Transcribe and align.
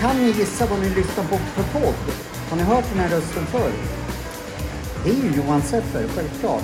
Kan 0.00 0.16
ni 0.16 0.26
gissa 0.26 0.66
vad 0.66 0.78
ni 0.80 0.88
lyssnar 0.88 1.24
på 1.24 1.36
för 1.36 1.80
podd? 1.80 1.94
Har 2.50 2.56
ni 2.56 2.62
hört 2.62 2.84
den 2.92 2.98
här 3.00 3.08
rösten 3.08 3.46
förr? 3.46 3.72
Det 5.04 5.10
är 5.10 5.14
ju 5.14 5.36
Johan 5.36 5.62
Seffer, 5.62 6.06
självklart. 6.14 6.62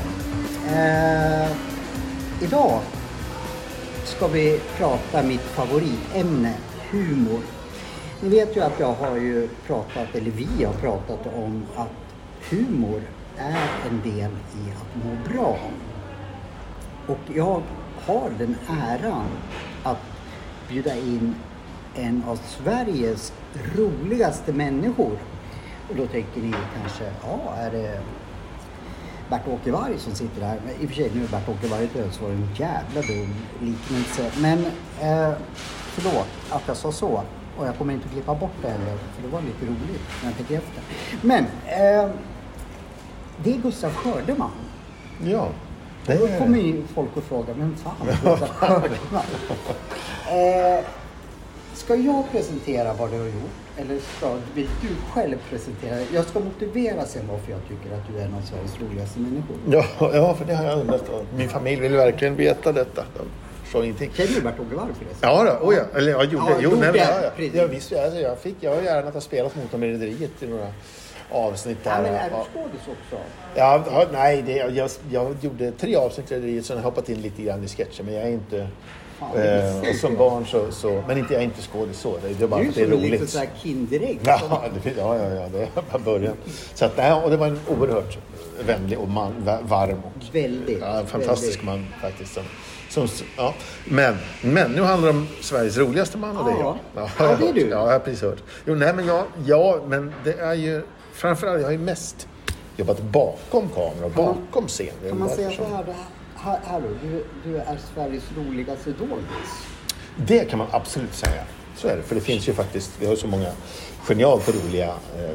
Eh, 0.66 1.56
idag 2.40 2.80
ska 4.22 4.30
vi 4.30 4.60
prata 4.76 5.22
mitt 5.22 5.40
favoritämne, 5.40 6.54
humor. 6.90 7.40
Ni 8.20 8.28
vet 8.28 8.56
ju 8.56 8.60
att 8.60 8.80
jag 8.80 8.92
har 8.92 9.16
ju 9.16 9.48
pratat, 9.66 10.14
eller 10.14 10.30
vi 10.30 10.64
har 10.64 10.72
pratat 10.72 11.26
om 11.34 11.62
att 11.76 12.14
humor 12.50 13.02
är 13.36 13.68
en 13.90 14.00
del 14.02 14.30
i 14.30 14.70
att 14.70 15.04
må 15.04 15.32
bra. 15.32 15.58
Och 17.06 17.18
jag 17.34 17.62
har 18.04 18.30
den 18.38 18.56
äran 18.68 19.26
att 19.82 20.02
bjuda 20.68 20.96
in 20.96 21.34
en 21.94 22.24
av 22.28 22.36
Sveriges 22.36 23.32
roligaste 23.76 24.52
människor. 24.52 25.18
Och 25.90 25.96
då 25.96 26.06
tänker 26.06 26.40
ni 26.40 26.54
kanske, 26.80 27.04
ja 27.22 27.54
är 27.56 27.70
det 27.70 28.00
Bert-Åke 29.32 29.70
Varg 29.72 29.98
som 29.98 30.14
sitter 30.14 30.42
här? 30.46 30.58
Men 30.66 30.74
I 30.82 30.84
och 30.86 30.88
för 30.88 30.96
sig, 30.96 31.10
nu 31.14 31.24
är 31.24 31.28
Bert-Åke 31.28 31.66
Varg 31.70 31.88
död 31.94 32.08
så 32.12 32.22
var 32.22 32.30
det 32.30 32.36
en 32.36 32.48
jävla 32.56 33.00
dum 33.00 33.34
liknelse. 33.60 34.30
Men 34.40 34.58
eh, 35.00 35.32
förlåt 35.94 36.26
att 36.50 36.62
jag 36.66 36.76
sa 36.76 36.92
så. 36.92 37.22
Och 37.58 37.66
jag 37.66 37.78
kommer 37.78 37.94
inte 37.94 38.06
att 38.06 38.12
klippa 38.12 38.34
bort 38.34 38.50
det 38.62 38.68
heller, 38.68 38.96
för 39.14 39.22
det 39.22 39.28
var 39.28 39.40
lite 39.40 39.66
roligt 39.66 40.00
när 40.22 40.28
jag 40.28 40.36
tänker 40.36 40.56
efter. 40.58 40.82
Men 41.22 41.44
eh, 41.66 42.10
det 43.44 43.54
är 43.54 43.58
Gustaf 43.62 43.94
Skördeman. 43.94 44.50
Ja. 45.24 45.48
Det 46.06 46.14
Då 46.18 46.26
kommer 46.38 46.58
ju 46.58 46.82
folk 46.94 47.08
att 47.16 47.24
fråga, 47.24 47.52
vem 47.54 47.76
fan 47.76 48.08
är 48.08 48.12
Gustaf 48.30 48.48
Skördeman? 48.56 49.22
Eh, 50.28 50.84
ska 51.74 51.94
jag 51.94 52.24
presentera 52.32 52.92
vad 52.92 53.10
du 53.10 53.18
har 53.18 53.26
gjort? 53.26 53.50
Eller 53.76 53.98
ska, 54.16 54.36
vill 54.54 54.68
du 54.82 54.88
själv 55.12 55.36
presentera? 55.50 55.96
Jag 56.14 56.24
ska 56.24 56.40
motivera 56.40 57.04
sen 57.06 57.22
varför 57.30 57.52
jag 57.52 57.60
tycker 57.68 57.96
att 57.96 58.08
du 58.12 58.18
är 58.20 58.24
en 58.24 58.34
av 58.34 58.40
Sveriges 58.40 58.80
roligaste 58.80 59.20
människor. 59.20 59.56
Ja, 59.70 59.84
ja, 60.14 60.34
för 60.34 60.44
det 60.44 60.54
har 60.54 60.64
jag 60.64 60.78
undrat. 60.80 61.10
Min 61.36 61.48
familj 61.48 61.80
vill 61.80 61.92
verkligen 61.96 62.36
veta 62.36 62.72
detta. 62.72 63.04
De 63.16 63.24
förstår 63.62 63.84
ingenting. 63.84 64.10
Känner 64.14 64.30
du 64.34 64.40
Bert-Åke 64.40 64.74
Varg 64.76 64.94
förresten? 64.98 65.18
Ja, 65.30 65.44
då, 65.60 65.66
oh 65.66 65.74
ja. 65.74 65.98
Eller 65.98 66.10
jag 66.12 66.24
gjorde, 66.24 66.44
Ja, 66.50 66.56
jo, 66.60 66.70
gjorde, 66.70 66.76
nej, 66.80 66.92
men, 66.92 67.00
ja, 67.00 67.30
ja. 67.36 67.44
Jag, 67.54 67.68
visst, 67.68 67.92
alltså, 67.92 68.20
jag, 68.20 68.38
fick, 68.38 68.56
jag 68.60 68.74
har 68.74 68.82
gärna 68.82 69.08
att 69.08 69.14
ha 69.14 69.20
spelat 69.20 69.56
mot 69.56 69.72
dem 69.72 69.82
i 69.84 69.92
Rederiet 69.92 70.42
i 70.42 70.46
några 70.46 70.66
avsnitt. 71.30 71.78
Ja, 71.82 71.90
Där, 71.90 72.02
men 72.02 72.14
är 72.14 72.30
du 72.30 72.36
Ja. 72.36 72.46
skådis 72.54 72.80
också? 72.80 73.22
Ja, 73.54 73.84
ja, 73.90 74.06
nej, 74.12 74.42
det, 74.46 74.52
jag, 74.56 74.90
jag 75.10 75.36
gjorde 75.40 75.70
tre 75.72 75.96
avsnitt 75.96 76.30
i 76.32 76.34
Rederiet, 76.34 76.66
sen 76.66 76.76
har 76.76 76.82
jag 76.84 76.90
hoppat 76.90 77.08
in 77.08 77.20
lite 77.22 77.42
grann 77.42 77.64
i 77.64 77.68
sketcher. 77.68 78.02
Men 78.02 78.14
jag 78.14 78.22
är 78.22 78.28
inte... 78.30 78.68
Det 79.34 79.62
Eh, 79.84 79.90
och 79.90 79.96
som 79.96 80.12
det. 80.12 80.18
barn 80.18 80.46
så, 80.46 80.70
så... 80.72 81.02
Men 81.08 81.18
inte, 81.18 81.32
jag 81.32 81.40
är 81.42 81.44
inte 81.44 81.62
skådis 81.62 81.98
så. 81.98 82.16
Det, 82.22 82.28
det 82.38 82.44
är 82.44 82.48
bara 82.48 82.60
för 82.64 82.80
är 82.80 82.86
det 82.86 82.92
är 82.96 82.98
roligt. 82.98 83.30
sån 83.30 83.40
här 83.40 83.48
Kinderägg. 83.62 84.18
Ja, 84.24 84.62
det, 84.84 84.90
ja, 84.98 85.16
ja, 85.16 85.28
ja, 85.34 85.48
det 85.52 85.62
är 85.62 85.68
bara 85.92 85.98
början. 86.04 86.34
Så 86.74 86.84
att, 86.84 86.96
nej, 86.96 87.12
och 87.12 87.30
det 87.30 87.36
var 87.36 87.46
en 87.46 87.60
oerhört 87.68 88.18
vänlig 88.66 88.98
och 88.98 89.08
man, 89.08 89.32
va- 89.44 89.58
varm 89.62 89.98
och 90.04 90.34
Väldigt, 90.34 90.78
ja, 90.80 91.02
fantastisk 91.06 91.48
väldigt. 91.48 91.64
man 91.64 91.86
faktiskt. 92.00 92.38
Som, 92.88 93.08
som, 93.08 93.26
ja. 93.36 93.54
men, 93.84 94.16
men 94.42 94.72
nu 94.72 94.82
handlar 94.82 95.12
det 95.12 95.18
om 95.18 95.28
Sveriges 95.40 95.76
roligaste 95.78 96.18
man 96.18 96.36
och 96.36 96.44
det 96.44 96.50
är 96.52 96.58
jag. 96.58 96.76
Ja. 96.96 97.08
Ja, 97.18 97.36
det 97.40 97.48
är 97.48 97.52
du. 97.52 97.60
Ja, 97.60 97.66
jag 97.86 97.92
har 97.92 97.98
precis 97.98 98.22
hört. 98.22 98.38
Jo, 98.66 98.74
nej, 98.74 98.94
men 98.94 99.06
jag, 99.06 99.24
ja, 99.46 99.80
men 99.86 100.12
det 100.24 100.32
är 100.40 100.54
ju 100.54 100.82
framförallt, 101.12 101.60
jag 101.60 101.66
har 101.66 101.72
ju 101.72 101.78
mest 101.78 102.28
jobbat 102.76 103.02
bakom 103.02 103.68
kamera 103.68 104.06
och 104.06 104.14
Kan 104.14 104.24
man- 104.24 104.36
bakom 104.50 104.68
scen. 104.68 104.86
Det 105.02 105.06
är 105.06 105.10
Kan 105.10 105.18
man 105.18 105.28
säga 105.28 105.50
så 105.50 105.62
här, 105.64 105.84
det 105.84 105.92
här, 105.92 106.04
här 106.42 106.82
du, 107.02 107.24
du, 107.44 107.56
är 107.56 107.78
Sveriges 107.94 108.24
roligaste 108.36 108.90
doldis. 108.90 109.66
Det 110.16 110.44
kan 110.44 110.58
man 110.58 110.68
absolut 110.70 111.14
säga. 111.14 111.42
Så 111.76 111.88
är 111.88 111.96
det. 111.96 112.02
För 112.02 112.14
det 112.14 112.20
finns 112.20 112.48
ju 112.48 112.52
faktiskt, 112.52 112.90
vi 113.00 113.06
har 113.06 113.16
så 113.16 113.26
många 113.26 113.48
genialt 114.02 114.48
roliga 114.48 114.86
eh, 114.88 115.30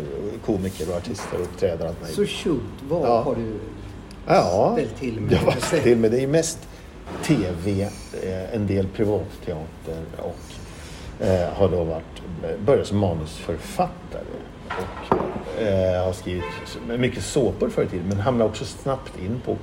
komiker 0.45 0.89
och 0.89 0.95
artister 0.97 1.35
och 1.35 1.41
uppträdare. 1.41 1.93
Så 2.07 2.25
shoot, 2.25 2.61
vad 2.89 3.01
Ja. 3.09 3.21
har 3.21 3.35
du 3.35 3.53
Ja, 4.27 4.71
ställt 4.73 4.97
till 4.99 5.21
med? 5.21 5.31
jag 5.33 5.37
har 5.39 5.51
ställt 5.51 5.83
till 5.83 5.97
med. 5.97 6.11
Det 6.11 6.23
är 6.23 6.27
mest 6.27 6.59
tv, 7.23 7.81
eh, 8.23 8.53
en 8.55 8.67
del 8.67 8.87
privatteater 8.87 10.01
och 10.17 11.25
eh, 11.25 11.49
har 11.53 11.69
då 11.69 11.83
varit, 11.83 12.21
börjat 12.65 12.87
som 12.87 12.97
manusförfattare. 12.97 14.23
Och 14.69 15.63
har 16.05 16.13
skrivit 16.13 16.43
mycket 16.97 17.23
såpor 17.23 17.69
förr 17.69 17.83
i 17.83 17.87
tiden 17.87 18.05
men 18.09 18.19
hamnade 18.19 18.49
också 18.49 18.65
snabbt 18.65 19.19
in 19.19 19.41
på 19.45 19.57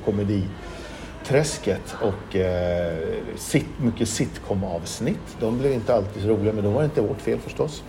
Träsket 1.24 1.96
och 2.00 2.36
eh, 2.36 2.98
sit, 3.36 3.66
mycket 3.78 4.08
sitcom-avsnitt. 4.08 5.36
De 5.40 5.58
blev 5.58 5.72
inte 5.72 5.94
alltid 5.94 6.22
så 6.22 6.28
roliga 6.28 6.52
men 6.52 6.64
då 6.64 6.70
var 6.70 6.80
det 6.80 6.84
inte 6.84 7.00
vårt 7.00 7.20
fel 7.20 7.38
förstås. 7.38 7.82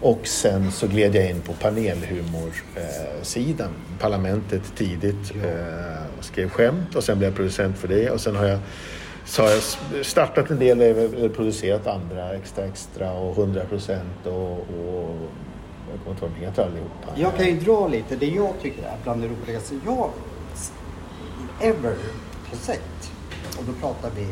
Och 0.00 0.26
sen 0.26 0.72
så 0.72 0.86
gled 0.86 1.14
jag 1.14 1.30
in 1.30 1.40
på 1.40 1.52
panelhumorsidan. 1.52 3.68
Eh, 3.68 3.98
Parlamentet 4.00 4.62
tidigt. 4.76 5.32
Eh, 5.44 6.18
och 6.18 6.24
skrev 6.24 6.48
skämt 6.48 6.94
och 6.94 7.04
sen 7.04 7.18
blev 7.18 7.30
jag 7.30 7.36
producent 7.36 7.78
för 7.78 7.88
det. 7.88 8.10
Och 8.10 8.20
sen 8.20 8.36
har 8.36 8.46
jag, 8.46 8.58
så 9.24 9.42
har 9.42 9.50
jag 9.50 9.62
startat 10.06 10.50
en 10.50 10.58
del, 10.58 10.80
eller 10.80 11.28
producerat 11.28 11.86
andra, 11.86 12.34
Extra 12.34 12.64
Extra 12.64 13.12
och 13.12 13.38
100 13.38 13.64
procent 13.64 14.26
och, 14.26 14.52
och 14.52 15.16
jag 15.90 16.00
kommer 16.04 16.10
inte 16.10 16.24
ihåg 16.24 16.30
vad 16.30 16.30
de 16.30 16.40
heter 16.46 16.62
allihopa. 16.62 17.08
Jag 17.16 17.36
kan 17.36 17.46
ju 17.46 17.60
dra 17.60 17.88
lite, 17.88 18.16
det 18.16 18.26
jag 18.26 18.52
tycker 18.62 18.82
är 18.82 18.96
bland 19.02 19.22
det 19.22 19.28
roligaste 19.28 19.74
jag 19.86 20.10
ever 21.60 21.94
har 22.56 22.62
sett. 22.64 23.12
Och 23.58 23.64
då 23.64 23.72
pratar 23.72 24.10
vi 24.16 24.22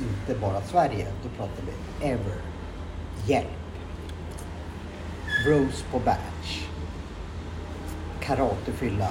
inte 0.00 0.40
bara 0.40 0.60
Sverige, 0.62 1.06
då 1.22 1.28
pratar 1.28 1.62
vi 1.66 2.06
ever. 2.08 2.34
Hjälp. 3.26 3.48
Rose 5.46 5.84
på 5.92 5.98
Batch. 5.98 6.66
Karatefylla. 8.20 9.08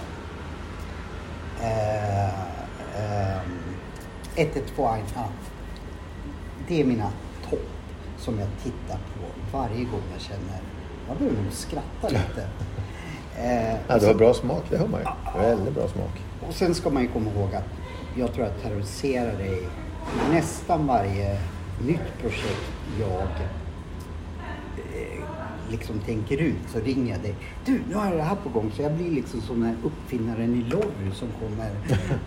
Eh, 1.61 2.29
ehm, 2.95 3.51
112 4.35 4.88
Eintracht. 4.88 5.51
Det 6.67 6.81
är 6.81 6.85
mina 6.85 7.11
topp 7.49 7.59
som 8.17 8.39
jag 8.39 8.47
tittar 8.63 8.97
på 8.97 9.57
varje 9.57 9.84
gång 9.84 10.01
jag 10.13 10.22
känner, 10.22 10.59
jag 11.07 11.17
börjar 11.17 11.34
nog 11.34 11.51
skratta 11.53 12.07
lite. 12.09 12.47
Eh, 13.39 13.75
Ja, 13.88 13.97
det 13.99 14.07
var 14.07 14.13
bra 14.13 14.34
smak, 14.34 14.63
det 14.69 14.78
hör 14.78 14.88
man 14.88 14.99
ju. 15.01 15.39
Väldigt 15.41 15.73
bra 15.73 15.88
smak. 15.88 16.22
och 16.47 16.53
sen 16.53 16.75
ska 16.75 16.89
man 16.89 17.03
ju 17.03 17.09
komma 17.09 17.29
ihåg 17.31 17.55
att 17.55 17.63
jag 18.17 18.33
tror 18.33 18.45
jag 18.45 18.61
terroriserar 18.61 19.38
dig 19.38 19.67
nästan 20.31 20.88
varje 20.88 21.39
nytt 21.88 22.22
projekt 22.22 22.72
jag 23.00 23.29
eh, 24.78 25.23
liksom 25.72 26.00
tänker 26.00 26.38
ut 26.38 26.69
så 26.73 26.79
ringer 26.79 27.11
jag 27.11 27.22
dig. 27.22 27.35
Du, 27.66 27.81
nu 27.89 27.95
har 27.95 28.05
jag 28.05 28.17
det 28.17 28.23
här 28.23 28.35
på 28.35 28.50
gång. 28.50 28.72
Så 28.75 28.81
jag 28.81 28.94
blir 28.94 29.11
liksom 29.11 29.41
som 29.41 29.61
den 29.61 29.69
här 29.69 29.78
uppfinnaren 29.83 30.55
i 30.55 30.69
Lorry 30.69 31.11
som 31.13 31.28
kommer 31.39 31.72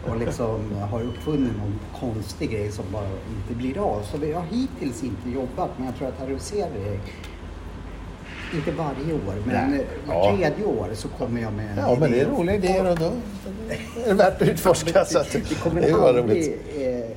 och 0.09 0.17
liksom 0.17 0.75
har 0.91 1.03
uppfunnit 1.03 1.53
någon 1.56 1.78
konstig 2.01 2.51
grej 2.51 2.72
som 2.72 2.84
bara 2.93 3.09
inte 3.09 3.55
blir 3.55 3.78
av. 3.78 4.03
Så 4.03 4.19
vi 4.19 4.33
har 4.33 4.45
hittills 4.51 5.05
inte 5.05 5.31
jobbat 5.31 5.71
men 5.77 5.87
jag 5.87 5.97
tror 5.97 6.09
att 6.09 6.19
terroriserar 6.19 6.71
dig 6.71 7.01
inte 8.55 8.71
varje 8.72 9.12
år, 9.12 9.34
men 9.47 9.71
Nej. 9.71 9.81
eh, 9.81 9.87
Ja. 10.09 10.15
var 10.15 10.37
tredje 10.37 10.65
år 10.65 10.88
så 10.94 11.09
kommer 11.09 11.41
jag 11.43 11.53
med 11.53 11.71
en 11.71 11.77
Ja, 11.78 11.97
men 12.00 12.11
det 12.11 12.16
är 12.21 12.22
idé. 12.22 12.31
roliga 12.31 12.56
idéer 12.56 12.91
och 12.91 12.99
då 12.99 13.05
är 14.05 14.09
det 14.09 14.15
värt 14.15 14.43
att 14.43 14.49
utforska. 14.49 15.05
Så 15.05 15.19
att, 15.19 15.33
det 15.33 15.55
kommer 15.62 15.93
bara 15.93 16.09
aldrig 16.09 16.25
roligt. 16.25 16.60
eh, 16.78 17.16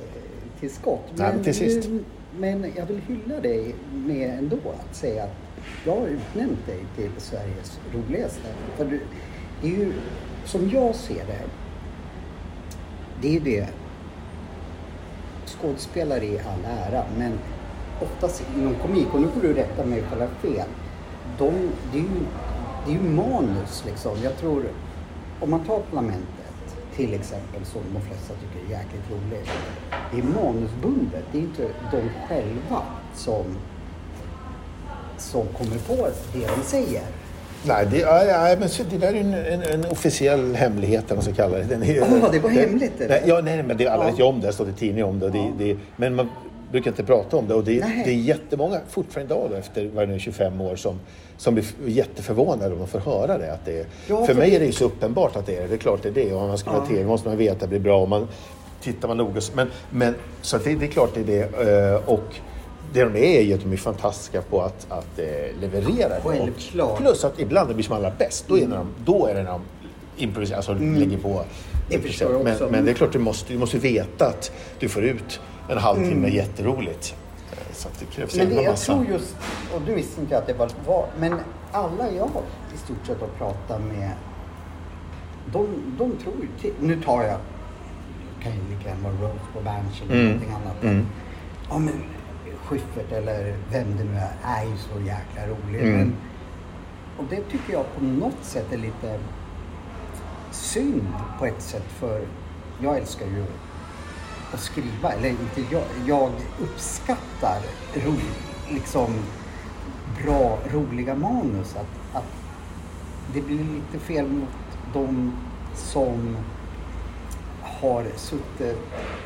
till 0.60 0.70
skott. 0.70 1.00
Nej, 1.14 1.30
men 1.34 1.44
till 1.44 1.54
sist. 1.54 1.88
nu- 1.88 2.04
men 2.38 2.72
jag 2.76 2.86
vill 2.86 3.00
hylla 3.08 3.40
dig 3.40 3.74
med 3.92 4.38
ändå 4.38 4.56
att 4.90 4.96
säga 4.96 5.24
att 5.24 5.30
jag 5.84 5.92
har 5.96 6.06
utnämnt 6.06 6.66
dig 6.66 6.78
till 6.96 7.10
Sveriges 7.18 7.78
roligaste. 7.94 8.48
För 8.76 8.84
du, 8.84 9.00
det 9.62 9.66
är 9.68 9.70
ju, 9.70 9.92
som 10.44 10.70
jag 10.70 10.94
ser 10.94 11.14
det, 11.26 11.40
det 13.22 13.36
är 13.36 13.40
det 13.40 13.66
skådespelare 15.46 16.24
i 16.24 16.38
all 16.38 16.64
ära, 16.92 17.04
men 17.18 17.32
oftast 18.02 18.42
inom 18.56 18.74
komik, 18.74 19.06
och 19.14 19.20
nu 19.20 19.26
får 19.34 19.40
du 19.40 19.54
rätta 19.54 19.84
mig 19.86 19.98
ifall 19.98 20.18
jag 20.20 20.26
har 20.26 20.54
fel, 20.54 20.68
de, 21.38 21.52
det, 21.92 21.98
är 21.98 22.02
ju, 22.02 22.20
det 22.86 22.90
är 22.92 22.94
ju 22.94 23.10
manus 23.10 23.84
liksom. 23.86 24.12
Jag 24.22 24.36
tror, 24.36 24.64
om 25.40 25.50
man 25.50 25.64
tar 25.64 25.78
Parlamentet 25.78 26.28
till 26.96 27.14
exempel, 27.14 27.64
som 27.64 27.80
de 27.94 28.00
flesta 28.00 28.34
tycker 28.34 28.66
är 28.74 28.78
jäkligt 28.78 29.10
roligt. 29.10 29.50
Det 30.12 30.18
är 30.18 30.22
manusbundet, 30.44 31.24
det 31.32 31.38
är 31.38 31.42
inte 31.42 31.62
de 31.90 32.00
själva 32.28 32.82
som, 33.14 33.44
som 35.18 35.46
kommer 35.46 35.78
på 35.78 36.08
det 36.32 36.46
de 36.56 36.62
säger. 36.64 37.02
Nej, 37.66 37.86
det, 37.90 37.98
ja, 37.98 38.24
ja, 38.24 38.56
men 38.58 38.68
det 38.90 38.98
där 38.98 39.08
är 39.08 39.12
ju 39.12 39.20
en, 39.20 39.34
en, 39.34 39.62
en 39.62 39.84
officiell 39.90 40.54
hemlighet, 40.54 41.04
eller 41.04 41.16
vad 41.16 41.26
man 41.26 41.34
ska 41.34 41.42
kalla 41.42 41.56
det. 41.58 41.64
Den 41.64 41.82
är, 41.82 41.94
Ja, 41.94 42.28
det 42.32 42.38
var 42.38 42.50
hemligt, 42.50 43.00
eller? 43.00 43.08
Nej, 43.08 43.22
ja, 43.26 43.40
nej, 43.44 43.62
men 43.62 43.76
det, 43.76 43.88
alla 43.88 44.04
Ja. 44.04 44.10
vet 44.10 44.18
ju 44.18 44.22
om 44.22 44.34
det. 44.34 44.40
Det 44.40 44.46
har 44.46 44.52
stått 44.52 44.68
i 44.68 44.72
tidningen 44.72 45.06
om 45.08 45.18
det. 45.18 45.26
och 45.26 45.32
det, 45.32 45.38
Ja. 45.38 45.52
det 45.58 45.76
men 45.96 46.14
man, 46.14 46.28
brukar 46.74 46.90
inte 46.90 47.04
prata 47.04 47.36
om 47.36 47.48
det 47.48 47.54
och 47.54 47.64
det, 47.64 47.80
Nej. 47.80 48.02
det 48.04 48.10
är 48.10 48.14
jättemånga 48.14 48.80
fortfarande 48.90 49.34
idag 49.34 49.50
då, 49.50 49.56
efter 49.56 49.90
vad 49.94 50.08
nu, 50.08 50.14
är, 50.14 50.18
25 50.18 50.60
år 50.60 50.76
som, 50.76 51.00
som 51.36 51.54
blir 51.54 51.64
jätteförvånade 51.86 52.72
om 52.72 52.78
de 52.78 52.88
får 52.88 52.98
höra 52.98 53.38
det. 53.38 53.52
Att 53.52 53.64
det 53.64 53.78
är, 53.80 53.86
Ja, 54.06 54.16
för 54.18 54.26
för 54.26 54.34
mig 54.34 54.50
det- 54.50 54.56
är 54.56 54.60
det 54.60 54.66
ju 54.66 54.72
så 54.72 54.84
uppenbart 54.84 55.36
att 55.36 55.46
det 55.46 55.56
är 55.56 55.60
det. 55.62 55.66
Det 55.68 55.74
är 55.74 55.78
klart 55.78 56.02
det 56.02 56.08
är 56.08 56.12
det. 56.12 56.32
Och 56.32 56.40
om 56.42 56.48
man 56.48 56.58
ska 56.58 56.70
Ja. 56.70 56.86
tv 56.86 57.04
måste 57.04 57.28
man 57.28 57.36
veta 57.36 57.52
att 57.54 57.60
det 57.60 57.66
blir 57.68 57.78
bra. 57.78 58.02
Och 58.02 58.08
man, 58.08 58.28
tittar 58.82 59.08
man 59.08 59.16
noga. 59.16 59.40
Men, 59.54 59.70
men, 59.90 60.14
så 60.42 60.58
det, 60.58 60.74
det 60.74 60.86
är 60.86 60.90
klart 60.90 61.10
det 61.14 61.20
är 61.20 61.48
det. 61.62 61.92
Eh, 61.94 62.08
Och 62.08 62.34
det 62.92 63.04
de 63.04 63.16
är 63.16 63.38
är 63.38 63.42
ju 63.42 63.54
att 63.54 63.60
de 63.60 63.72
är 63.72 63.76
fantastiska 63.76 64.42
på 64.42 64.62
att, 64.62 64.86
att 64.88 65.18
eh, 65.18 65.24
leverera 65.60 66.12
Självklart. 66.22 66.98
plus 66.98 67.24
att 67.24 67.40
ibland 67.40 67.68
det 67.70 67.74
blir 67.74 67.84
som 67.84 67.96
allra 67.96 68.12
bäst. 68.18 68.44
Då 68.48 68.58
är, 68.58 68.66
när 68.66 68.76
de, 68.76 68.86
då 69.04 69.26
är 69.26 69.34
det 69.34 69.42
när 69.42 69.50
de 69.50 69.60
improviserar, 70.16 70.56
alltså 70.56 70.72
lägger 70.74 71.18
på. 71.18 71.28
Mm. 71.28 71.44
Det 71.88 72.44
men, 72.44 72.70
men 72.70 72.84
det 72.84 72.90
är 72.90 72.94
klart 72.94 73.12
du 73.12 73.18
måste, 73.18 73.52
du 73.52 73.58
måste 73.58 73.78
veta 73.78 74.26
att 74.26 74.52
du 74.78 74.88
får 74.88 75.04
ut 75.04 75.40
en 75.68 75.78
halvtimme 75.78 76.12
Mm. 76.28 76.30
jätteroligt. 76.34 77.14
Så 77.72 77.88
det 77.98 78.04
krävs 78.04 78.36
Men 78.36 78.46
en 78.46 78.54
det, 78.56 78.62
jag 78.62 78.70
massa. 78.72 78.92
tror 78.94 79.06
just, 79.06 79.36
och 79.74 79.82
nu 79.86 79.94
visste 79.94 80.20
inte 80.20 80.38
att 80.38 80.46
det 80.46 80.52
var, 80.54 80.70
var 80.86 81.06
men 81.18 81.34
alla 81.72 82.10
jag 82.10 82.28
i 82.74 82.76
stort 82.76 83.06
sett 83.06 83.20
har 83.20 83.28
pratat 83.28 83.80
med, 83.80 84.10
de, 85.52 85.66
de 85.98 86.16
tror 86.16 86.34
ju, 86.42 86.48
till- 86.60 86.74
nu 86.80 87.02
tar 87.02 87.22
jag, 87.22 87.38
kan 88.42 88.52
ju 88.52 88.58
lika 88.76 88.88
gärna 88.88 89.02
vara 89.02 89.12
Rose 89.32 89.44
på 89.54 89.60
Berns 89.60 90.02
eller 90.02 90.14
Mm. 90.14 90.26
någonting 90.26 90.50
annat. 90.54 90.82
Mm. 90.84 91.06
Ja 91.70 91.78
men 91.78 92.04
Schyffert 92.64 93.12
eller 93.12 93.56
vem 93.72 93.96
det 93.96 94.04
nu 94.04 94.16
är, 94.16 94.32
är 94.44 94.64
ju 94.64 94.76
så 94.76 95.00
jäkla 95.00 95.46
rolig. 95.46 95.80
Mm. 95.82 95.96
Men, 95.98 96.14
och 97.18 97.24
det 97.30 97.36
tycker 97.50 97.72
jag 97.72 97.84
på 97.98 98.04
något 98.04 98.42
sätt 98.44 98.72
är 98.72 98.76
lite 98.78 99.18
synd 100.50 101.06
på 101.38 101.46
ett 101.46 101.62
sätt 101.62 101.84
för 101.88 102.20
jag 102.82 102.96
älskar 102.98 103.26
ju 103.26 103.44
att 104.54 104.60
skriva, 104.60 105.12
eller 105.12 105.28
inte 105.28 105.62
jag, 105.70 105.82
jag 106.06 106.30
uppskattar 106.60 107.58
ro, 107.94 108.14
liksom 108.70 109.14
bra, 110.22 110.58
roliga 110.72 111.14
manus. 111.14 111.76
Att, 111.76 112.16
att 112.16 112.32
det 113.34 113.40
blir 113.40 113.58
lite 113.64 113.98
fel 113.98 114.26
mot 114.28 114.48
de 114.92 115.32
som 115.74 116.36
har 117.62 118.06
suttit 118.16 118.78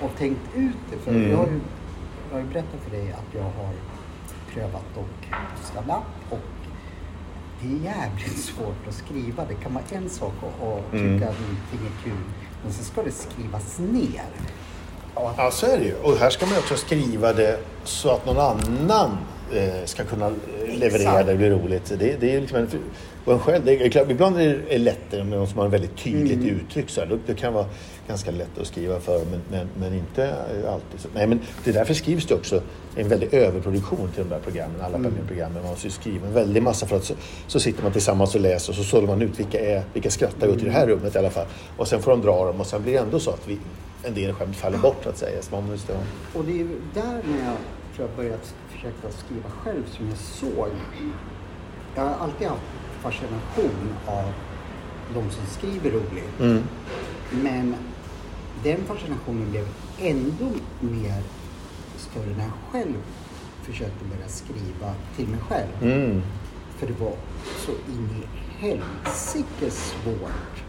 och 0.02 0.10
tänkt 0.18 0.40
ut 0.54 0.76
det. 0.90 0.96
För 0.96 1.10
Mm. 1.10 1.30
jag, 1.30 1.36
har 1.38 1.46
ju, 1.46 1.60
jag 2.30 2.36
har 2.36 2.40
ju 2.44 2.46
berättat 2.52 2.80
för 2.84 2.90
dig 2.90 3.12
att 3.12 3.34
jag 3.34 3.42
har 3.42 3.72
prövat 4.52 4.96
och 4.96 5.26
posta 5.56 5.80
lapp 5.86 6.04
och 6.30 6.38
det 7.62 7.72
är 7.72 7.76
jävligt 7.94 8.38
svårt 8.38 8.88
att 8.88 8.94
skriva. 8.94 9.44
Det 9.48 9.54
kan 9.54 9.74
vara 9.74 9.84
en 9.90 10.08
sak 10.10 10.32
att 10.42 10.62
att 10.68 10.90
tycka 10.90 11.04
Mm. 11.04 11.22
att 11.28 11.40
någonting 11.40 11.80
är 11.86 12.04
kul, 12.04 12.24
men 12.62 12.72
sen 12.72 12.84
ska 12.84 13.02
det 13.02 13.10
skrivas 13.12 13.78
ner. 13.78 14.24
Ja, 15.22 15.34
Ja, 15.36 15.50
så 15.50 15.66
är 15.66 15.78
det 15.78 15.84
ju. 15.84 15.94
Och 16.02 16.16
här 16.16 16.30
ska 16.30 16.46
man 16.46 16.58
också 16.58 16.76
skriva 16.76 17.32
det 17.32 17.58
så 17.84 18.10
att 18.10 18.26
någon 18.26 18.38
annan 18.38 19.18
eh, 19.54 19.84
ska 19.84 20.04
kunna 20.04 20.26
eh, 20.26 20.32
leverera 20.78 20.96
Exakt. 20.96 21.26
det 21.26 21.32
och 21.32 21.38
bli 21.38 21.50
roligt. 21.50 21.92
Det, 21.98 22.16
det 22.20 22.34
är 22.36 22.40
liksom 22.40 22.58
en, 22.58 22.68
och 23.24 23.32
en 23.32 23.38
själv, 23.38 23.64
det 23.64 23.72
är 23.84 23.88
klart, 23.90 24.10
ibland 24.10 24.40
är 24.40 24.60
det 24.68 24.78
lättare 24.78 25.24
med 25.24 25.38
någon 25.38 25.46
som 25.48 25.58
har 25.58 25.64
en 25.64 25.70
väldigt 25.70 25.96
tydligt 25.96 26.38
Mm. 26.42 26.56
uttryck. 26.60 26.90
Så 26.90 27.00
här. 27.00 27.18
Det 27.26 27.34
kan 27.34 27.52
vara 27.52 27.66
ganska 28.08 28.30
lätt 28.30 28.58
att 28.60 28.66
skriva 28.66 29.00
för 29.00 29.18
men, 29.30 29.40
men, 29.50 29.68
men 29.80 29.94
inte 29.98 30.34
alltid. 30.68 31.00
Så, 31.00 31.08
nej, 31.14 31.26
men 31.26 31.40
det 31.64 31.70
är 31.70 31.74
därför 31.74 31.94
skrivs 31.94 32.26
det 32.26 32.34
också 32.34 32.62
en 32.96 33.08
väldig 33.08 33.34
överproduktion 33.34 34.08
till 34.14 34.22
de 34.24 34.28
där 34.30 34.40
programmen. 34.40 34.80
Alla 34.80 34.96
Mm. 34.96 35.12
programmen. 35.26 35.62
Man 35.62 35.70
måste 35.70 35.86
ju 35.86 35.90
skriva 35.90 36.26
en 36.26 36.34
väldig 36.34 36.62
massa 36.62 36.86
för 36.86 36.96
att 36.96 37.04
så, 37.04 37.14
så 37.46 37.60
sitter 37.60 37.82
man 37.82 37.92
tillsammans 37.92 38.34
och 38.34 38.40
läser 38.40 38.72
och 38.72 38.76
så 38.76 38.84
sållar 38.84 39.06
man 39.06 39.22
ut 39.22 39.38
vilka, 39.40 39.60
är, 39.60 39.82
vilka 39.92 40.10
skrattar 40.10 40.46
ut 40.46 40.62
i 40.62 40.64
det 40.64 40.70
här 40.70 40.82
Mm. 40.84 40.96
rummet 40.98 41.14
i 41.14 41.18
alla 41.18 41.30
fall. 41.30 41.46
Och 41.76 41.88
sen 41.88 42.02
får 42.02 42.10
de 42.10 42.20
dra 42.22 42.44
dem 42.46 42.60
och 42.60 42.66
sen 42.66 42.82
blir 42.82 42.92
det 42.92 42.98
ändå 42.98 43.20
så 43.20 43.30
att 43.30 43.48
vi, 43.48 43.58
en 44.02 44.14
del 44.14 44.34
skämt 44.34 44.56
faller 44.56 44.78
bort 44.78 45.00
så 45.02 45.08
att 45.08 45.18
säga. 45.18 45.42
Så 45.42 45.54
man 45.54 45.70
måste, 45.70 45.98
Och 46.34 46.44
det 46.44 46.60
är 46.60 46.66
där 46.94 47.22
när 47.30 47.44
jag 47.44 47.56
tror 47.96 48.08
jag 48.08 48.16
började 48.16 48.38
försöka 48.68 49.10
skriva 49.10 49.50
själv 49.50 49.82
som 49.96 50.08
jag 50.08 50.18
såg. 50.18 50.68
Jag 51.94 52.02
har 52.02 52.24
alltid 52.24 52.48
haft 52.48 52.62
fascination 53.02 53.94
av 54.06 54.32
de 55.14 55.30
som 55.30 55.46
skriver 55.46 55.90
roligt. 55.90 56.40
mm. 56.40 56.62
Men 57.30 57.74
den 58.64 58.84
fascinationen 58.84 59.50
blev 59.50 59.66
ändå 60.00 60.50
mer 60.80 61.22
större 61.96 62.36
när 62.36 62.44
jag 62.44 62.52
själv 62.72 62.94
försökte 63.62 64.04
börja 64.04 64.28
skriva 64.28 64.94
till 65.16 65.28
mig 65.28 65.40
själv. 65.48 65.82
Mm. 65.82 66.22
För 66.76 66.86
det 66.86 67.00
var 67.00 67.12
så 67.66 67.70
in 67.70 68.08
i 68.22 68.26
helsike 68.66 69.70
svårt 69.70 70.67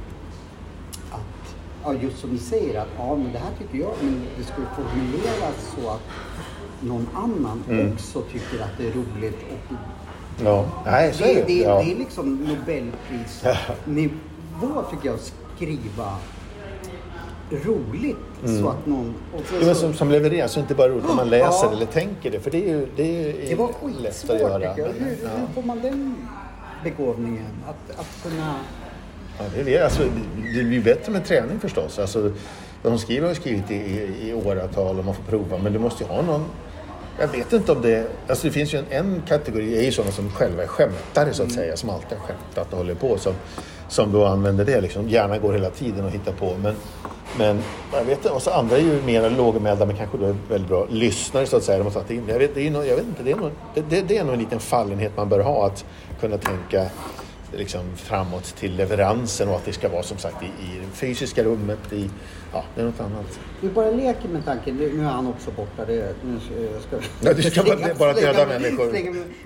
ja 1.83 1.93
just 1.93 2.19
som 2.19 2.29
ni 2.29 2.37
säger 2.39 2.81
att 2.81 2.87
ja 2.97 3.15
men 3.15 3.31
det 3.33 3.39
här 3.39 3.51
tycker 3.59 3.77
jag, 3.77 3.91
men 4.01 4.21
det 4.37 4.43
skulle 4.43 4.67
formuleras 4.75 5.75
så 5.75 5.89
att 5.89 6.01
någon 6.81 7.07
annan 7.15 7.63
Mm. 7.69 7.93
också 7.93 8.21
tycker 8.21 8.63
att 8.63 8.77
det 8.77 8.87
är 8.87 8.91
roligt. 8.91 9.37
Och 9.51 9.75
Ja, 10.45 10.65
nej 10.85 11.13
så 11.13 11.23
det, 11.23 11.31
är 11.31 11.35
det. 11.35 11.43
det, 11.47 11.53
ja. 11.59 11.81
det 11.83 11.91
är 11.91 11.95
liksom 11.95 12.35
Nobelprisnivå 12.35 14.83
tycker 14.91 15.05
jag 15.05 15.15
att 15.15 15.33
skriva 15.55 16.15
roligt 17.51 18.17
så 18.61 18.69
att 18.69 18.85
någon... 18.85 19.13
Så, 19.49 19.55
Mm. 19.55 19.67
Så, 19.67 19.75
som, 19.81 19.93
som 19.93 20.09
levereras, 20.11 20.51
så 20.51 20.59
inte 20.59 20.75
bara 20.75 20.87
roligt 20.89 21.07
när 21.07 21.15
man 21.15 21.29
läser 21.29 21.65
Ja. 21.67 21.71
eller 21.71 21.85
tänker 21.85 22.31
det. 22.31 22.39
För 22.39 22.51
det 22.51 22.57
är 22.69 22.77
ju 22.77 22.87
det 22.95 23.29
är 23.43 23.49
det 23.49 23.55
var 23.55 23.71
lätt 24.01 24.29
att 24.29 24.39
göra. 24.39 24.69
tycker 24.69 24.81
jag. 24.87 24.93
Hur, 24.93 25.17
Ja. 25.23 25.29
hur 25.37 25.47
får 25.53 25.61
man 25.67 25.81
den 25.81 26.15
begåvningen? 26.83 27.45
Att, 27.67 27.99
att 27.99 28.23
kunna... 28.23 28.55
Ja, 29.39 29.45
det, 29.65 29.75
är, 29.77 29.83
alltså, 29.83 30.03
det- 30.03 30.57
det 30.59 30.63
blir 30.63 30.81
bättre 30.83 31.11
med 31.11 31.25
träning 31.25 31.59
förstås. 31.59 31.99
Alltså, 31.99 32.31
de 32.83 32.97
skriver 32.99 33.27
har 33.27 33.33
skrivit 33.35 33.71
i, 33.71 33.75
i, 33.75 34.29
i 34.29 34.33
åratal 34.33 34.99
och 34.99 35.05
man 35.05 35.15
får 35.15 35.23
prova. 35.23 35.57
Men 35.57 35.73
du 35.73 35.79
måste 35.79 36.03
ju 36.03 36.09
ha 36.09 36.21
någon... 36.21 36.45
Jag 37.19 37.27
vet 37.27 37.53
inte 37.53 37.71
om 37.71 37.81
det... 37.81 38.07
Alltså 38.27 38.47
det 38.47 38.53
finns 38.53 38.73
ju 38.73 38.77
en, 38.77 38.85
en 38.89 39.21
kategori, 39.27 39.69
det 39.71 39.77
är 39.79 39.83
ju 39.83 39.91
sådana 39.91 40.11
som 40.11 40.31
själva 40.31 40.63
är 40.63 40.67
skämtare 40.67 41.33
så 41.33 41.43
att 41.43 41.51
säga. 41.51 41.77
Som 41.77 41.89
alltid 41.89 42.17
har 42.17 42.27
skämtat 42.27 42.71
och 42.71 42.77
håller 42.77 42.95
på. 42.95 43.17
Som, 43.17 43.33
som 43.87 44.11
då 44.11 44.25
använder 44.25 44.65
det 44.65 44.81
liksom. 44.81 45.09
Gärna 45.09 45.37
går 45.37 45.53
hela 45.53 45.69
tiden 45.69 46.05
och 46.05 46.11
hittar 46.11 46.31
på. 46.31 46.55
Men, 46.63 46.75
men 47.37 47.59
jag 47.93 48.03
vet 48.03 48.17
inte. 48.17 48.29
Och 48.29 48.41
så 48.41 48.51
andra 48.51 48.77
är 48.77 48.81
ju 48.81 49.01
mer 49.05 49.29
lågmälda 49.29 49.85
men 49.85 49.95
kanske 49.95 50.17
då 50.17 50.25
är 50.25 50.35
väldigt 50.49 50.69
bra 50.69 50.85
lyssnare 50.89 51.45
så 51.45 51.57
att 51.57 51.63
säga. 51.63 51.77
De 51.77 51.83
har 51.83 51.91
tagit 51.91 52.11
in 52.11 52.25
det. 52.25 52.31
Jag 52.31 52.39
vet, 52.39 52.55
det 52.55 52.67
är 52.67 52.71
nog, 52.71 52.85
jag 52.85 52.95
vet 52.95 53.05
inte, 53.05 53.23
det 53.23 53.31
är, 53.31 53.37
det, 53.75 53.81
det, 53.89 54.01
det 54.01 54.17
är 54.17 54.23
nog 54.23 54.33
en 54.33 54.39
liten 54.39 54.59
fallenhet 54.59 55.11
man 55.17 55.29
bör 55.29 55.39
ha. 55.39 55.65
Att 55.65 55.85
kunna 56.21 56.37
tänka 56.37 56.85
liksom 57.57 57.81
framåt 57.95 58.43
till 58.43 58.75
leveransen 58.75 59.49
och 59.49 59.55
att 59.55 59.65
det 59.65 59.73
ska 59.73 59.89
vara 59.89 60.03
som 60.03 60.17
sagt 60.17 60.43
i, 60.43 60.45
i 60.45 60.79
det 60.79 60.95
fysiska 60.97 61.43
rummet. 61.43 61.93
I, 61.93 62.09
ja, 62.53 62.63
det 62.75 62.81
är 62.81 62.85
något 62.85 62.99
annat. 62.99 63.39
Vi 63.61 63.69
bara 63.69 63.91
leker 63.91 64.29
med 64.29 64.45
tanken, 64.45 64.75
nu 64.77 64.93
nu 64.93 65.03
är 65.03 65.09
han 65.09 65.27
också 65.27 65.51
borta. 65.51 65.85
Det, 65.85 66.15
nu 66.25 66.39
ska, 66.87 66.95
Ja, 67.29 67.33
du 67.33 67.43
ska 67.43 67.63
bara- 67.63 67.93
bara 67.99 68.13
döda 68.13 68.45
människor. 68.47 68.95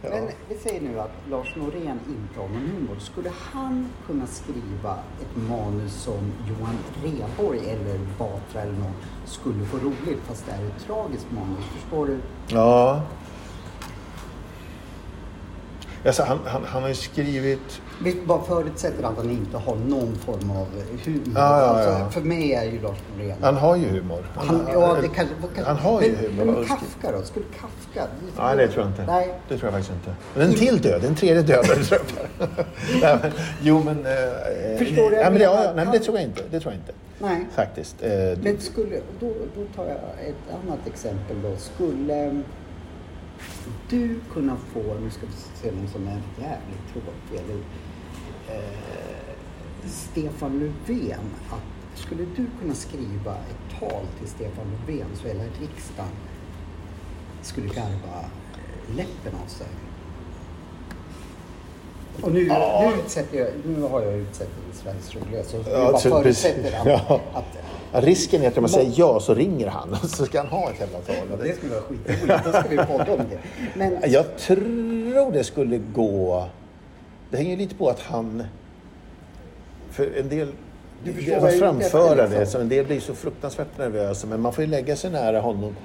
Ja. 0.01 0.09
Men 0.09 0.29
vi 0.50 0.55
säger 0.57 0.81
nu 0.81 1.00
att 1.00 1.11
Lars 1.29 1.56
Norén 1.56 1.99
inte 2.07 2.39
har 2.39 2.47
någon 2.47 2.69
humor. 2.78 2.99
Skulle 2.99 3.31
han 3.51 3.89
kunna 4.07 4.28
skriva 4.28 4.97
ett 5.21 5.49
manus 5.49 5.94
som 5.94 6.31
Johan 6.49 6.78
Rheborg 7.04 7.59
eller 7.59 7.99
Batra 8.18 8.61
eller 8.61 8.73
någon 8.73 8.94
skulle 9.25 9.66
få 9.66 9.78
roligt 9.78 10.19
fast 10.28 10.45
det 10.45 10.51
är 10.51 10.66
ett 10.68 10.85
tragiskt 10.87 11.28
manus? 11.31 11.66
Förstår 11.81 12.06
du? 12.07 12.18
Ja. 12.47 13.01
Alltså, 16.06 16.24
han, 16.24 16.40
han, 16.45 16.64
han 16.66 16.81
har 16.81 16.90
ju 16.90 16.95
skrivit... 16.95 17.81
Vi 18.04 18.16
bara 18.26 18.44
förutsätter 18.44 19.04
att 19.04 19.18
han 19.18 19.30
inte 19.30 19.57
har 19.57 19.76
någon 19.76 20.16
form 20.16 20.52
av 20.52 20.68
humor. 21.04 21.22
Ja, 21.36 21.60
ja, 21.60 21.83
ja. 21.83 21.90
Alltså, 21.90 22.19
för 22.19 22.28
mig 22.28 22.54
är 22.54 22.64
ju 22.64 22.81
Lars 22.81 22.98
Norén 23.18 23.38
Han 23.42 23.57
har 23.57 23.76
ju 23.76 23.86
humor. 23.88 24.26
Han, 24.36 24.68
ja, 24.74 24.98
det 25.02 25.07
kanske, 25.07 25.36
han 25.66 25.78
har 25.78 26.02
ju 26.02 26.16
humor. 26.16 26.45
Men 26.45 26.66
Kafka 26.66 27.12
då? 27.12 27.24
Skulle 27.24 27.45
Kafka? 27.45 28.07
Nej, 28.38 28.57
det 28.57 28.68
tror 28.68 28.83
jag 28.86 28.92
inte. 28.92 29.06
Nej. 29.06 29.33
Det 29.48 29.57
tror 29.57 29.72
jag 29.72 29.74
faktiskt 29.74 29.94
inte. 29.94 30.16
Men 30.36 30.48
en 30.48 30.54
till 30.54 30.81
död, 30.81 31.06
en 31.06 31.16
tredje. 31.16 31.62
Nej, 33.02 33.18
men, 33.22 33.31
jo, 33.62 33.83
men... 33.83 34.06
Eh, 34.06 34.78
Förstår 34.78 35.10
du? 35.10 35.16
Men 35.16 35.33
det, 35.33 35.44
ja, 35.44 35.72
nej, 35.76 35.88
det 35.92 36.00
tror 36.00 36.18
jag 36.18 36.24
inte. 36.24 36.42
Det 36.52 36.60
tror 36.60 36.74
jag 36.74 36.80
inte. 36.81 36.94
Nej. 37.19 37.45
Faktiskt. 37.56 37.95
Eh, 38.04 38.10
Men 38.42 38.60
skulle, 38.60 38.95
då, 39.19 39.28
då 39.56 39.62
tar 39.76 39.86
jag 39.86 39.98
ett 40.30 40.64
annat 40.64 40.88
exempel 40.88 41.42
då. 41.44 41.56
Skulle 41.57 42.42
du 43.90 44.19
kunna 44.33 44.57
få, 44.73 44.80
nu 45.04 45.09
ska 45.09 45.25
vi 45.25 45.33
se 45.61 45.71
någon 45.75 45.87
som 45.87 46.07
är 46.07 46.21
jävligt 46.42 46.94
tråkig, 46.94 47.44
eller 47.45 47.59
eh, 48.49 49.35
Stefan 49.85 50.59
Löfven. 50.59 51.19
Att, 51.49 51.99
skulle 51.99 52.25
du 52.35 52.45
kunna 52.61 52.73
skriva 52.73 53.31
ett 53.35 53.80
tal 53.80 54.06
till 54.19 54.28
Stefan 54.28 54.66
Löfven 54.71 55.07
så 55.21 55.28
hela 55.28 55.44
riksdagen 55.44 56.11
skulle 57.42 57.68
garva 57.68 58.19
eh, 58.54 58.95
läppen 58.95 59.33
av 59.45 59.47
sig? 59.47 59.68
Och 62.21 62.31
nu, 62.31 62.47
Ja. 62.47 62.92
nu, 62.95 63.02
utsätter 63.02 63.37
jag, 63.37 63.49
nu 63.66 63.81
har 63.81 64.02
jag 64.02 64.13
utsett 64.13 64.49
Sveriges 64.73 65.16
roligaste. 65.16 65.63
Så 65.63 65.69
Ja, 65.69 65.78
jag 65.80 65.92
bara 65.92 65.99
förutsätter 66.23 66.80
att, 66.80 66.85
Ja. 67.09 67.21
att 67.33 67.57
risken 68.02 68.42
är 68.42 68.47
att 68.47 68.57
om 68.57 68.62
man 68.62 68.69
säger 68.69 68.92
ja 68.95 69.19
så 69.19 69.33
ringer 69.33 69.68
han 69.68 69.92
och 69.92 70.09
så 70.09 70.26
ska 70.26 70.38
han 70.38 70.47
ha 70.47 70.71
ett 70.71 70.80
jävla 70.80 71.00
tal. 71.00 71.40
Det 71.44 71.56
skulle 71.56 71.73
vara 71.73 71.83
skitroligt. 71.83 72.45
Då 72.45 72.52
ska 72.52 72.69
vi 72.69 72.78
podda 72.78 73.14
om 73.14 73.21
det. 73.30 73.40
Men 73.76 74.12
Jag 74.12 74.38
tror 74.38 75.31
det 75.31 75.44
skulle 75.44 75.78
gå... 75.78 76.47
Det 77.30 77.38
hänger 77.38 77.57
lite 77.57 77.76
på 77.76 77.90
att 77.90 78.00
han... 78.00 78.44
För 79.92 80.19
en 80.19 80.30
del... 80.30 80.47
Du 81.04 81.14
förstår 81.14 81.40
vad 81.40 81.54
framföra 81.54 82.16
liksom. 82.16 82.40
det, 82.40 82.45
så 82.45 82.59
en 82.59 82.69
del 82.69 82.85
blir 82.85 83.00
så 83.00 83.14
fruktansvärt 83.14 83.78
nervösa. 83.78 84.28
Men 84.28 84.42
man 84.42 84.54
får 84.54 84.64
ju 84.64 84.69
lägga 84.69 84.95
sig 84.95 85.12
nära 85.12 85.40
honom 85.42 85.76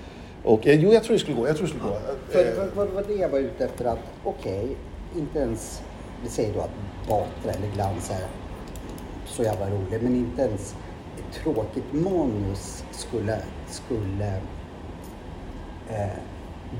Och, 0.44 0.66
eh, 0.66 0.80
jo, 0.80 0.92
jag 0.92 1.04
tror 1.04 1.12
det 1.12 1.18
skulle 1.20 1.36
gå. 1.36 1.48
Jag 1.48 1.56
tror 1.56 1.66
det 1.66 1.72
skulle 1.72 1.84
gå. 1.90 1.98
För 2.28 2.38
Eh, 2.38 2.52
vad, 2.58 2.86
vad 2.86 2.94
var 2.94 3.04
det 3.08 3.14
jag 3.14 3.28
var 3.28 3.38
ute 3.38 3.64
efter 3.64 3.84
att, 3.84 3.98
okej, 4.24 4.76
inte 5.16 5.38
ens, 5.38 5.82
vi 6.22 6.28
säger 6.28 6.54
då 6.54 6.60
att 6.60 6.70
Batra 7.08 7.52
eller 7.52 7.74
Glans 7.74 8.10
är 8.10 8.26
så 9.26 9.42
jävla 9.42 9.70
rolig, 9.70 10.02
men 10.02 10.14
inte 10.14 10.42
ens 10.42 10.74
tråkigt 11.32 11.92
manus 11.92 12.84
skulle, 12.90 13.38
skulle 13.68 14.32
eh, 15.88 16.18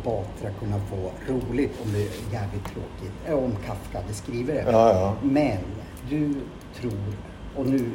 Batra 0.04 0.50
kunna 0.60 0.78
få 0.78 1.10
roligt 1.32 1.80
om 1.84 1.92
det 1.92 1.98
är 1.98 2.32
jävligt 2.32 2.64
tråkigt. 2.64 3.12
Eh, 3.26 3.34
Om 3.34 3.52
Kafka 3.66 4.00
hade 4.00 4.14
skrivit 4.14 4.46
det. 4.46 4.64
Ja, 4.70 4.92
ja. 4.92 5.16
Men 5.22 5.58
du 6.10 6.34
tror, 6.80 6.92
och 7.56 7.66
nu, 7.66 7.90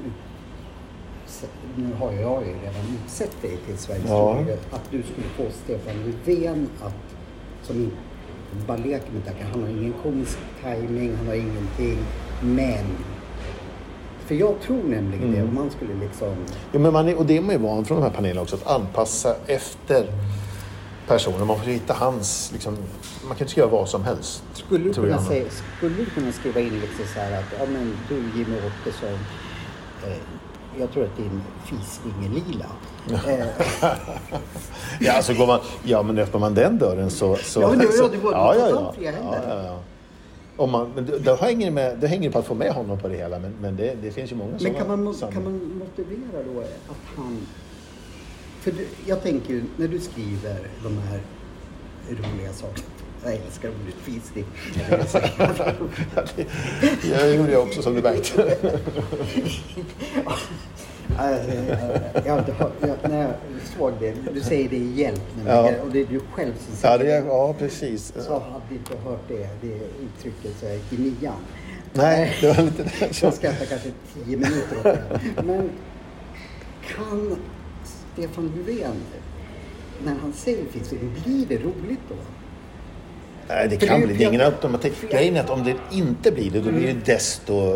nu 1.76 1.94
har 2.00 2.12
jag 2.12 2.42
ju 2.48 2.54
redan 2.54 2.98
utsett 3.06 3.42
dig 3.42 3.58
till 3.66 3.78
Sveriges 3.78 4.10
Ja. 4.10 4.16
roligaste, 4.40 4.76
att 4.76 4.92
du 4.92 5.04
skulle 5.04 5.28
få 5.28 5.44
Stefan 5.64 5.96
Löfven 6.06 6.70
att, 6.84 6.96
som 7.64 7.92
bara 8.68 8.78
leker 8.78 9.12
med 9.12 9.26
tankar, 9.26 9.46
han 9.54 9.62
har 9.62 9.70
ingen 9.70 9.94
komisk 10.04 10.38
timing, 10.64 11.16
han 11.16 11.28
har 11.28 11.34
ingenting, 11.34 11.98
men 12.42 12.86
för 14.34 14.40
jag 14.40 14.60
tror 14.62 14.84
nämligen 14.84 15.32
det, 15.32 15.38
Mm. 15.38 15.50
om 15.50 15.56
man 15.56 15.70
skulle 15.72 15.94
liksom... 16.02 16.36
Jo, 16.72 16.80
men 16.80 16.94
man 16.94 17.08
är, 17.08 17.16
och 17.18 17.26
det 17.26 17.38
är 17.38 17.42
man 17.42 17.52
ju 17.56 17.58
van 17.62 17.86
från 17.86 17.98
de 17.98 18.04
här 18.04 18.12
panelerna 18.16 18.42
också, 18.42 18.56
att 18.56 18.68
anpassa 18.68 19.36
efter 19.48 20.06
personen. 21.08 21.48
Man 21.48 21.58
får 21.60 21.66
hitta 21.66 21.94
hans, 21.94 22.50
liksom, 22.54 22.78
man 23.28 23.38
kan 23.38 23.48
inte 23.48 23.60
göra 23.60 23.70
vad 23.70 23.90
som 23.90 24.04
helst. 24.04 24.44
Skulle 24.54 24.84
du, 24.84 24.94
kunna 24.94 25.22
säga, 25.24 25.46
skulle 25.78 25.96
du 25.96 26.06
kunna 26.06 26.32
skriva 26.32 26.60
in 26.60 26.80
liksom 26.80 27.06
så 27.14 27.20
här 27.20 27.32
att, 27.40 27.46
ja 27.60 27.66
men 27.74 27.98
du 28.10 28.16
Jimmy 28.16 28.58
Åkesson, 28.58 29.20
eh, 30.08 30.18
jag 30.80 30.92
tror 30.92 31.04
att 31.04 31.18
din 31.18 31.42
fisling 31.66 32.14
är 32.26 32.30
lila. 32.30 32.66
Ja, 35.00 35.14
alltså 35.14 35.34
går 35.34 35.48
man, 35.48 35.60
ja, 35.84 36.04
men 36.04 36.18
öppnar 36.18 36.40
man 36.40 36.54
den 36.54 36.78
dörren 36.78 37.10
så... 37.10 37.36
så 37.36 37.62
Ja, 37.62 37.70
men 37.70 37.80
det- 37.80 37.86
det 38.12 38.18
var- 38.18 38.32
ja, 38.32 38.54
det 38.54 38.60
ja, 38.70 38.70
ja. 38.70 38.94
ja, 39.00 39.12
ja, 39.50 39.64
ja. 39.64 39.80
Om 40.58 40.72
man, 40.72 40.92
men 40.96 41.06
då, 41.06 41.18
då, 41.18 41.36
hänger 41.36 41.66
det 41.66 41.72
med, 41.72 41.98
då 42.00 42.08
hänger 42.08 42.30
det 42.30 42.34
på 42.34 42.40
att 42.40 42.46
få 42.46 42.56
med 42.56 42.72
honom 42.72 43.00
på 43.00 43.08
det 43.08 43.16
hela. 43.18 43.40
Men, 43.40 43.54
men 43.62 43.76
det, 43.76 43.96
det 44.02 44.12
finns 44.12 44.32
ju 44.32 44.36
många 44.36 44.52
Men 44.52 44.60
sådana 44.60 44.80
kan 44.80 44.88
man, 44.88 45.16
kan 45.32 45.44
man 45.44 45.54
motivera 45.78 46.44
då 46.54 46.60
att 46.62 47.16
han... 47.16 47.38
För 48.60 48.72
du, 48.72 48.88
jag 49.06 49.24
tänker 49.24 49.54
ju, 49.54 49.64
när 49.78 49.88
du 49.88 50.00
skriver 50.00 50.68
de 50.84 50.98
här 50.98 51.22
roliga 52.10 52.54
sakerna. 52.54 52.88
Jag 53.24 53.34
älskar 53.34 53.70
ordet 53.70 53.96
fisning. 53.96 54.46
Jag 57.20 57.36
gjorde 57.36 57.52
jag 57.52 57.64
också 57.64 57.82
som 57.82 57.96
du 57.96 58.02
märkte. 58.02 58.58
Eh, 61.20 61.68
jag, 62.26 62.34
har 62.34 62.40
inte 62.40 62.54
jag, 62.82 63.12
när 63.12 63.22
jag 63.22 63.32
såg 63.78 63.92
det, 64.00 64.14
du 64.34 64.42
säger 64.42 64.70
det 64.70 64.76
i 64.76 64.94
hjälp 64.94 65.22
nämligen, 65.36 65.58
Ja. 65.66 65.82
och 65.84 65.92
det 65.92 66.00
är 66.02 66.06
du 66.06 66.20
själv 66.32 66.54
som 66.54 66.74
Ja, 66.90 66.98
säger 66.98 67.22
det, 67.22 67.28
ja 67.28 67.56
precis. 67.60 68.14
Så 68.20 68.34
hade 68.34 68.76
inte 68.76 68.94
hört 69.10 69.28
det, 69.28 69.48
det 69.62 69.74
uttrycket 70.04 70.52
så 70.60 70.66
jag 70.66 70.76
gick 70.76 70.94
i 70.94 70.98
nian. 71.22 71.34
Nej, 71.94 72.34
det 72.42 72.48
var 72.58 72.64
lite 72.64 72.84
det. 72.84 73.22
Jag 73.22 73.34
skrattar 73.34 73.66
kanske 73.66 73.90
tio 74.14 74.38
minuter 74.38 74.78
åt 74.78 74.84
det. 74.84 75.44
Men 75.46 75.70
kan 76.96 77.36
Stefan 78.14 78.52
Löfven, 78.68 78.96
när 80.06 80.16
han 80.22 80.34
säger 80.34 80.66
fisking, 80.72 81.00
blir 81.26 81.46
det 81.46 81.58
roligt 81.64 82.00
då? 82.10 82.16
Nej, 83.48 83.68
det 83.68 83.78
kan 83.78 84.00
det 84.00 84.04
är 84.04 84.08
bli. 84.08 84.18
Det 84.18 84.24
är 84.24 84.28
ingen 84.28 84.42
automatik. 84.42 84.94
Grejen 85.12 85.36
är 85.36 85.40
att 85.40 85.50
om 85.50 85.64
det 85.64 85.76
inte 85.92 86.32
blir 86.32 86.52
det, 86.52 86.60
då 86.60 86.72
blir 86.72 86.88
det 86.94 87.14
desto 87.14 87.76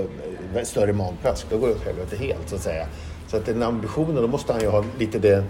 eh, 0.55 0.63
större 0.63 0.93
magplask. 0.93 1.47
Då 1.49 1.57
går 1.57 1.67
det 1.67 1.73
åt 1.73 1.85
helvete 1.85 2.15
helt, 2.15 2.49
så 2.49 2.55
att 2.55 2.61
säga. 2.61 2.87
Så 3.27 3.37
att 3.37 3.45
den 3.45 3.63
ambitionen, 3.63 4.15
då 4.15 4.27
måste 4.27 4.53
han 4.53 4.61
ju 4.61 4.67
ha 4.67 4.83
lite 4.99 5.19
det 5.19 5.43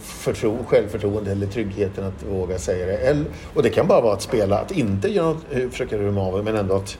förtro, 0.00 0.64
självförtroende 0.68 1.30
eller 1.30 1.46
tryggheten 1.46 2.04
att 2.04 2.22
våga 2.22 2.58
säga 2.58 2.86
det. 2.86 2.96
Eller, 2.96 3.24
och 3.54 3.62
det 3.62 3.70
kan 3.70 3.86
bara 3.86 4.00
vara 4.00 4.12
att 4.12 4.22
spela, 4.22 4.58
att 4.58 4.70
inte 4.70 5.08
göra 5.08 5.26
något, 5.26 5.44
eh, 5.50 5.68
försöka 5.68 5.98
rymma 5.98 6.20
av 6.20 6.44
men 6.44 6.56
ändå 6.56 6.74
att... 6.74 6.98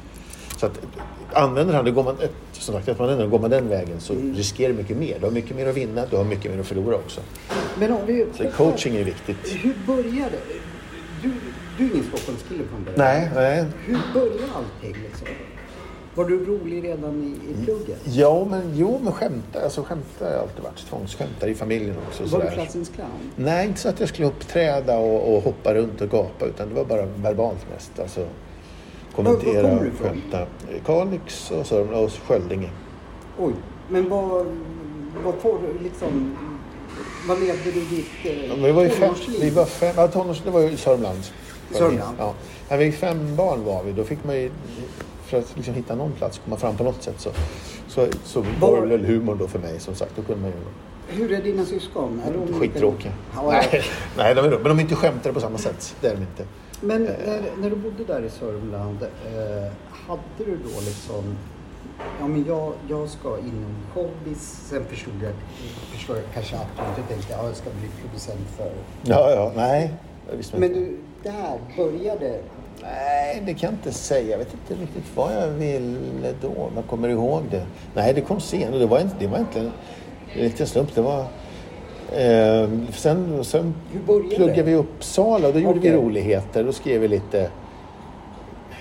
Så 0.57 0.67
att 0.67 0.81
använder 1.33 1.75
han 1.75 1.85
det, 1.85 1.91
går 1.91 2.05
man, 2.05 2.17
ett, 2.21 2.35
som 2.53 2.75
sagt, 2.75 2.89
att 2.89 2.99
man 2.99 3.09
ändå 3.09 3.27
går 3.27 3.39
man 3.39 3.51
den 3.51 3.69
vägen 3.69 4.01
så 4.01 4.15
riskerar 4.37 4.73
du 4.73 4.79
mycket 4.79 4.97
mer. 4.97 5.17
Du 5.19 5.27
har 5.27 5.33
mycket 5.33 5.57
mer 5.57 5.67
att 5.67 5.77
vinna, 5.77 6.07
du 6.11 6.17
har 6.17 6.25
mycket 6.25 6.53
mer 6.53 6.61
att 6.61 6.67
förlora 6.67 6.97
också. 6.97 7.21
Men 7.79 7.93
om 7.93 8.01
vi... 8.07 8.27
Så 8.37 8.51
coaching 8.51 8.97
är 8.97 9.05
viktigt. 9.05 9.37
Hur 9.45 9.75
började 9.87 10.37
du? 11.23 11.31
Du 11.79 11.85
är 11.85 11.91
ingen 11.91 12.05
Stockholmskille 12.05 12.65
från 12.71 12.85
början. 12.85 12.99
Nej, 12.99 13.31
nej. 13.35 13.65
Hur 13.85 13.99
började 14.15 14.53
allting 14.55 15.03
liksom? 15.03 15.29
Var 16.15 16.25
du 16.25 16.45
rolig 16.45 16.85
redan 16.85 17.23
i, 17.25 17.51
i 17.51 17.65
plugget? 17.65 18.01
Ja, 18.05 18.47
men, 18.51 18.73
jo, 18.75 19.01
men 19.03 19.13
skämta, 19.13 19.61
alltså, 19.65 19.83
skämta 19.83 20.25
har 20.25 20.33
jag 20.33 20.41
alltid 20.41 20.63
varit. 20.65 20.87
Tvångsskämtar 20.89 21.49
i 21.49 21.55
familjen 21.55 21.97
också. 22.09 22.23
Var 22.23 22.29
sådär. 22.31 22.45
du 22.51 22.55
klassens 22.55 22.89
clown? 22.89 23.09
Nej, 23.37 23.67
inte 23.67 23.81
så 23.81 23.89
att 23.89 24.01
jag 24.01 24.09
skulle 24.09 24.29
uppträda 24.29 24.99
och, 24.99 25.35
och 25.37 25.43
hoppa 25.43 25.75
runt 25.75 26.01
och 26.01 26.11
gapa 26.11 26.45
utan 26.47 26.69
det 26.69 26.75
var 26.75 26.85
bara 26.85 27.07
verbalt 27.07 27.67
mest. 27.75 27.99
Alltså, 28.01 28.27
kommentera 29.17 29.63
Var- 29.63 29.71
var 29.71 29.79
kommer 29.79 29.91
och 29.93 29.99
skämta. 30.01 30.47
Kalix 30.87 31.51
och 31.51 31.67
Sörmland 31.67 32.05
och 32.05 32.13
Sköldinge. 32.13 32.71
Oj, 33.39 33.53
men 33.89 34.09
vad, 34.09 34.47
vad 35.25 35.35
får 35.35 35.59
du 35.59 35.85
liksom... 35.85 36.37
Vad 37.29 37.41
levde 37.41 37.71
du 37.71 37.81
ditt 37.81 38.07
eh, 38.25 38.45
Ja, 38.49 38.55
men 38.57 38.65
vi 38.65 38.73
var 38.73 38.83
ju 38.83 38.89
fem, 38.91 39.15
vi 39.41 39.51
var 39.51 39.65
fem, 39.65 39.95
ja, 39.97 40.09
tonårs, 40.09 40.41
det 40.45 40.51
var 40.51 40.61
ju 40.61 40.71
i 40.71 40.77
Sörmland. 40.77 41.19
Sörmland? 41.73 42.17
Ja. 42.19 42.35
När 42.69 42.79
vi 42.79 42.93
fem 42.93 43.37
barn 43.37 43.65
var 43.65 43.83
vi, 43.83 43.93
då 43.93 44.05
fick 44.05 44.25
man 44.25 44.37
ju, 44.37 44.51
för 45.27 45.39
att 45.39 45.57
liksom 45.57 45.75
hitta 45.75 45.95
någon 45.95 46.13
plats, 46.13 46.41
komma 46.45 46.57
fram 46.57 46.77
på 46.77 46.85
något 46.85 47.03
sätt 47.03 47.21
så, 47.21 47.31
så, 47.89 48.07
så 48.25 48.41
var 48.61 48.71
Var- 48.71 48.81
det 48.81 48.87
väl 48.97 49.05
humor 49.07 49.37
då 49.41 49.49
för 49.49 49.59
mig 49.59 49.81
som 49.81 49.95
sagt. 49.95 50.13
Då 50.17 50.23
kunde 50.23 50.43
man 50.43 50.51
ju 50.51 50.57
Hur 51.19 51.33
är 51.33 51.43
dina 51.43 51.65
syskon? 51.65 52.23
Är 52.27 52.33
de 52.33 52.61
Skittråkiga. 52.61 53.13
Ja, 53.35 53.43
Nej, 53.51 53.83
nej 54.17 54.35
de 54.35 54.45
är, 54.45 54.51
men 54.51 54.63
de 54.63 54.79
är 54.79 54.83
inte 54.83 54.95
skämtare 54.97 55.33
på 55.33 55.41
samma 55.41 55.59
sätt. 55.59 55.97
Det 56.01 56.07
är 56.09 56.15
de 56.15 56.21
inte. 56.21 56.45
Men 56.81 57.03
när, 57.03 57.43
när 57.61 57.71
du 57.71 57.77
bodde 57.77 58.05
där 58.05 58.23
i 58.23 58.31
Sörmland, 58.31 59.03
eh, 59.03 59.73
hade 59.91 60.23
du 60.39 60.57
då 60.57 60.81
liksom... 60.81 61.37
Ja, 62.21 62.27
men 62.27 62.45
jag, 62.49 62.73
jag 62.89 63.09
ska 63.09 63.39
inom 63.39 63.77
showbiz. 63.95 64.61
Sen 64.71 64.85
förstod 64.85 65.15
jag, 65.23 65.33
förstår 65.93 66.17
jag 66.17 66.25
kanske 66.35 66.57
att 66.57 66.67
du 66.77 67.03
inte 67.03 67.13
tänkte 67.15 67.37
att 67.37 67.47
jag 67.47 67.57
ska 67.57 67.71
bli 67.81 67.89
producent 68.03 68.49
för... 68.57 68.73
Ja, 69.03 69.31
ja, 69.31 69.53
nej. 69.57 69.95
Men 70.53 70.65
inte. 70.65 70.79
du, 70.81 70.97
där 71.23 71.59
började... 71.77 72.41
Nej, 72.85 73.43
det 73.47 73.55
kan 73.55 73.71
jag 73.71 73.79
inte 73.79 73.93
säga. 73.93 74.31
Jag 74.31 74.39
vet 74.39 74.55
inte 74.55 74.83
riktigt 74.83 75.05
vad 75.15 75.33
jag 75.37 75.49
ville 75.49 76.35
då. 76.41 76.71
Jag 76.75 76.87
kommer 76.87 77.09
ihåg 77.09 77.43
det. 77.51 77.67
Nej, 77.95 78.13
det 78.15 78.21
kom 78.21 78.41
senare. 78.41 78.79
Det 78.79 78.87
var, 78.87 79.01
inte, 79.01 79.17
det 79.19 79.27
var 79.27 79.37
egentligen 79.37 79.71
en 80.35 80.41
liten 80.41 80.67
slump. 80.67 80.95
Det 80.95 81.01
var... 81.01 81.21
Eh, 82.13 82.69
sen 82.93 83.45
sen 83.45 83.75
pluggade 84.37 84.63
vi 84.63 84.71
i 84.71 84.75
Uppsala 84.75 85.49
och 85.49 85.55
då 85.55 85.61
gjorde 85.61 85.79
Okej. 85.79 85.91
vi 85.91 85.97
roligheter. 85.97 86.65
Då 86.65 86.73
skrev 86.73 87.01
vi 87.01 87.09
lite... 87.09 87.51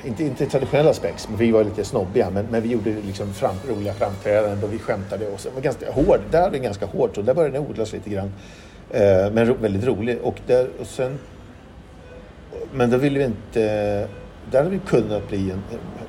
Inte, 0.05 0.23
inte 0.23 0.45
traditionella 0.45 0.93
spex, 0.93 1.29
men 1.29 1.37
vi 1.37 1.51
var 1.51 1.63
lite 1.63 1.83
snobbiga. 1.83 2.29
Men, 2.29 2.45
men 2.45 2.61
vi 2.61 2.69
gjorde 2.69 2.95
liksom 3.05 3.33
fram, 3.33 3.55
roliga 3.69 3.93
framträdanden 3.93 4.63
och 4.63 4.73
vi 4.73 4.79
skämtade. 4.79 5.27
Och 5.27 5.39
var 5.55 5.61
ganska 5.61 5.91
hård, 5.91 6.19
där 6.31 6.47
är 6.47 6.51
det 6.51 6.59
ganska 6.59 6.85
hårt 6.85 7.17
och 7.17 7.23
där 7.23 7.33
började 7.33 7.57
det 7.57 7.65
odlas 7.69 7.93
lite 7.93 8.09
grann. 8.09 8.33
Eh, 8.91 9.31
men 9.31 9.45
ro, 9.45 9.53
väldigt 9.61 9.83
rolig. 9.83 10.17
Och, 10.23 10.35
där, 10.47 10.67
och 10.79 10.87
sen 10.87 11.19
men 12.73 12.89
då 12.89 12.97
ville 12.97 13.19
vi 13.19 13.25
inte... 13.25 13.59
Där 14.51 14.57
hade 14.57 14.69
vi 14.69 14.79
kunnat 14.87 15.27
bli 15.29 15.51
en... 15.51 15.61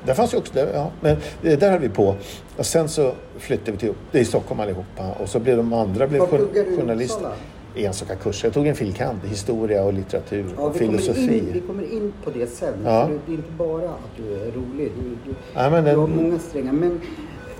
Där 0.05 0.13
fanns 0.13 0.33
ju 0.33 0.37
också... 0.37 0.53
Där, 0.53 0.67
ja, 0.73 0.91
men 1.01 1.17
där 1.41 1.71
höll 1.71 1.79
vi 1.79 1.89
på. 1.89 2.15
Och 2.57 2.65
sen 2.65 2.89
så 2.89 3.11
flyttade 3.37 3.71
vi 3.71 3.77
till 3.77 3.93
det 4.11 4.17
är 4.17 4.21
i 4.21 4.25
Stockholm 4.25 4.59
allihopa. 4.59 5.11
Och 5.19 5.29
så 5.29 5.39
blev 5.39 5.57
de 5.57 5.73
andra 5.73 6.07
blev 6.07 6.21
jour- 6.21 6.57
i 6.73 6.77
journalister. 6.77 7.15
Uppsala? 7.17 7.35
Enstaka 7.75 8.15
kurser. 8.15 8.47
Jag 8.47 8.53
tog 8.53 8.67
en 8.67 8.75
filkand. 8.75 9.19
Historia 9.25 9.83
och 9.83 9.93
litteratur. 9.93 10.45
Ja, 10.57 10.63
och 10.63 10.75
vi, 10.81 10.85
kommer 10.85 10.97
filosofi. 10.99 11.37
in, 11.37 11.49
vi 11.53 11.59
kommer 11.59 11.83
in 11.93 12.13
på 12.23 12.29
det 12.29 12.47
sen. 12.47 12.73
Ja. 12.85 13.09
Det, 13.25 13.31
är 13.31 13.35
inte 13.35 13.51
bara 13.57 13.89
att 13.89 14.17
du 14.17 14.33
är 14.33 14.51
rolig. 14.51 14.91
Du, 15.03 15.09
du, 15.25 15.35
Ja, 15.53 15.69
men 15.69 15.83
du 15.83 15.89
det- 15.89 15.95
har 15.97 16.07
många 16.07 16.39
strängar. 16.39 16.71
Men 16.73 17.01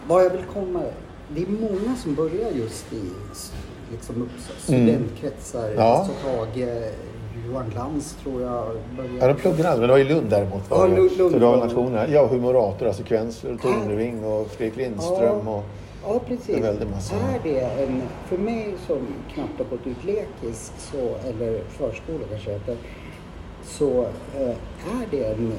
vad 0.08 0.25
jag 0.25 0.30
vill 0.30 0.44
komma... 0.54 0.82
Det 1.36 1.42
är 1.42 1.48
många 1.48 1.96
som 2.04 2.15
börjar 2.15 2.51
just 2.56 2.94
i 2.94 3.01
liksom 3.92 4.15
Mm. 4.15 4.30
studentkretsar. 4.58 5.70
Ja. 5.77 6.10
Tage, 6.24 6.68
Johan 7.48 7.70
Glans 7.74 8.18
tror 8.24 8.42
jag 8.42 8.65
började. 8.98 9.18
Ja, 9.20 9.27
de 9.27 9.34
pluggade 9.34 9.70
aldrig. 9.70 9.89
Men 9.89 9.98
det 10.00 10.06
var 10.06 10.12
i 10.12 10.15
Lund 10.15 10.30
däremot. 10.30 10.70
Var 10.70 10.77
Ja, 10.77 10.88
det. 10.88 10.96
Lund- 10.96 11.18
Lund 11.18 11.32
så 11.32 11.39
det 11.39 11.46
var. 11.92 12.08
Ja, 12.08 12.27
humorator, 12.27 12.86
alltså 12.88 13.01
sekvenser, 13.04 13.58
Tornving 13.62 14.24
och 14.25 14.48
Fredrik 14.48 14.77
Lindström. 14.77 15.48
Och, 15.48 15.63
Ja, 16.08 16.20
precis. 16.27 16.58
Väldig 16.63 16.88
massa. 16.89 17.15
Är 17.15 17.39
det 17.44 17.60
en, 17.60 18.01
för 18.27 18.38
mig 18.38 18.74
som 18.88 18.98
knappt 19.34 19.58
har 19.58 19.65
gått 19.65 19.88
ut 19.88 20.04
lekis, 20.06 20.72
så, 20.77 20.98
eller 21.27 21.62
förskola 21.70 22.20
kanske 22.30 22.51
det 22.65 22.77
så 23.65 24.01
eh, 24.39 24.50
är 25.01 25.08
det 25.12 25.24
en... 25.24 25.54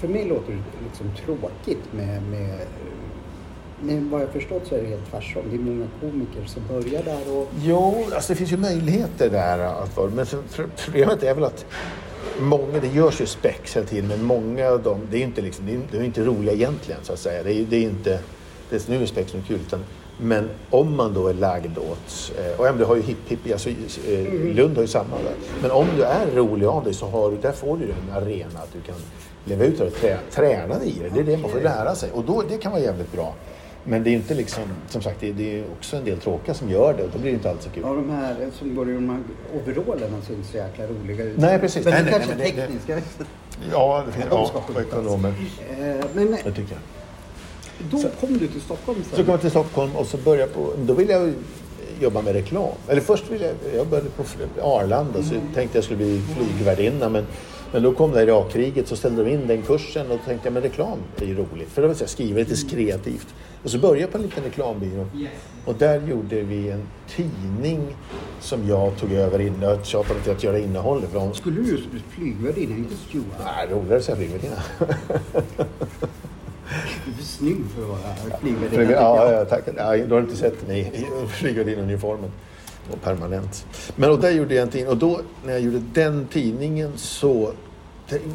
För 0.00 0.08
mig 0.08 0.24
låter 0.24 0.52
det 0.52 0.58
liksom 0.84 1.06
tråkigt 1.24 1.92
med, 1.92 2.22
med 2.22 2.58
men 3.82 4.10
vad 4.10 4.22
jag 4.22 4.28
förstått 4.28 4.66
så 4.66 4.74
är 4.74 4.82
det 4.82 4.88
helt 4.88 5.10
tvärtom. 5.10 5.42
Det 5.50 5.56
är 5.56 5.60
många 5.60 5.86
komiker 6.00 6.46
som 6.46 6.62
börjar 6.68 7.02
där 7.02 7.36
och... 7.36 7.48
Jo, 7.62 8.06
alltså 8.14 8.32
det 8.32 8.36
finns 8.36 8.52
ju 8.52 8.56
möjligheter 8.56 9.30
där. 9.30 9.58
Att 9.58 9.96
vara. 9.96 10.10
Men 10.10 10.26
problemet 10.84 11.22
är 11.22 11.34
väl 11.34 11.44
att 11.44 11.66
många, 12.40 12.80
det 12.80 12.86
görs 12.86 13.20
ju 13.20 13.26
spex 13.26 13.76
hela 13.76 13.86
tiden, 13.86 14.08
men 14.08 14.24
många 14.24 14.68
av 14.68 14.82
dem, 14.82 15.00
det 15.10 15.16
är 15.16 15.18
ju 15.18 15.24
inte, 15.24 15.40
liksom, 15.40 15.66
det 15.90 15.98
är, 15.98 16.02
inte 16.02 16.24
roliga 16.24 16.54
egentligen 16.54 17.00
så 17.02 17.12
att 17.12 17.18
säga. 17.18 17.42
Det 17.42 17.52
är, 17.52 17.66
det 17.70 17.76
är 17.76 17.82
inte, 17.82 18.18
det 18.70 18.88
är 18.88 18.90
nu 18.90 19.02
är 19.02 19.06
spex 19.06 19.30
som 19.30 19.40
är 19.40 19.44
kul, 19.44 19.60
utan 19.66 19.84
Men 20.20 20.50
om 20.70 20.96
man 20.96 21.14
då 21.14 21.28
är 21.28 21.34
lagd 21.34 21.78
åt, 21.78 22.32
eh, 22.38 22.60
och 22.60 22.68
ändå 22.68 22.84
har 22.84 22.96
ju 22.96 23.02
hipp 23.02 23.28
hipp, 23.28 23.52
alltså, 23.52 23.70
eh, 23.70 23.74
Mm. 24.08 24.56
Lund 24.56 24.76
har 24.76 24.82
ju 24.82 24.88
samma 24.88 25.16
där. 25.16 25.34
Men 25.62 25.70
om 25.70 25.86
du 25.96 26.02
är 26.02 26.26
rolig 26.34 26.66
av 26.66 26.84
dig 26.84 26.94
så 26.94 27.06
har 27.06 27.30
du, 27.30 27.36
där 27.36 27.52
får 27.52 27.76
du 27.76 27.84
en 27.84 28.22
arena 28.22 28.58
att 28.58 28.72
du 28.72 28.80
kan 28.80 28.96
leva 29.44 29.64
ut 29.64 29.80
och 29.80 29.94
trä, 29.94 30.18
träna 30.30 30.78
dig 30.78 30.88
i 30.88 31.02
det. 31.02 31.08
Det 31.14 31.20
är 31.20 31.36
det 31.36 31.42
man 31.42 31.50
får 31.50 31.60
lära 31.60 31.94
sig 31.94 32.10
och 32.12 32.24
då, 32.24 32.42
det 32.48 32.58
kan 32.58 32.72
vara 32.72 32.82
jävligt 32.82 33.12
bra. 33.12 33.34
Men 33.84 34.04
det 34.04 34.10
är 34.10 34.14
inte 34.14 34.34
liksom, 34.34 34.62
som 34.88 35.02
sagt, 35.02 35.20
det, 35.20 35.32
det 35.32 35.58
är 35.58 35.64
också 35.78 35.96
en 35.96 36.04
del 36.04 36.18
tråkiga 36.18 36.54
som 36.54 36.70
gör 36.70 36.94
det 36.94 37.02
och 37.02 37.10
då 37.12 37.18
blir 37.18 37.30
det 37.30 37.34
inte 37.36 37.50
alls 37.50 37.64
så 37.64 37.70
kul. 37.70 37.82
Ja, 37.86 37.94
de 37.94 38.10
här 38.10 38.36
som 38.58 38.74
går 38.74 38.90
i 38.90 38.94
de 38.94 39.08
här 39.10 39.18
overallerna 39.62 40.22
ser 40.26 40.34
inte 40.34 40.48
så 40.48 40.56
jäkla 40.56 40.86
roliga 40.86 41.24
ut. 41.24 41.38
Nej, 41.38 41.58
precis. 41.58 41.84
Men 41.84 41.94
Nej, 41.94 42.02
det 42.04 42.10
nej, 42.10 42.18
kanske 42.20 42.36
nej, 42.38 42.50
är 42.50 42.56
men 42.56 42.66
det-. 42.86 43.24
Ja, 43.72 44.02
det 44.06 44.12
finns, 44.12 44.26
De 44.30 44.36
ja, 44.36 44.62
på 44.66 44.72
skjutas. 44.72 44.86
ekonomer. 44.92 45.32
Eh, 45.70 46.06
Men 46.12 46.30
Det 46.30 46.52
tycker 46.52 46.72
jag. 46.72 46.80
då 47.90 48.08
kom 48.20 48.38
du 48.38 48.46
till 48.48 48.60
Stockholm 48.60 48.98
Så 49.10 49.16
sen. 49.16 49.24
kom 49.24 49.32
jag 49.32 49.40
till 49.40 49.50
Stockholm 49.50 49.96
och 49.96 50.06
så 50.06 50.16
började 50.16 50.52
på, 50.52 50.72
då 50.86 50.92
ville 50.94 51.12
jag 51.12 51.32
jobba 52.00 52.22
med 52.22 52.32
reklam. 52.32 52.72
Eller 52.88 53.00
först 53.00 53.30
ville 53.30 53.44
jag, 53.46 53.54
jag 53.76 53.86
började 53.86 54.08
på 54.10 54.22
Arlanda 54.62 55.22
så 55.22 55.34
tänkte 55.54 55.78
jag 55.78 55.84
skulle 55.84 55.96
bli 55.96 56.20
flygvärdinna 56.36 57.08
men, 57.08 57.26
men 57.72 57.82
då 57.82 57.92
kom 57.92 58.12
det 58.12 58.22
Irakkriget 58.22 58.88
så 58.88 58.96
ställde 58.96 59.24
de 59.24 59.30
in 59.30 59.46
den 59.46 59.62
kursen 59.62 60.10
och 60.10 60.18
då 60.18 60.24
tänkte 60.24 60.46
jag 60.46 60.52
men 60.52 60.62
reklam 60.62 60.98
är 61.20 61.24
ju 61.26 61.34
roligt. 61.36 61.68
För 61.68 61.82
det 61.82 61.94
så 61.94 62.02
jag 62.02 62.10
skriva 62.10 62.38
lite 62.38 62.56
kreativt. 62.70 63.26
Och 63.62 63.70
så 63.70 63.78
började 63.78 64.00
jag 64.00 64.10
på 64.10 64.18
en 64.18 64.22
liten 64.22 64.44
reklambyrå. 64.44 65.06
Och 65.64 65.74
där 65.74 66.00
gjorde 66.08 66.42
vi 66.42 66.70
en 66.70 66.82
tidning 67.08 67.96
som 68.40 68.68
jag 68.68 68.96
tog 68.96 69.12
över 69.12 69.40
in. 69.40 69.54
Jag 69.62 69.86
tjatade 69.86 70.20
till 70.20 70.32
att 70.32 70.44
göra 70.44 70.58
innehåll 70.58 71.04
ifrån. 71.04 71.34
Skulle 71.34 71.60
du 71.60 71.70
just 71.70 71.90
bli 71.90 72.00
flygvärdinna, 72.10 72.76
inte 72.76 72.94
steward? 72.94 73.26
Nej, 73.44 73.66
roligare 73.70 73.96
att 73.96 74.04
säga 74.04 74.16
flygvärdinna. 74.16 74.56
Du 77.04 77.12
är 77.12 77.16
för 77.16 77.24
snygg 77.24 77.64
för 77.74 77.82
att 77.82 77.88
vara 77.88 78.38
flygvärdinna. 78.40 78.92
Ja, 78.92 79.32
ja, 79.32 79.44
tack. 79.44 79.64
Ja, 79.76 79.96
du 79.96 80.14
har 80.14 80.20
inte 80.20 80.36
sett 80.36 80.68
mig 80.68 80.80
i 80.94 81.26
flygvärdinneuniformen. 81.28 82.30
Och 82.92 83.02
permanent. 83.02 83.66
Men 83.96 84.10
och 84.10 84.20
där 84.20 84.30
gjorde 84.30 84.54
jag 84.54 84.62
en 84.62 84.70
tidning. 84.70 84.88
Och 84.88 84.96
då 84.96 85.20
när 85.44 85.52
jag 85.52 85.60
gjorde 85.60 85.82
den 85.92 86.26
tidningen 86.26 86.92
så 86.96 87.52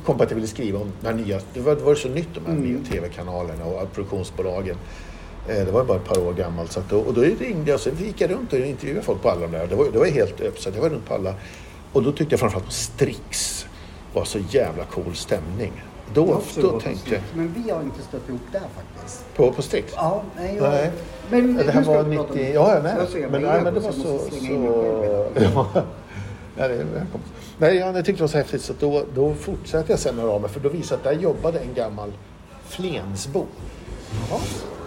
kom 0.05 0.17
på 0.17 0.23
att 0.23 0.31
jag 0.31 0.35
ville 0.35 0.47
skriva 0.47 0.79
om 0.79 0.91
de 1.01 1.07
här 1.07 1.13
nya, 1.15 1.39
det 1.53 1.59
var, 1.59 1.75
det 1.75 1.83
var 1.83 1.95
så 1.95 2.09
nytt 2.09 2.27
de 2.33 2.45
här 2.45 2.53
nya 2.53 2.79
tv-kanalerna 2.91 3.65
och 3.65 3.93
produktionsbolagen. 3.93 4.77
Eh, 5.47 5.65
Det 5.65 5.71
var 5.71 5.83
bara 5.83 5.97
ett 5.97 6.05
par 6.05 6.19
år 6.27 6.33
gammalt. 6.33 6.71
Så 6.71 6.79
att 6.79 6.89
då, 6.89 6.99
och 6.99 7.13
då 7.13 7.21
ringde 7.21 7.63
jag 7.71 7.75
och 7.75 7.81
så 7.81 7.89
gick 7.89 8.21
jag 8.21 8.31
runt 8.31 8.53
och 8.53 8.59
intervjuade 8.59 9.01
folk 9.01 9.21
på 9.21 9.29
alla 9.29 9.41
de 9.41 9.51
där. 9.51 9.67
Det 9.67 9.75
var, 9.75 9.85
det 9.91 9.99
var 9.99 10.05
helt 10.05 10.41
öppet. 10.41 10.67
Att 10.67 10.75
jag 10.75 10.81
var 10.81 10.89
runt 10.89 11.05
på 11.05 11.13
alla. 11.13 11.33
Och 11.93 12.03
då 12.03 12.11
tyckte 12.11 12.33
jag 12.33 12.39
framförallt 12.39 12.65
på 12.65 12.71
Strix 12.71 13.65
var 14.13 14.25
så 14.25 14.39
jävla 14.49 14.83
cool 14.85 15.15
stämning. 15.15 15.71
Det 16.13 16.19
Då, 16.21 16.41
då 16.61 16.79
tänkte 16.79 17.13
jag 17.13 17.21
Men 17.35 17.53
vi 17.65 17.71
har 17.71 17.81
inte 17.81 18.01
stött 18.01 18.29
ihop 18.29 18.41
där 18.51 18.59
faktiskt. 18.59 19.25
på, 19.35 19.51
på 19.51 19.61
Strix. 19.61 19.93
Ja, 19.95 20.23
nej. 20.37 20.55
Jag... 20.55 20.69
Nej. 20.71 20.91
Men 21.29 21.57
det 21.57 21.71
här 21.71 21.83
var 21.83 22.03
vi 22.03 22.15
prata 22.17 22.29
om- 22.31 22.37
90... 22.37 22.51
Ja. 22.53 22.89
Jag 22.97 23.07
ser 23.09 23.19
Men, 23.21 23.31
brev 23.31 23.41
nej, 23.41 23.61
men 23.63 23.73
det 23.73 23.79
var 23.79 23.91
så 23.91 24.19
så... 24.19 24.29
Ja. 25.55 25.83
Det 26.55 26.63
är. 26.63 26.85
Nej, 27.57 27.75
ja, 27.75 27.85
jag 27.85 27.95
tyckte 28.05 28.11
det 28.11 28.21
var 28.23 28.27
så 28.27 28.37
häftigt 28.37 28.61
så 28.61 28.73
att 28.73 28.79
då, 28.79 29.03
då 29.15 29.33
fortsatte 29.33 29.91
jag 29.91 29.99
sen 29.99 30.15
med 30.15 30.51
för 30.51 30.59
då 30.59 30.69
visade 30.69 30.95
att 30.97 31.03
där 31.03 31.23
jobbade 31.23 31.59
en 31.59 31.73
gammal 31.73 32.11
Flensbo. 32.65 33.45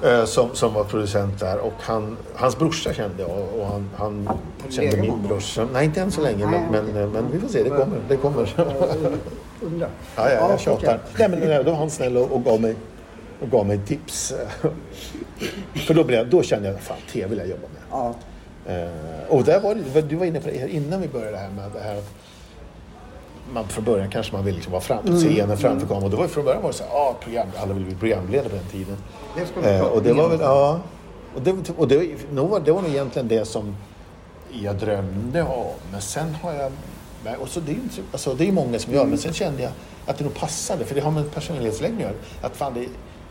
Eh, 0.04 0.24
Som, 0.24 0.54
som 0.54 0.74
var 0.74 0.84
producent 0.84 1.40
där 1.40 1.58
och 1.58 1.72
han, 1.80 2.16
hans 2.34 2.58
brorsa 2.58 2.92
kände 2.92 3.22
jag 3.22 3.30
och 3.60 3.66
han, 3.66 3.90
han 3.96 4.28
kände 4.70 4.96
min 4.96 5.22
brorsa. 5.28 5.68
Nej, 5.72 5.84
inte 5.84 6.00
än 6.00 6.10
så 6.10 6.20
länge 6.20 6.46
men, 6.46 6.62
men, 6.94 7.10
men 7.10 7.24
vi 7.32 7.38
får 7.40 7.48
se, 7.48 7.62
det 7.62 7.68
kommer. 7.70 7.98
Det 8.08 8.16
kommer. 8.16 8.54
Ja, 8.56 9.86
ja, 10.16 10.30
jag 10.50 10.60
tjatar. 10.60 11.00
Nej, 11.18 11.28
men 11.28 11.38
nej, 11.40 11.64
då 11.64 11.70
var 11.70 11.78
han 11.78 11.90
snäll 11.90 12.16
och, 12.16 12.32
och, 12.32 12.44
gav 12.44 12.60
mig, 12.60 12.74
och 13.40 13.50
gav 13.50 13.66
mig 13.66 13.78
tips. 13.86 14.34
För 15.86 15.94
då, 15.94 16.04
blev, 16.04 16.18
jag- 16.18 16.28
då 16.30 16.42
kände 16.42 16.68
jag, 16.68 16.80
fan, 16.80 16.96
tv 17.12 17.28
vill 17.28 17.38
jag 17.38 17.48
jobba 17.48 17.62
med. 17.68 17.82
Ja. 17.90 18.14
Eh, 18.72 19.28
och 19.34 19.44
där 19.44 19.60
var 19.60 19.74
det, 19.94 20.02
du 20.02 20.16
var 20.16 20.26
inne 20.26 20.40
på 20.40 20.48
det 20.48 20.68
innan 20.74 21.00
vi 21.00 21.08
började 21.08 21.30
det 21.32 21.38
här 21.38 21.50
med 21.50 21.70
det 21.74 21.80
här 21.80 22.02
man 23.52 23.68
från 23.68 23.84
början 23.84 24.10
kanske 24.10 24.32
man 24.32 24.44
vill 24.44 24.54
liksom 24.54 24.72
vara 24.72 24.82
fram 24.82 25.02
på 25.02 25.08
Mm. 25.08 25.20
scenen, 25.20 25.56
framför 25.58 25.86
kameran. 25.86 26.04
Och 26.04 26.10
då 26.10 26.16
var 26.16 26.26
från 26.28 26.44
början 26.44 26.62
var 26.62 26.70
det 26.70 26.76
så 26.76 26.84
här, 26.84 26.90
ah, 26.92 27.14
program, 27.20 27.48
alla 27.56 27.72
ville 27.74 27.86
bli 27.86 27.94
programledare 27.94 28.48
på 28.48 28.56
den 28.56 28.64
tiden. 28.66 28.96
Det 29.62 29.68
Eh, 29.70 29.80
och 29.82 30.02
det 30.02 30.12
var 30.12 30.28
väl, 30.28 30.40
ja. 30.40 30.80
Och 31.34 31.42
det, 31.42 31.50
och 31.76 31.88
det, 31.88 31.96
var, 32.30 32.60
det 32.60 32.72
var 32.72 32.82
nog 32.82 32.90
egentligen 32.90 33.28
det 33.28 33.44
som 33.44 33.76
jag 34.62 34.76
drömde 34.76 35.42
om. 35.42 35.66
Men 35.92 36.00
sen 36.00 36.34
har 36.42 36.52
jag, 36.52 36.72
och 37.40 37.48
så 37.48 37.60
det 37.60 37.72
är 37.72 37.76
alltså 38.12 38.34
det 38.34 38.48
är 38.48 38.52
många 38.52 38.78
som 38.78 38.92
gör, 38.92 39.04
men 39.04 39.18
sen 39.18 39.32
kände 39.32 39.62
jag 39.62 39.72
att 40.06 40.18
det 40.18 40.24
nog 40.24 40.34
passade, 40.34 40.84
för 40.84 40.94
det 40.94 41.00
har 41.00 41.10
med 41.10 41.30
personlighetsläggning 41.34 42.02
att 42.02 42.10
göra. 42.10 42.16
Att 42.42 42.56
fan, 42.56 42.74
det 42.74 42.86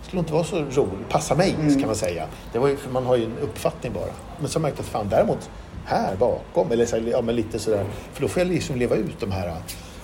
skulle 0.08 0.20
inte 0.20 0.34
vara 0.34 0.44
så 0.44 0.56
roligt, 0.58 1.10
passa 1.10 1.36
mig 1.36 1.56
Mm. 1.60 1.78
kan 1.80 1.86
man 1.88 1.96
säga. 1.96 2.26
Det 2.54 2.60
var 2.60 2.68
ju, 2.68 2.78
för 2.78 2.92
man 2.92 3.06
har 3.06 3.16
ju 3.16 3.26
en 3.26 3.38
uppfattning 3.42 3.94
bara. 3.94 4.10
Men 4.40 4.50
så 4.50 4.60
märkte 4.60 4.80
jag 4.80 4.84
att 4.84 4.90
fan 4.92 5.10
däremot, 5.10 5.50
här 5.86 6.16
bakom, 6.16 6.72
eller 6.72 6.86
så, 6.86 6.98
ja, 7.12 7.22
men 7.22 7.36
lite 7.36 7.60
sådär, 7.60 7.86
för 8.14 8.22
då 8.22 8.28
får 8.28 8.42
jag 8.42 8.48
liksom 8.52 8.76
leva 8.76 8.96
ut 8.96 9.20
de 9.20 9.32
här. 9.32 9.54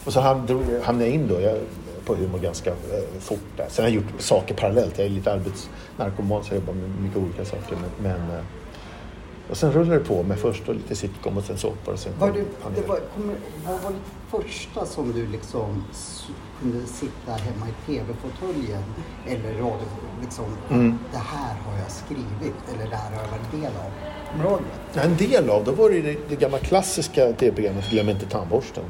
Och 0.06 0.14
så 0.14 0.20
hamnade 0.20 1.06
jag 1.06 1.10
in 1.10 1.28
då, 1.28 1.42
jag, 1.42 1.58
på 2.06 2.16
humor 2.16 2.40
ganska 2.40 2.70
eh, 2.70 3.20
fort 3.20 3.40
där. 3.58 3.66
Sen 3.70 3.84
har 3.86 3.90
jag 3.90 3.96
gjort 3.96 4.14
saker 4.22 4.56
parallellt. 4.56 4.98
Jag 4.98 5.06
är 5.06 5.10
lite 5.10 5.34
arbetsnarkoman 5.34 6.44
så 6.44 6.54
jag 6.54 6.60
jobbar 6.60 6.74
med 6.74 6.90
mycket 7.02 7.18
olika 7.18 7.46
saker. 7.46 7.78
Men, 7.82 8.12
men, 8.12 8.38
eh, 8.38 8.44
och 9.50 9.58
sen 9.58 9.72
rullade 9.72 10.00
det 10.00 10.06
på 10.06 10.24
med 10.24 10.40
först 10.40 10.64
då 10.66 10.74
lite 10.74 10.96
sitcom 10.96 11.38
och 11.38 11.44
sen 11.44 11.58
såpor 11.58 11.94
och 11.94 12.00
sen 12.00 12.14
Var 12.20 12.32
det, 12.32 12.88
var, 12.88 13.00
vad 13.66 13.82
var 13.84 13.92
det 13.92 14.42
första 14.44 14.86
som 14.86 15.12
du 15.12 15.28
liksom 15.28 15.84
kunde 16.62 16.88
sitta 16.88 17.32
hemma 17.32 17.66
i 17.70 17.86
tv-fåtöljen 17.92 18.84
eller 19.28 19.54
radio, 19.54 19.88
liksom, 20.22 20.46
Mm. 20.70 20.98
det 21.12 21.18
här 21.18 21.56
har 21.66 21.78
jag 21.80 21.92
skrivit 21.92 22.56
eller 22.74 22.90
det 22.90 22.96
här 22.96 23.12
har 23.16 23.22
jag 23.24 23.32
varit 23.32 23.52
del 23.52 23.72
av? 23.86 23.92
Det? 24.60 25.00
Ja, 25.00 25.02
En 25.02 25.18
del 25.18 25.50
av 25.50 25.64
det 25.64 25.72
var 25.72 25.90
det, 25.90 26.16
det 26.30 26.36
gamla 26.36 26.58
klassiska 26.58 27.34
tv-programmet 27.34 27.90
Glöm 27.90 28.10
inte 28.10 28.26
tandborsten. 28.26 28.84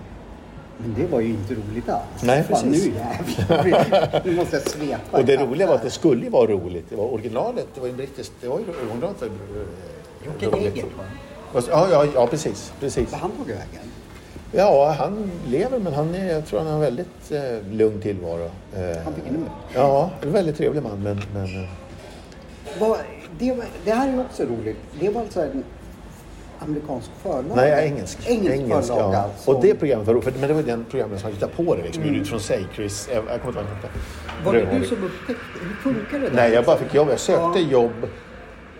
Men 0.81 0.93
det 0.97 1.11
var 1.11 1.19
ju 1.19 1.29
inte 1.29 1.53
roligt 1.53 1.89
alls. 1.89 2.23
Nej, 2.23 2.43
Fan, 2.43 2.63
precis. 2.63 2.85
nu 2.85 2.93
jävlar. 2.93 4.21
Nu 4.25 4.35
måste 4.35 4.55
jag 4.55 4.67
svepa. 4.67 5.17
Och 5.17 5.25
det 5.25 5.37
roliga 5.37 5.67
var 5.67 5.75
att 5.75 5.83
det 5.83 5.89
skulle 5.89 6.29
vara 6.29 6.51
roligt. 6.51 6.85
Det 6.89 6.95
var 6.95 7.13
originalet, 7.13 7.67
det 7.75 7.81
var 7.81 7.87
ju 7.87 7.93
brittiskt, 7.93 8.33
det 8.41 8.47
var 8.47 8.59
ju 8.59 8.65
originalet 8.65 9.21
var 9.21 9.29
roligt. 10.49 10.75
Egert 10.77 10.85
va? 10.97 11.03
Ja, 11.69 11.87
ja, 11.91 12.05
ja, 12.15 12.27
precis. 12.27 12.73
precis. 12.79 13.11
Vad 13.11 13.19
han 13.21 13.31
tog 13.31 13.47
vägen? 13.47 13.81
Ja, 14.51 14.95
han 14.99 15.31
lever 15.47 15.79
men 15.79 15.93
han 15.93 16.15
är, 16.15 16.33
jag 16.33 16.45
tror 16.45 16.59
han 16.59 16.67
har 16.67 16.75
en 16.75 16.81
väldigt 16.81 17.31
eh, 17.31 17.71
lugn 17.71 18.01
tillvaro. 18.01 18.43
Eh, 18.75 19.03
Han 19.03 19.13
fick 19.13 19.27
en 19.27 19.33
nummer. 19.33 19.49
Ja, 19.73 20.09
en 20.21 20.31
väldigt 20.31 20.57
trevlig 20.57 20.83
man 20.83 21.03
men... 21.03 21.21
men 21.33 21.63
eh, 21.63 21.69
Vad, 22.79 22.97
det, 23.39 23.51
var, 23.53 23.65
det 23.85 23.91
här 23.91 24.07
är 24.09 24.13
ju 24.13 24.19
också 24.21 24.43
roligt. 24.43 24.77
Det 24.99 25.09
var 25.09 25.21
alltså 25.21 25.41
en 25.41 25.63
amerikansk 26.61 27.09
förlag? 27.23 27.55
nej, 27.55 27.87
engelsk. 27.87 28.17
Engelsk, 28.27 28.87
förlag 28.87 29.13
ja. 29.13 29.17
alltså. 29.17 29.51
Och 29.51 29.61
det 29.61 29.75
programmet 29.75 30.07
var 30.07 30.13
roligt, 30.13 30.39
men 30.39 30.47
det 30.47 30.53
var 30.53 30.63
den 30.63 30.85
programmet 30.89 31.19
som 31.21 31.29
hittade 31.29 31.51
på 31.55 31.75
det 31.75 31.83
liksom, 31.83 32.03
mm. 32.03 32.15
utifrån 32.15 32.39
sig. 32.39 32.65
Chris, 32.75 33.09
jag, 33.13 33.23
jag 33.29 33.41
kommer 33.41 33.61
inte 33.61 33.71
ihåg. 33.71 34.45
Var 34.45 34.53
det 34.53 34.79
du 34.79 34.85
som 34.85 35.03
upptäckte? 35.03 35.43
Hur 35.61 35.75
funkar 35.93 36.19
det 36.19 36.29
där? 36.29 36.35
Nej, 36.35 36.53
jag 36.53 36.65
bara 36.65 36.77
fick 36.77 36.93
jobb. 36.93 37.09
Jag 37.09 37.19
sökte 37.19 37.59
Ja. 37.59 37.69
jobb. 37.71 38.07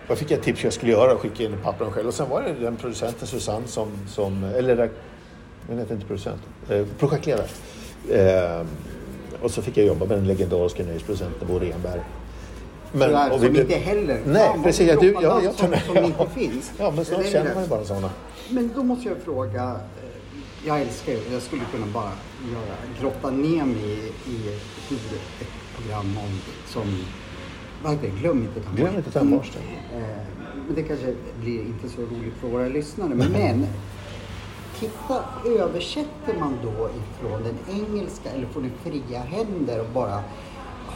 Jag 0.08 0.18
fick 0.18 0.32
ett 0.32 0.44
tips 0.44 0.60
hur 0.60 0.66
jag 0.66 0.74
skulle 0.74 0.92
göra 0.92 1.14
och 1.14 1.20
skickade 1.22 1.44
in 1.44 1.58
pappren 1.64 1.92
själv. 1.92 2.08
Och 2.08 2.14
sen 2.14 2.30
var 2.30 2.42
det 2.42 2.54
den 2.54 2.76
producenten 2.76 3.28
Susanne 3.28 3.68
som, 3.68 3.88
som 4.08 4.44
eller 4.44 4.90
den 5.68 5.80
heter 5.80 5.96
inte 5.96 6.08
producent, 6.08 6.42
eh, 6.70 6.86
projektledare. 7.00 7.48
Eh, 8.10 8.66
och 9.42 9.52
så 9.52 9.62
fick 9.62 9.78
jag 9.78 9.86
jobba 9.86 10.06
med 10.06 10.18
den 10.18 10.28
legendariska 10.28 10.84
nöjesproducenten 10.84 11.48
Bo 11.48 11.60
Renberg. 11.60 12.02
Men, 12.92 13.10
där, 13.12 13.32
och 13.34 13.44
vi 13.44 13.48
som 13.48 13.56
inte 13.56 13.76
heller... 13.76 14.22
Nej, 14.26 14.52
vad 14.56 14.64
precis. 14.64 14.88
Ja, 14.88 14.96
du, 15.00 15.12
ja, 15.22 15.42
jag 15.44 15.54
som, 15.54 15.74
som 15.88 15.98
inte 16.06 16.28
finns. 16.36 16.72
Ja, 16.78 16.92
men 16.96 17.06
snart 17.06 17.26
känner 17.28 17.54
man 17.54 17.64
ju 17.64 17.70
bara 17.70 17.84
sådana. 17.86 18.10
Men 18.50 18.72
då 18.76 18.84
måste 18.84 19.08
jag 19.10 19.18
fråga. 19.18 19.64
eh, 19.64 20.68
Jag 20.68 20.82
älskar 20.82 21.12
ju, 21.12 21.20
jag 21.34 21.42
skulle 21.42 21.62
kunna 21.72 21.86
bara 21.94 22.12
göra, 22.52 22.76
grotta 23.02 23.30
ner 23.32 23.66
mig 23.66 23.84
i, 23.84 24.32
i 24.32 24.60
hur 24.90 24.98
ett 25.42 25.48
program 25.78 26.18
om, 26.18 26.40
som, 26.68 27.04
vad 27.84 27.92
heter 27.92 28.08
Glöm 28.20 28.38
inte 28.38 28.54
tandborsten. 28.60 28.76
Glöm 28.86 28.96
inte 28.98 29.12
tandborsten. 29.12 29.62
Mm. 29.94 30.04
Eh, 30.04 30.18
Men 30.68 30.76
det 30.76 30.84
kanske 30.84 31.14
blir 31.42 31.60
inte 31.62 31.90
så 31.90 32.02
roligt 32.02 32.34
för 32.42 32.48
våra 32.48 32.68
lyssnare. 32.68 33.10
Men 33.16 33.66
titta, 34.80 35.24
översätter 35.60 36.40
man 36.40 36.54
då 36.64 36.90
ifrån 36.90 37.44
den 37.44 37.76
engelska 37.78 38.30
eller 38.36 38.48
får 38.48 38.62
ni 38.62 38.70
fria 38.84 39.20
händer 39.20 39.80
och 39.80 39.88
bara 39.94 40.20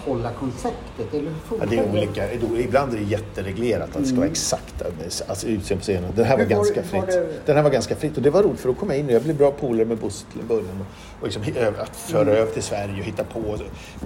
hålla 0.05 0.31
konceptet? 0.31 1.13
Eller 1.13 1.21
hur 1.49 1.57
Ja, 1.59 1.65
det 1.69 1.77
är 1.77 1.89
olika. 1.91 2.33
Ibland 2.61 2.93
är 2.93 2.97
det 2.97 3.03
jättereglerat 3.03 3.95
att 3.95 4.01
det 4.01 4.07
ska 4.07 4.17
vara 4.17 4.27
exakt 4.27 4.81
alltså, 5.27 5.47
utseende 5.47 5.75
på 5.75 5.81
scenen. 5.81 6.11
Den 6.15 6.25
här 6.25 6.37
var 6.37 6.43
var 6.43 6.49
ganska 6.49 6.83
fritt. 6.83 7.07
det- 7.07 7.27
Den 7.45 7.55
här 7.55 7.63
var 7.63 7.69
ganska 7.71 7.95
fritt 7.95 8.17
och 8.17 8.23
det 8.23 8.29
var 8.29 8.43
roligt 8.43 8.59
för 8.59 8.67
då 8.69 8.75
kom 8.75 8.89
jag 8.89 8.99
in 8.99 9.05
och 9.05 9.11
jag 9.11 9.21
blev 9.23 9.37
bra 9.37 9.51
polare 9.51 9.85
med 9.85 9.97
Bosse 9.97 10.25
till 10.31 10.41
en 10.41 10.47
början. 10.47 10.85
Och, 11.19 11.27
liksom, 11.27 11.43
att 11.79 11.95
föra 11.95 12.21
Mm. 12.21 12.33
över 12.35 12.51
till 12.51 12.63
Sverige 12.63 12.99
och 12.99 13.05
hitta 13.05 13.23
på 13.23 13.39
och, 13.39 13.59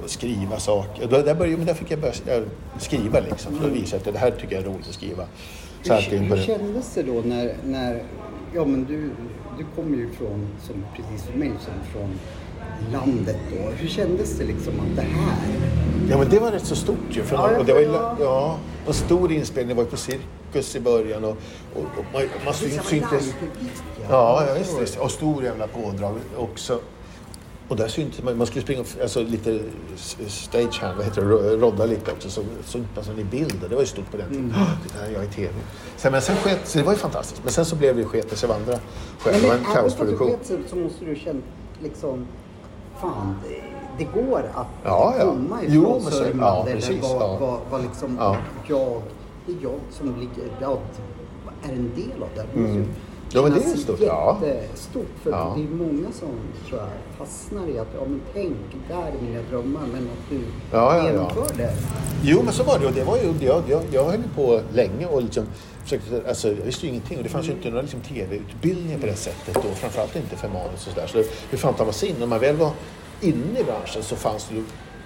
och 0.03 0.09
skriva 0.09 0.59
saker. 0.59 1.03
Och 1.03 1.09
Då, 1.09 1.21
där, 1.21 1.35
började, 1.35 1.57
men 1.57 1.65
där 1.65 1.73
fick 1.73 1.91
jag 1.91 1.99
börja 1.99 2.13
skriva 2.79 3.19
liksom. 3.19 3.55
För 3.55 3.63
då 3.67 3.73
visade 3.73 4.01
jag 4.03 4.07
att 4.07 4.13
det 4.13 4.19
här 4.19 4.31
tycker 4.31 4.55
jag 4.55 4.63
är 4.63 4.67
roligt 4.69 4.87
att 4.87 4.93
skriva. 4.93 5.23
Så 5.83 5.93
Hur, 5.93 6.19
det 6.19 6.35
hur 6.35 6.43
kändes 6.43 6.93
det 6.95 7.03
då 7.03 7.21
när, 7.25 7.53
när 7.65 8.03
ja 8.55 8.65
men 8.65 8.85
du, 8.85 9.09
du 9.57 9.65
kommer 9.75 9.97
ju 9.97 10.09
från, 10.11 10.47
som, 10.67 10.85
precis 10.95 11.27
som 11.27 11.39
mig, 11.39 11.51
som 11.65 11.73
från 11.93 12.09
landet 12.93 13.37
då. 13.51 13.69
Hur 13.77 13.87
kändes 13.89 14.37
det 14.37 14.43
liksom 14.45 14.73
att 14.79 14.95
det 14.95 15.01
här? 15.01 15.88
Ja 16.09 16.17
men 16.17 16.29
det 16.29 16.39
var 16.39 16.51
rätt 16.51 16.65
så 16.65 16.75
stort 16.75 16.97
ju. 17.09 17.23
För 17.23 17.35
Ja, 17.35 17.57
och 17.57 17.65
det 17.65 17.73
var 17.73 17.79
ju, 17.79 17.91
ja, 18.25 18.57
en 18.87 18.93
stor 18.93 19.31
inspelning. 19.31 19.67
Det 19.69 19.73
var 19.75 19.83
ju 19.83 19.89
på 19.89 19.97
Cirkus 19.97 20.75
i 20.75 20.79
början 20.79 21.23
och, 21.23 21.37
och, 21.73 21.81
och 21.97 22.05
man, 22.13 22.21
man 22.45 22.53
syns. 22.53 22.91
Live-publik, 22.91 23.35
Ja, 24.09 24.45
ja 24.47 24.53
visst, 24.53 24.81
visst. 24.81 24.97
Och 24.99 25.11
stor 25.11 25.43
jävla 25.43 25.67
pådrag 25.67 26.15
också. 26.37 26.79
Och 27.67 27.75
där 27.75 27.87
syntes 27.87 28.23
man, 28.23 28.37
man 28.37 28.47
skulle 28.47 28.63
springa 28.63 28.83
alltså, 29.01 29.23
lite 29.23 29.59
stagehand, 30.27 30.97
vad 30.97 31.05
heter 31.05 31.21
det, 31.21 31.27
ro- 31.27 31.57
rodda 31.59 31.85
lite 31.85 32.11
också. 32.11 32.29
Så 32.29 32.41
syntes 32.65 33.07
man 33.07 33.19
i 33.19 33.23
bild 33.23 33.55
det 33.69 33.75
var 33.75 33.81
ju 33.81 33.87
stort 33.87 34.11
på 34.11 34.17
den 34.17 34.29
tiden. 34.29 34.43
Mm. 34.45 34.55
Mm. 34.55 34.67
Det 34.87 34.99
där 34.99 35.05
är 35.09 35.11
jag 35.13 35.23
i 35.25 35.27
TV. 35.27 35.53
Sen, 35.97 36.11
men 36.11 36.21
sen 36.21 36.35
sket 36.35 36.59
så 36.63 36.77
det 36.77 36.83
var 36.83 36.91
ju 36.93 36.97
fantastiskt. 36.99 37.41
Men 37.43 37.53
sen 37.53 37.65
så 37.65 37.75
blev 37.75 37.95
det 37.97 38.05
sket 38.05 38.29
det 38.29 38.35
sig 38.35 38.49
av 38.49 38.55
andra 38.55 38.79
skäl. 39.19 39.41
Det 39.41 39.47
var 39.47 39.55
en 39.55 39.61
även 39.61 39.65
fast 39.65 39.75
du 39.75 40.05
kaosproduktion. 40.05 40.29
sket 40.47 40.69
så 40.69 40.75
måste 40.75 41.05
du 41.05 41.15
känna 41.15 41.39
liksom, 41.83 42.27
fan, 43.01 43.35
det, 43.47 43.61
det 43.99 44.21
går 44.21 44.39
att 44.55 44.67
Ja, 44.83 45.13
ja. 45.19 45.25
komma 45.25 45.59
Jo, 45.67 45.81
ifrån 45.81 46.01
så- 46.01 46.11
Sörmland 46.11 46.57
ja, 46.57 46.63
eller 46.71 46.75
precis, 46.75 47.01
vad, 47.01 47.21
ja. 47.21 47.37
vad, 47.39 47.59
vad 47.71 47.81
liksom 47.81 48.17
Ja. 48.19 48.37
jag, 48.67 49.01
det 49.45 49.51
är 49.51 49.57
jag 49.61 49.79
som 49.91 50.07
ligger, 50.19 50.51
jag 50.61 50.77
är 51.63 51.73
en 51.73 51.91
del 51.95 52.23
av 52.23 52.29
det. 52.35 52.59
Mm. 52.59 52.85
Ja, 53.33 53.41
men 53.41 53.51
det 53.51 53.57
är 53.59 53.77
stort, 53.77 53.99
ja. 53.99 54.37
Jättestort, 54.45 55.05
för 55.23 55.31
Ja. 55.31 55.53
det 55.57 55.63
är 55.63 55.67
många 55.67 56.11
som 56.11 56.29
tror 56.67 56.79
jag 56.79 56.89
fastnar 57.17 57.67
i 57.67 57.79
att, 57.79 57.87
ja 57.93 58.01
men 58.07 58.21
tänk, 58.33 58.55
där 58.87 58.95
är 58.97 59.21
mina 59.21 59.39
drömmar, 59.49 59.81
men 59.93 60.01
att 60.03 60.29
du 60.29 60.35
Ja, 60.71 60.97
ja, 60.97 60.97
ja. 60.97 61.05
genomför 61.11 61.57
det. 61.57 61.73
Jo, 62.23 62.41
men 62.43 62.53
så 62.53 62.63
var 62.63 62.79
det. 62.79 62.85
Och 62.87 62.93
det 62.93 63.03
var 63.03 63.17
ju, 63.17 63.33
jag, 63.45 63.63
jag, 63.67 63.81
jag 63.91 64.03
höll 64.03 64.23
på 64.35 64.61
länge 64.73 65.05
och 65.05 65.21
liksom 65.23 65.43
försökte, 65.83 66.21
alltså, 66.27 66.47
jag 66.47 66.55
visste 66.65 66.85
ju 66.85 66.91
ingenting 66.91 67.17
och 67.17 67.23
det 67.23 67.29
fanns 67.29 67.47
ju 67.47 67.51
inte 67.51 67.69
några 67.69 67.81
liksom, 67.81 67.99
tv-utbildningar 68.01 68.99
på 68.99 69.05
det 69.05 69.15
sättet 69.15 69.57
och 69.57 69.63
framförallt 69.77 70.15
inte 70.15 70.35
för 70.35 70.47
manus 70.47 70.87
och 70.87 70.93
sådär. 70.93 71.07
Så 71.07 71.17
hur 71.49 71.57
fan 71.57 71.73
tar 71.73 71.85
man 71.85 71.93
sig 71.93 72.09
in? 72.09 72.15
När 72.19 72.27
man 72.27 72.39
väl 72.39 72.55
var 72.55 72.71
inne 73.21 73.59
i 73.59 73.63
branschen 73.63 74.03
så 74.03 74.15
fanns 74.15 74.47
det 74.49 74.63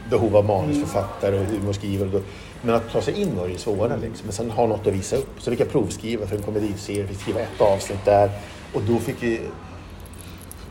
behov 0.09 0.35
av 0.35 0.45
manusförfattare 0.45 1.39
och 1.39 1.45
humorskrivare. 1.45 2.09
och 2.17 2.21
Men 2.61 2.75
att 2.75 2.91
ta 2.91 3.01
sig 3.01 3.21
in 3.21 3.35
var 3.37 3.47
ju 3.47 3.57
svårare 3.57 3.97
liksom. 4.01 4.25
Men 4.25 4.33
sen 4.33 4.51
ha 4.51 4.67
något 4.67 4.87
att 4.87 4.93
visa 4.93 5.15
upp. 5.15 5.29
Så 5.39 5.51
fick 5.51 5.59
jag 5.59 5.69
provskriva 5.71 6.27
för 6.27 6.35
en 6.35 6.41
komediserie, 6.41 7.07
fick 7.07 7.21
skriva 7.21 7.39
ett 7.39 7.61
avsnitt 7.61 8.05
där 8.05 8.29
och 8.73 8.81
då 8.81 8.97
fick 8.99 9.15
vi 9.23 9.41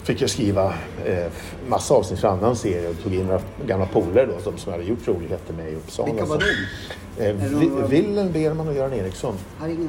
fick 0.02 0.20
jag 0.20 0.31
skriva 0.31 0.74
eh, 1.05 1.26
massa 1.68 1.94
avsnitt 1.94 2.20
för 2.20 2.28
annan 2.28 2.57
serie 2.57 2.88
och 2.88 3.02
tog 3.02 3.14
in 3.14 3.26
några 3.26 3.40
gamla 3.66 3.87
polare 3.87 4.26
då 4.26 4.42
som, 4.42 4.59
som 4.59 4.72
jag 4.72 4.78
hade 4.78 4.90
gjort 4.90 5.09
roligheter 5.09 5.55
med 5.55 5.72
i 5.72 5.74
Uppsala. 5.74 6.12
Vilka 6.12 6.24
var 6.26 6.38
de? 6.38 7.24
Eh, 7.24 7.37
det 7.37 7.50
någon- 7.50 7.88
Wilhelm 7.90 8.33
Berman 8.33 8.68
och 8.68 8.74
Göran 8.74 8.92
Eriksson. 8.92 9.35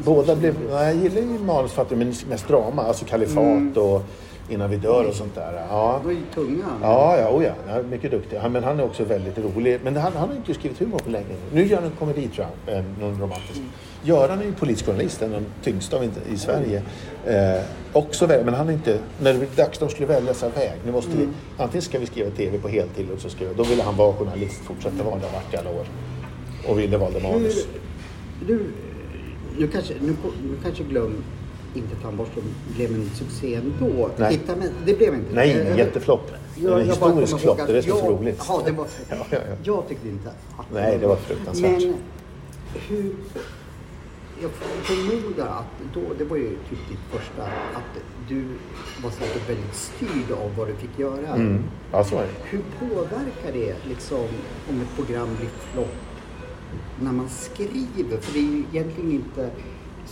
Båda 0.05 0.35
blev, 0.35 0.55
nej, 0.69 0.85
jag 0.85 0.95
gillar 0.95 1.21
ju 1.21 1.39
manusförfattare 1.39 1.97
men 1.99 2.13
mest 2.29 2.47
drama, 2.47 2.83
alltså 2.83 3.05
Kalifat 3.05 3.37
Mm. 3.37 3.73
och 3.77 4.01
Innan 4.49 4.69
vi 4.69 4.77
dör 4.77 5.07
och 5.07 5.13
sånt 5.13 5.35
där. 5.35 5.65
Ja. 5.69 5.99
De 6.03 6.05
var 6.05 6.11
ju 6.11 6.25
tunga. 6.33 6.65
Ja, 6.81 7.17
ja, 7.17 7.29
oh 7.29 7.43
ja. 7.43 7.53
ja 7.67 7.83
mycket 7.83 8.11
duktig. 8.11 8.37
Han, 8.37 8.51
men 8.51 8.63
han 8.63 8.79
är 8.79 8.83
också 8.83 9.03
väldigt 9.03 9.37
rolig. 9.37 9.79
Men 9.83 9.95
han, 9.95 10.13
han 10.13 10.29
har 10.29 10.35
inte 10.35 10.53
skrivit 10.53 10.79
humor 10.79 10.99
på 10.99 11.09
länge 11.09 11.25
nu. 11.27 11.61
Nu 11.61 11.67
gör 11.67 11.75
han 11.75 11.85
en 11.85 11.91
komedi 11.99 12.27
tror 12.27 12.47
jag, 12.65 12.77
eh, 12.77 12.83
någon 12.99 13.21
romantisk. 13.21 13.61
Göran 14.03 14.39
är 14.39 14.43
ju 14.43 14.53
polisjournalist, 14.53 15.21
en 15.21 15.35
av 15.35 15.41
de 15.41 15.71
tyngsta 15.71 15.97
av 15.97 16.03
i 16.33 16.37
Sverige. 16.37 16.81
Eh, 17.25 17.61
också 17.93 18.25
väl, 18.25 18.45
men 18.45 18.53
han 18.53 18.69
är 18.69 18.73
inte... 18.73 18.99
När 19.21 19.33
det 19.33 19.39
blev 19.39 19.55
dags 19.55 19.79
de 19.79 19.89
skulle 19.89 20.07
välja 20.07 20.33
sig 20.33 20.49
väg. 20.49 20.79
Nu 20.85 20.91
måste 20.91 21.17
vi, 21.17 21.27
antingen 21.57 21.81
ska 21.81 21.99
vi 21.99 22.05
skriva 22.05 22.29
TV 22.29 22.57
på 22.57 22.67
heltid 22.67 23.11
och 23.11 23.19
så 23.19 23.29
ska 23.29 23.47
vi, 23.47 23.53
Då 23.53 23.63
ville 23.63 23.83
han 23.83 23.95
vara 23.95 24.13
journalist, 24.13 24.61
fortsätta 24.63 25.03
vara 25.03 25.15
det, 25.15 25.25
har 25.25 25.33
varit 25.33 25.53
i 25.53 25.57
alla 25.57 25.69
år. 25.69 25.85
Och 26.67 26.79
ville 26.79 26.97
valde 26.97 27.19
manus. 27.19 27.67
Du, 28.47 28.65
nu 29.57 29.67
kanske, 29.67 29.93
nu, 30.01 30.15
nu 30.43 30.57
kanske 30.63 30.83
glöm 30.83 31.23
inte 31.73 31.95
tandborsten 31.95 32.43
blev 32.75 32.93
en 32.95 33.09
succé 33.09 33.55
ändå. 33.55 34.09
Nej. 34.17 34.33
Titta, 34.37 34.55
men 34.55 34.69
det 34.85 34.93
blev 34.97 35.13
inte 35.13 35.33
Nej, 35.35 35.51
en 35.71 35.77
jätteflopp. 35.77 36.31
jag- 36.55 36.81
En 36.81 36.87
historisk 36.89 37.39
flopp, 37.39 37.57
det 37.67 37.73
det 37.73 37.77
är 37.77 37.81
så 37.81 37.89
jag- 37.89 38.09
roligt. 38.11 38.43
Ja, 38.47 38.61
det 38.65 38.71
var, 38.71 38.87
Ja, 39.09 39.15
ja, 39.29 39.37
ja. 39.49 39.55
Jag 39.63 39.87
tyckte 39.87 40.07
inte 40.07 40.29
att 40.57 40.65
Nej, 40.73 40.97
det 41.01 41.07
var 41.07 41.15
fruktansvärt. 41.15 41.71
Men 41.81 41.93
hur... 42.87 43.15
Jag 44.41 44.51
förmodar 44.83 45.45
att 45.47 45.93
då, 45.93 46.01
det 46.17 46.23
var 46.25 46.37
ju 46.37 46.49
typ 46.49 46.79
ditt 46.89 46.99
första, 47.11 47.43
att 47.43 48.03
du 48.29 48.43
var 49.03 49.11
säkert 49.11 49.49
väldigt 49.49 49.75
styrd 49.75 50.37
av 50.43 50.55
vad 50.57 50.67
du 50.67 50.73
fick 50.75 50.99
göra. 50.99 51.27
Mm. 51.35 51.63
Ja, 51.91 52.03
så 52.03 52.15
är 52.17 52.21
det. 52.21 52.29
Hur 52.43 52.61
påverkar 52.79 53.51
det 53.53 53.75
liksom 53.89 54.27
om 54.69 54.81
ett 54.81 54.95
program 54.95 55.27
blir 55.39 55.49
flopp 55.73 55.95
när 57.01 57.11
man 57.11 57.29
skriver? 57.29 58.17
För 58.21 58.33
det 58.33 58.39
är 58.39 58.43
ju 58.43 58.63
egentligen 58.73 59.11
inte... 59.11 59.49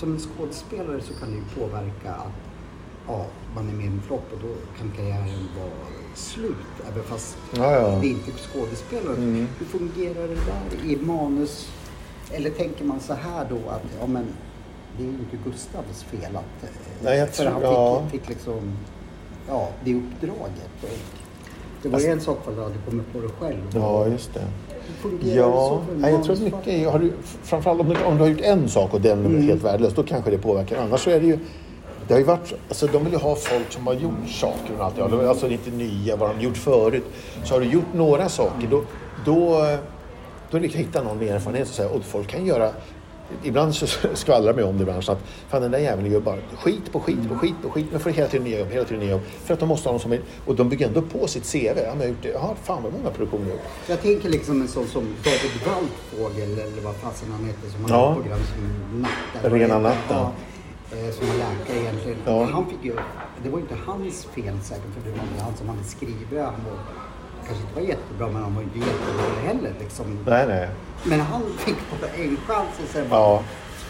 Som 0.02 0.14
en 0.14 0.20
skådespelare 0.20 1.02
så 1.02 1.14
kan 1.14 1.30
det 1.32 1.36
ju 1.38 1.44
påverka 1.62 2.12
att 2.14 2.32
ja, 3.08 3.26
man 3.56 3.70
är 3.70 3.74
med 3.74 3.86
i 3.86 3.88
en 3.88 4.02
flopp 4.02 4.24
och 4.34 4.40
då 4.42 4.54
kan 4.80 4.92
karriären 4.98 5.48
vara 5.58 5.72
slut. 6.16 6.56
Även 6.92 7.04
fast 7.04 7.38
Ja, 7.56 7.72
ja. 7.76 8.00
det 8.02 8.08
inte 8.08 8.32
är 8.32 8.36
skådespelare. 8.36 9.16
Mm. 9.16 9.48
Hur 9.60 9.66
fungerar 9.66 10.28
det 10.28 10.36
där 10.36 10.92
i 10.92 10.96
manus? 10.98 11.70
Eller 12.32 12.50
tänker 12.50 12.86
man 12.86 13.00
så 13.00 13.14
här 13.14 13.48
då 13.50 13.70
att 13.70 13.82
ja, 14.00 14.08
men, 14.08 14.26
det 14.98 15.04
är 15.04 15.08
ju 15.08 15.14
inte 15.14 15.38
Gustavs 15.44 16.04
fel 16.04 16.36
att... 16.36 16.64
eh, 16.64 16.70
Nej, 17.04 17.18
jag 17.18 17.30
för 17.30 17.44
tror- 17.44 17.54
han 17.54 17.62
ja. 17.62 18.04
fick, 18.12 18.22
fick 18.22 18.30
liksom 18.30 18.78
ja, 19.48 19.70
det 19.84 19.96
uppdraget. 19.96 20.72
Det 21.82 21.90
var 21.90 22.00
ju 22.00 22.06
en 22.08 22.22
sak 22.22 22.44
för 22.44 22.52
att 22.52 22.58
du 22.58 22.64
hade 22.64 22.78
kommit 22.90 23.14
på 23.14 23.20
det 23.22 23.30
själv. 23.30 23.62
Ja, 23.74 24.08
just 24.08 24.34
det. 24.34 24.48
Det 25.22 25.30
Ja, 25.30 25.82
nej, 25.98 26.12
jag 26.14 26.24
tror 26.24 26.34
att 26.36 26.42
mycket, 26.42 26.92
har 26.92 27.00
du, 27.00 27.14
framförallt 27.44 27.82
om 27.82 27.90
du, 27.90 28.04
om 28.04 28.18
du 28.18 28.24
har 28.24 28.30
gjort 28.30 28.42
en 28.42 28.70
sak 28.70 28.94
och 28.94 29.02
den 29.02 29.20
är 29.20 29.26
Mm. 29.26 29.48
helt 29.48 29.64
värdelös, 29.64 29.94
då 29.94 30.04
kanske 30.04 30.32
det 30.32 30.38
påverkar. 30.38 30.78
Annars 30.82 31.04
så 31.04 31.10
är 31.10 31.20
det 31.20 31.26
ju, 31.26 31.38
det 32.08 32.14
har 32.14 32.20
ju 32.20 32.26
varit, 32.26 32.54
alltså 32.68 32.88
de 32.88 33.04
vill 33.04 33.14
ju 33.14 33.20
ha 33.20 33.36
folk 33.36 33.72
som 33.72 33.88
har 33.88 33.94
gjort 33.94 34.30
saker 34.30 34.74
och 34.80 34.86
allt. 34.86 34.96
Ja, 34.98 35.30
alltså 35.30 35.48
lite 35.48 35.72
nya, 35.72 36.16
vad 36.16 36.30
de 36.30 36.42
gjort 36.42 36.58
förut. 36.58 37.04
Så 37.44 37.54
har 37.54 37.62
du 37.62 37.68
gjort 37.68 37.94
några 37.94 38.30
saker, 38.30 38.68
då, 38.72 38.84
då, 39.26 39.36
då 40.52 40.58
är 40.58 40.62
det 40.62 40.68
att 40.68 40.74
hitta 40.74 41.04
någon 41.04 41.18
med 41.18 41.28
erfarenhet 41.28 41.68
och 41.70 41.74
säga, 41.76 41.90
och 41.90 42.04
folk 42.04 42.28
kan 42.28 42.46
göra 42.46 42.70
Ibland 43.44 43.76
så 43.76 43.88
skvallrar 44.14 44.54
man 44.54 44.64
om 44.64 44.78
det 44.78 44.82
i 44.84 44.86
branschen 44.86 45.14
att 45.14 45.22
fan 45.50 45.62
den 45.62 45.72
där 45.72 45.80
jäveln 45.80 46.12
gör 46.12 46.20
bara 46.20 46.38
skit 46.58 46.92
på 46.92 47.00
skit 47.00 47.30
på 47.30 47.36
skit 47.36 47.56
på 47.64 47.70
skit. 47.70 47.86
Men 47.92 48.00
får 48.00 48.10
hela 48.10 48.28
tiden 48.28 48.44
nya 48.48 48.60
jobb, 48.60 48.68
hela 48.72 48.86
tiden 48.86 49.00
nya 49.04 49.12
jobb. 49.12 49.22
För 49.46 49.54
att 49.54 49.60
de 49.60 49.70
måste 49.70 49.90
ha 49.90 49.94
någon 49.94 50.00
som 50.02 50.12
är, 50.12 50.22
och 50.46 50.56
de 50.56 50.70
bygger 50.70 50.88
ändå 50.88 51.02
på 51.02 51.28
sitt 51.28 51.52
CV. 51.52 51.78
Ja, 51.86 51.96
men 51.98 52.18
jag 52.22 52.40
har 52.40 52.56
fan 52.64 52.84
vad 52.84 52.94
många 52.94 53.10
produktioner 53.10 53.50
jag. 53.50 53.58
Jag 53.88 54.02
tänker 54.02 54.30
liksom 54.30 54.62
en 54.62 54.68
sån 54.68 54.88
som 54.88 55.04
David 55.24 55.52
Waldfågel 55.66 56.52
eller 56.60 56.82
vad 56.84 56.96
fasen 56.96 57.32
han 57.32 57.46
heter 57.46 57.70
som 57.70 57.84
har 57.84 57.90
Ja. 57.90 58.10
ett 58.12 58.18
program 58.22 58.40
som 58.40 59.02
Natt. 59.02 59.54
Rena 59.54 59.80
natten. 59.80 59.98
Ja, 60.10 60.32
eh, 60.92 61.14
som 61.14 61.26
är 61.30 61.34
läkare 61.34 61.78
egentligen. 61.82 62.18
Ja. 62.26 62.44
Han 62.52 62.66
fick 62.70 62.86
ju, 62.86 62.96
det 63.44 63.50
var 63.50 63.58
ju 63.58 63.62
inte 63.64 63.76
hans 63.86 64.26
fel 64.26 64.58
säkert 64.64 64.94
för 64.94 65.10
det 65.12 65.18
var 65.18 65.24
inte 65.32 65.44
han 65.44 65.56
som 65.58 65.70
hade 65.70 65.84
skrivit. 65.84 66.28
Han 66.32 66.40
var, 66.42 66.78
kanske 67.48 67.64
inte 67.64 67.76
var 67.76 67.88
jättebra 67.88 68.28
men 68.28 68.42
han 68.44 68.56
var 68.56 68.62
inte 68.62 68.78
jättedålig 68.80 69.42
heller 69.48 69.72
liksom. 69.80 70.20
Nej, 70.28 70.48
nej. 70.48 70.68
Men 71.04 71.20
han 71.20 71.42
fick 71.58 71.76
bara 72.02 72.12
en 72.24 72.38
chans 72.48 72.70
och 72.84 72.90
sen 72.94 73.06
Ja. 73.10 73.44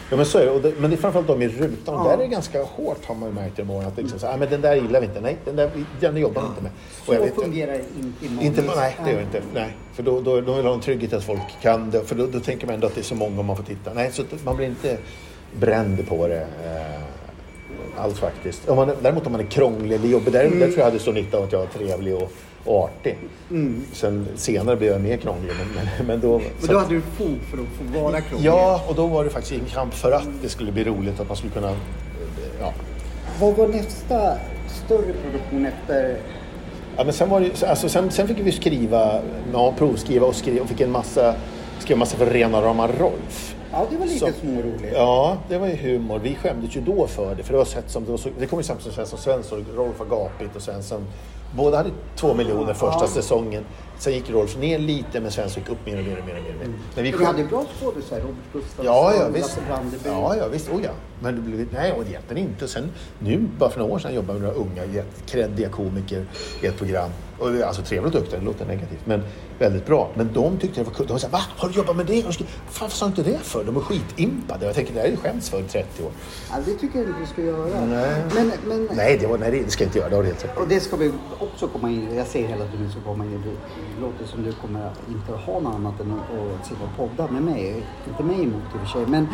ja, 0.10 0.18
men 0.18 0.26
så 0.26 0.38
är 0.38 0.46
det. 0.46 0.52
Och 0.52 0.62
det. 0.62 0.74
Men 0.80 0.90
det 0.90 0.96
är 0.96 1.02
framförallt 1.02 1.28
de 1.28 1.42
i 1.42 1.48
rutan. 1.48 1.96
Ja. 1.96 2.04
Där 2.04 2.14
är 2.14 2.18
det 2.18 2.28
ganska 2.28 2.64
hårt 2.64 3.06
har 3.06 3.16
man 3.16 3.30
ju 3.30 3.36
märkt 3.36 3.58
genom 3.58 3.76
åren. 3.76 3.88
Att 3.88 3.98
liksom, 3.98 4.20
så, 4.20 4.28
ah, 4.28 4.38
men 4.38 4.50
den 4.50 4.62
där 4.62 4.76
gillar 4.76 5.00
vi 5.02 5.06
inte. 5.08 5.22
Nej, 5.22 5.38
den 5.46 5.56
där 5.56 5.70
den 6.00 6.18
jobbar 6.18 6.42
vi 6.42 6.48
inte 6.48 6.62
med. 6.62 6.72
Och 7.08 7.14
jag 7.14 7.18
så 7.18 7.24
vet 7.24 7.34
inte- 7.34 7.42
fungerar 7.46 7.74
inte 8.00 8.26
i. 8.44 8.46
Inte, 8.46 8.62
nej, 8.76 8.98
det 9.06 9.12
gör 9.12 9.18
det 9.18 9.24
inte. 9.24 9.42
Nej. 9.54 9.78
För 9.94 10.04
då, 10.04 10.22
då, 10.22 10.42
då 10.42 10.54
vill 10.54 10.66
ha 10.66 10.74
en 10.74 10.82
trygghet 10.82 11.14
att 11.14 11.24
folk 11.24 11.42
kan 11.62 11.92
det. 11.92 12.02
För 12.02 12.16
då, 12.16 12.28
då 12.28 12.40
tänker 12.40 12.66
man 12.68 12.74
ändå 12.76 12.88
att 12.88 12.96
det 12.96 13.02
är 13.02 13.04
så 13.04 13.16
många 13.16 13.42
man 13.42 13.56
får 13.58 13.64
titta. 13.64 13.94
Nej, 13.94 14.12
så 14.12 14.24
man 14.46 14.56
blir 14.58 14.68
inte 14.68 14.98
bränd 15.60 16.08
på 16.08 16.28
det. 16.28 16.42
Eh, 16.42 17.02
alls 18.04 18.20
faktiskt. 18.20 18.70
Om 18.70 18.76
man, 18.76 18.92
däremot 19.02 19.26
om 19.26 19.32
man 19.32 19.42
är 19.42 19.46
krånglig 19.46 19.96
eller 19.96 20.08
jobbig. 20.08 20.34
Där, 20.34 20.44
där 20.44 20.60
tror 20.68 20.78
jag 20.78 20.86
hade 20.86 21.00
så 21.00 21.12
nytta 21.12 21.38
av 21.38 21.44
att 21.44 21.52
jag 21.52 21.60
var 21.60 21.66
trevlig 21.68 22.16
och, 22.16 22.32
och 22.65 22.84
artig. 22.84 23.17
Sen 23.93 24.28
senare 24.36 24.76
blev 24.76 24.91
jag 24.91 25.02
mer 25.02 25.17
krånglig. 25.17 25.52
Men, 25.58 25.67
men, 25.97 26.08
men 26.08 26.19
då, 26.19 26.38
Men 26.38 26.47
då 26.67 26.78
att- 26.78 26.84
hade 26.84 26.95
du 26.95 27.02
fog 27.02 27.38
för 27.50 27.58
att 27.58 27.93
få 27.93 28.00
vara 28.02 28.21
krånglig. 28.21 28.47
Ja, 28.50 28.82
och 28.88 28.95
då 28.95 29.08
var 29.08 29.24
det 29.24 29.30
faktiskt 29.30 29.54
en 29.62 29.65
kamp 29.69 29.93
för 29.93 30.12
att 30.12 30.28
det 30.41 30.50
skulle 30.50 30.71
bli 30.71 30.84
roligt. 30.84 31.19
Att 31.19 31.28
man 31.28 31.38
skulle 31.38 31.54
kunna... 31.54 31.71
Ja. 32.60 32.74
Vad 33.39 33.56
var 33.58 33.67
nästa 33.67 34.38
större 34.86 35.13
produktion 35.24 35.65
efter 35.65 36.17
Ja, 36.97 37.04
men 37.04 37.13
sen, 37.13 37.30
var 37.30 37.39
det, 37.39 37.63
alltså, 37.63 37.89
sen, 37.89 38.12
sen 38.12 38.28
fick 38.28 38.39
vi 38.39 38.52
skriva, 38.52 39.21
ja, 39.54 39.74
provskriva 39.78 40.28
och 40.28 40.36
skriva 40.36 40.62
och 40.62 40.69
fick 40.69 40.82
en 40.82 40.91
massa, 40.91 41.36
skrev 41.80 41.97
massa 41.97 42.17
för 42.17 42.26
rena 42.26 42.62
rama 42.62 42.88
Rolf. 42.88 43.56
Ja, 43.71 43.86
det 43.91 43.97
var 43.97 44.06
lite 44.06 44.19
Så- 44.19 44.30
småroligt. 44.41 44.93
Ja, 44.93 45.38
det 45.50 45.58
var 45.58 45.67
ju 45.67 45.76
humor. 45.76 46.19
Vi 46.24 46.36
skämdes 46.36 46.76
ju 46.76 46.82
då 46.82 47.08
för 47.08 47.36
det. 47.36 47.43
För 47.43 47.52
det 47.54 47.58
var 47.58 47.65
sett 47.65 47.89
som, 47.89 48.06
det, 48.06 48.12
var 48.12 48.17
så, 48.17 48.30
det 48.39 48.45
kom 48.45 48.60
ju 48.60 48.63
samtidigt 48.63 48.93
som 48.95 49.06
Svensson 49.06 49.19
Svensson, 49.19 49.65
Rolf 49.76 50.00
var 50.00 50.06
gapigt 50.06 50.56
och 50.56 50.62
Svensson 50.62 51.06
Båda 51.56 51.78
hade 51.78 51.90
två 52.16 52.34
miljoner 52.34 52.74
första 52.74 53.08
säsongen. 53.08 53.64
Sen 54.02 54.14
gick 54.14 54.30
Rolf 54.30 54.58
ner 54.58 54.80
lite 54.80 55.20
men 55.20 55.32
Svensson 55.32 55.62
gick 55.64 55.72
upp 55.72 55.86
mer 55.86 55.98
och 56.00 56.04
mer 56.06 56.18
och 56.20 56.26
mer. 56.26 56.36
Och 56.38 56.44
mer. 56.44 56.54
Men 56.60 56.74
vi 56.96 57.02
Men 57.02 57.12
du 57.12 57.18
skäm- 57.18 57.26
hade 57.26 57.44
bra 57.44 57.66
skådisar, 57.80 58.20
Robert 58.20 58.36
Gustafsson, 58.54 58.86
Ja, 58.86 59.14
ja 59.16 59.28
visst. 59.34 59.60
Ja, 60.06 60.36
ja 60.36 60.48
visst. 60.48 60.70
Oh, 60.70 60.84
ja. 60.84 60.92
Men 61.20 61.36
det 61.36 61.42
blev, 61.42 61.68
nej, 61.74 61.92
och 61.92 62.04
det 62.06 62.12
hjälpte 62.12 62.40
inte. 62.40 62.68
Sen 62.68 62.92
nu, 63.20 63.40
bara 63.58 63.70
för 63.70 63.80
några 63.80 63.94
år 63.94 64.00
sedan, 64.00 64.14
jobbade 64.16 64.40
jag 64.40 64.42
med 64.56 64.56
några 64.56 64.84
unga, 64.92 65.04
kreddiga 65.26 65.70
komiker 65.70 66.26
i 66.62 66.66
ett 66.68 66.78
program. 66.78 67.10
Och, 67.40 67.52
det 67.52 67.68
alltså 67.68 67.82
trevligt 67.82 68.16
och 68.16 68.22
duktiga, 68.22 68.40
det 68.40 68.46
låter 68.46 68.66
negativt. 68.66 69.00
Men 69.06 69.24
väldigt 69.60 69.86
bra. 69.86 70.10
Men 70.16 70.34
de 70.34 70.58
tyckte 70.58 70.80
det 70.80 70.84
var 70.84 70.94
kul. 70.94 71.08
De 71.08 71.20
sa, 71.20 71.28
va? 71.28 71.40
Har 71.58 71.70
du 71.70 71.76
jobbat 71.76 71.96
med 71.96 72.06
det? 72.06 72.34
Så- 72.34 72.44
Varför 72.80 72.98
sa 72.98 73.06
du 73.06 73.10
inte 73.10 73.24
det 73.24 73.38
för? 73.40 73.64
De 73.64 73.76
är 73.78 73.80
skitimpade. 73.82 74.66
Jag 74.66 74.76
tänker, 74.76 74.94
det 74.94 75.00
här 75.00 75.08
är 75.08 75.16
skämts 75.16 75.50
för 75.50 75.60
i 75.60 75.64
30 75.64 76.04
år. 76.04 76.12
Ja, 76.52 76.56
det 76.66 76.74
tycker 76.74 77.00
jag 77.00 77.08
inte 77.08 77.20
du 77.20 77.26
ska 77.26 77.42
göra. 77.42 77.86
Nej. 77.86 78.22
Men, 78.36 78.52
men, 78.68 78.90
Nej, 78.96 79.18
det, 79.22 79.28
var, 79.28 79.38
nej, 79.38 79.52
det 79.66 79.72
ska 79.72 79.84
jag 79.84 79.88
inte 79.88 80.00
göra. 80.00 80.10
Det 80.10 80.16
har 80.16 80.24
du 80.24 80.30
helt 80.30 80.44
rätt 80.46 80.52
i. 80.58 80.62
Och 80.62 80.68
det 80.68 80.80
ska 80.80 80.96
vi 80.96 81.12
också 81.40 81.68
komma 81.68 81.90
in 81.90 82.16
Jag 82.16 82.28
säger 82.28 82.48
hela 82.48 82.66
tiden 82.66 82.92
så 82.92 83.00
komma 83.10 83.26
in 83.26 83.44
Det 83.96 84.02
låter 84.02 84.26
som 84.26 84.44
du 84.44 84.52
kommer 84.52 84.92
inte 85.10 85.32
ha 85.32 85.60
något 85.60 85.76
annat 85.76 86.00
än 86.00 86.12
att 86.12 86.66
sitta 86.68 86.84
och 86.84 86.96
podda 87.10 87.32
med 87.32 87.42
mig. 87.42 87.84
Inte 88.08 88.24
mig 88.24 88.44
emot 88.44 88.62
i 88.74 88.78
och 88.78 88.82
för 88.82 88.88
sig. 88.88 89.06
Men 89.08 89.28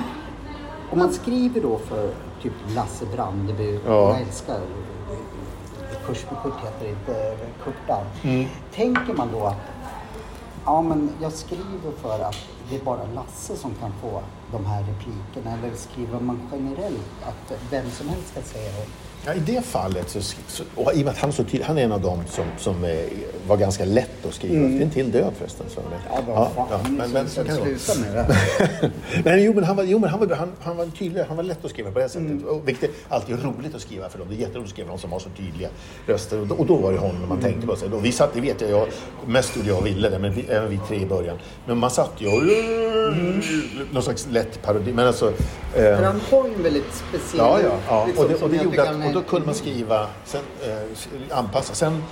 Om 0.91 0.99
man 0.99 1.13
skriver 1.13 1.61
då 1.61 1.77
för 1.77 2.09
typ 2.41 2.53
Lasse 2.75 3.05
Brandeby, 3.05 3.79
Ja. 3.85 4.09
jag 4.09 4.21
älskar 4.21 4.59
Kurs 6.05 6.25
med 6.31 6.41
Kurt 6.43 6.53
heter 6.63 6.85
det 6.85 6.89
inte, 6.89 7.37
Kurtan. 7.63 8.05
Mm. 8.23 8.45
Tänker 8.73 9.13
man 9.13 9.29
då 9.31 9.45
att 9.45 9.55
ja 10.65 10.81
men 10.81 11.09
jag 11.21 11.31
skriver 11.31 11.91
för 12.01 12.19
att 12.23 12.35
det 12.69 12.75
är 12.75 12.83
bara 12.85 12.99
Lasse 13.15 13.55
som 13.55 13.73
kan 13.73 13.91
få 14.01 14.21
de 14.51 14.65
här 14.65 14.83
replikerna 14.83 15.57
eller 15.57 15.75
skriver 15.75 16.19
man 16.19 16.39
generellt 16.51 17.09
att 17.23 17.59
vem 17.71 17.89
som 17.91 18.09
helst 18.09 18.27
ska 18.27 18.41
säga 18.41 18.71
det? 18.71 18.87
Ja, 19.27 19.33
I 19.33 19.39
det 19.39 19.61
fallet, 19.65 20.09
så, 20.09 20.21
så, 20.47 20.63
och 20.75 20.93
i 20.93 21.01
och 21.01 21.05
med 21.05 21.07
att 21.07 21.17
han, 21.17 21.29
är 21.29 21.33
så 21.33 21.43
tydlig, 21.43 21.65
han 21.65 21.77
är 21.77 21.83
en 21.83 21.91
av 21.91 22.01
dem 22.01 22.23
som, 22.29 22.45
som 22.57 22.83
eh, 22.83 22.95
var 23.47 23.57
ganska 23.57 23.85
lätt 23.85 24.25
att 24.25 24.33
skriva. 24.33 24.67
Det 24.67 24.77
är 24.77 24.81
en 24.81 24.89
till 24.89 25.11
död 25.11 25.33
förresten. 25.37 25.65
Så, 25.69 25.81
Mm. 25.87 25.99
Ja, 26.09 26.49
vad 26.55 26.69
fan. 26.69 26.95
men, 26.97 27.11
men 27.11 27.29
så 27.29 27.43
sluta 27.43 27.99
med 28.01 28.13
det. 28.15 28.91
Nej, 29.25 29.43
jo, 29.43 29.53
men 29.53 29.63
han 29.63 29.75
var, 29.75 29.83
jo, 29.83 29.99
men 29.99 30.09
han 30.09 30.19
var, 30.19 30.35
han, 30.35 30.51
han 30.61 30.77
var 30.77 30.85
tydlig, 30.85 31.23
han 31.27 31.37
var 31.37 31.43
lätt 31.43 31.65
att 31.65 31.71
skriva 31.71 31.91
på 31.91 31.99
det 31.99 32.09
sättet. 32.09 32.27
Mm. 32.27 32.43
Och 32.45 32.67
vilket 32.67 32.83
är 32.83 32.89
alltid 33.09 33.43
roligt 33.43 33.75
att 33.75 33.81
skriva 33.81 34.09
för 34.09 34.19
dem. 34.19 34.27
Det 34.29 34.35
är 34.35 34.39
jätteroligt 34.39 34.65
att 34.69 34.73
skriva 34.73 34.87
för 34.87 34.93
de 34.97 35.01
som 35.01 35.11
har 35.11 35.19
så 35.19 35.29
tydliga 35.29 35.69
röster. 36.07 36.39
Och 36.41 36.47
då, 36.47 36.55
och 36.55 36.65
då 36.65 36.75
var 36.75 36.91
det 36.91 36.97
honom 36.99 37.29
man 37.29 37.39
tänkte 37.39 37.67
på. 37.67 37.75
Så, 37.75 37.87
då, 37.87 37.97
vi 37.97 38.11
satt, 38.11 38.33
det 38.33 38.41
vet 38.41 38.61
jag, 38.61 38.69
jag, 38.69 38.87
mest 39.25 39.55
gjorde 39.55 39.67
jag 39.69 39.77
och 39.77 39.85
Ville 39.87 40.09
det, 40.09 40.19
men 40.19 40.33
vi, 40.33 40.41
även 40.49 40.69
vi 40.69 40.79
tre 40.87 40.97
i 40.97 41.05
början. 41.05 41.37
Men 41.65 41.77
man 41.77 41.91
satt 41.91 42.11
ju 42.17 42.27
och... 42.27 42.43
Någon 43.91 44.03
slags 44.03 44.27
lätt 44.31 44.61
parodi. 44.61 44.93
Men 44.93 45.07
alltså... 45.07 45.33
Eh, 45.75 45.99
han 45.99 46.21
har 46.31 46.47
ju 46.47 46.53
en 46.53 46.63
väldigt 46.63 46.93
speciell... 47.09 47.37
Ja, 47.37 47.59
ja. 47.63 47.71
ja. 47.87 48.05
liksom, 48.05 48.25
och, 48.25 48.31
det, 48.31 48.35
och, 48.43 48.49
det 48.49 48.63
gjorde 48.63 48.81
att, 48.81 48.87
är- 49.05 49.16
då 49.17 49.23
kunde 49.23 49.45
man 49.45 49.55
skriva, 49.55 50.07
sen, 50.25 50.41
eh, 50.63 51.37
anpassa. 51.37 51.73
Sen 51.73 52.03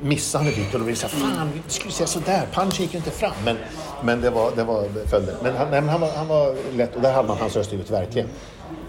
missade 0.00 0.44
han 0.44 0.52
lite 0.52 0.72
och 0.72 0.78
då 0.78 0.84
blev 0.84 0.94
det 0.94 1.00
så 1.00 1.06
här, 1.06 1.36
fan, 1.36 1.50
vi 1.66 1.70
skulle 1.72 1.92
säga 1.92 2.06
sådär. 2.06 2.46
Punch 2.52 2.80
gick 2.80 2.92
ju 2.92 2.98
inte 2.98 3.10
fram. 3.10 3.32
Men, 3.44 3.56
men 4.02 4.20
det 4.20 4.30
var, 4.30 4.50
det 4.56 4.64
var 4.64 5.06
följden. 5.06 5.36
Men, 5.42 5.56
han, 5.56 5.70
nej, 5.70 5.80
men 5.80 5.90
han, 5.90 6.00
var, 6.00 6.10
han 6.10 6.28
var 6.28 6.54
lätt 6.76 6.96
och 6.96 7.02
där 7.02 7.12
hade 7.12 7.28
man 7.28 7.36
hans 7.36 7.56
röstljud 7.56 7.90
verkligen. 7.90 8.28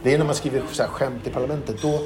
Det 0.03 0.13
är 0.13 0.17
när 0.17 0.25
man 0.25 0.35
skriver 0.35 0.61
så 0.71 0.83
här 0.83 0.89
skämt 0.89 1.27
i 1.27 1.29
parlamentet, 1.29 1.81
då... 1.81 2.01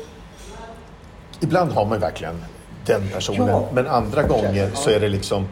Ibland 1.39 1.71
har 1.71 1.85
man 1.85 1.99
verkligen 1.99 2.43
den 2.85 3.09
personen. 3.09 3.47
Ja. 3.47 3.69
Men 3.73 3.87
andra 3.87 4.23
gånger 4.23 4.71
så 4.73 4.89
är 4.89 4.99
det 4.99 5.09
liksom 5.09 5.47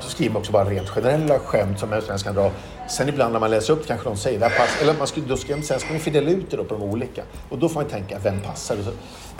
så 0.00 0.10
skriver 0.10 0.32
man 0.32 0.40
också 0.40 0.52
bara 0.52 0.64
rent 0.64 0.88
generella 0.88 1.38
skämt 1.38 1.80
som 1.80 1.88
som 1.88 2.08
helst 2.08 2.24
kan 2.24 2.34
dra. 2.34 2.50
Sen 2.92 3.08
ibland 3.08 3.32
när 3.32 3.40
man 3.40 3.50
läser 3.50 3.72
upp 3.72 3.86
kanske 3.86 4.08
de 4.08 4.16
säger 4.16 4.38
det 4.40 4.46
här 4.48 4.58
pass, 4.58 4.82
eller 4.82 4.94
man 4.98 5.06
skulle, 5.06 5.26
då 5.26 5.36
ska, 5.36 5.62
sen 5.62 5.80
ska 5.80 5.90
man 5.90 6.00
fördela 6.00 6.30
ut 6.30 6.50
det 6.50 6.56
då 6.56 6.64
på 6.64 6.74
de 6.74 6.82
olika. 6.82 7.22
Och 7.48 7.58
då 7.58 7.68
får 7.68 7.80
man 7.80 7.90
tänka, 7.90 8.18
vem 8.18 8.40
passar? 8.40 8.76
Så, 8.76 8.90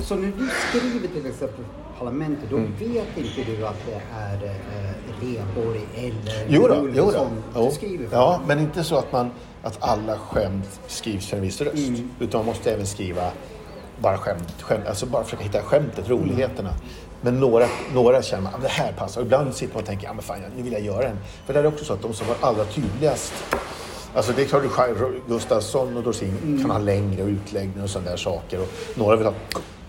Så 0.04 0.14
när 0.14 0.32
du 0.38 0.48
skriver 0.68 1.08
till 1.08 1.26
exempel 1.30 1.64
parlamentet, 1.98 2.50
då 2.50 2.56
Mm. 2.56 2.72
vet 2.78 3.16
inte 3.16 3.50
du 3.56 3.66
att 3.66 3.76
det 3.86 4.00
är 4.18 4.44
eh, 4.44 5.20
Rheborg 5.20 5.80
eller 5.96 6.46
Jo 6.48 6.68
då, 6.68 6.88
jo 6.94 7.04
då. 7.04 7.12
som 7.12 7.28
Jo. 7.54 7.68
du 7.68 7.74
skriver 7.74 8.08
för? 8.08 8.16
Ja, 8.16 8.40
men 8.46 8.58
inte 8.58 8.84
så 8.84 8.96
att, 8.96 9.12
man, 9.12 9.30
att 9.62 9.76
alla 9.82 10.18
skämt 10.18 10.80
skrivs 10.86 11.26
för 11.28 11.36
en 11.36 11.42
viss 11.42 11.60
röst. 11.60 11.74
Mm. 11.88 12.10
Utan 12.20 12.38
man 12.38 12.46
måste 12.46 12.72
även 12.72 12.86
skriva 12.86 13.30
bara 14.00 14.18
skämt, 14.18 14.54
skämt 14.62 14.86
alltså 14.88 15.06
bara 15.06 15.24
försöka 15.24 15.42
hitta 15.44 15.62
skämtet, 15.62 16.08
roligheterna. 16.10 16.70
Men 17.22 17.40
några, 17.40 17.66
några 17.94 18.22
känner 18.22 18.42
man, 18.42 18.52
"Ah, 18.54 18.58
det 18.62 18.68
här 18.68 18.92
passar. 18.92 19.20
Och 19.20 19.26
ibland 19.26 19.54
sitter 19.54 19.74
man 19.74 19.80
och 19.82 19.87
tänker, 19.87 20.06
ja 20.06 20.12
men 20.12 20.22
fan, 20.22 20.38
nu 20.56 20.62
vill 20.62 20.72
jag 20.72 20.82
göra 20.82 21.08
en. 21.08 21.18
För 21.46 21.52
det 21.54 21.61
är 21.61 21.66
också 21.66 21.85
så 21.85 21.92
att 21.92 22.02
de 22.02 22.14
som 22.14 22.26
var 22.26 22.37
allra 22.40 22.64
tydligast 22.64 23.32
Alltså 24.14 24.32
det 24.32 24.42
är 24.42 24.46
klart 24.46 24.64
att 24.78 24.98
Gustafsson 25.28 25.96
och 25.96 26.02
Dorsin 26.02 26.37
Mm. 26.42 26.61
kan 26.62 26.70
ha 26.70 26.78
längre 26.78 27.22
utläggningar 27.22 27.85
och 27.85 27.90
sådana 27.90 28.11
där 28.11 28.16
saker. 28.16 28.61
Och 28.61 28.68
några 28.94 29.16
vill 29.16 29.26
ha, 29.26 29.35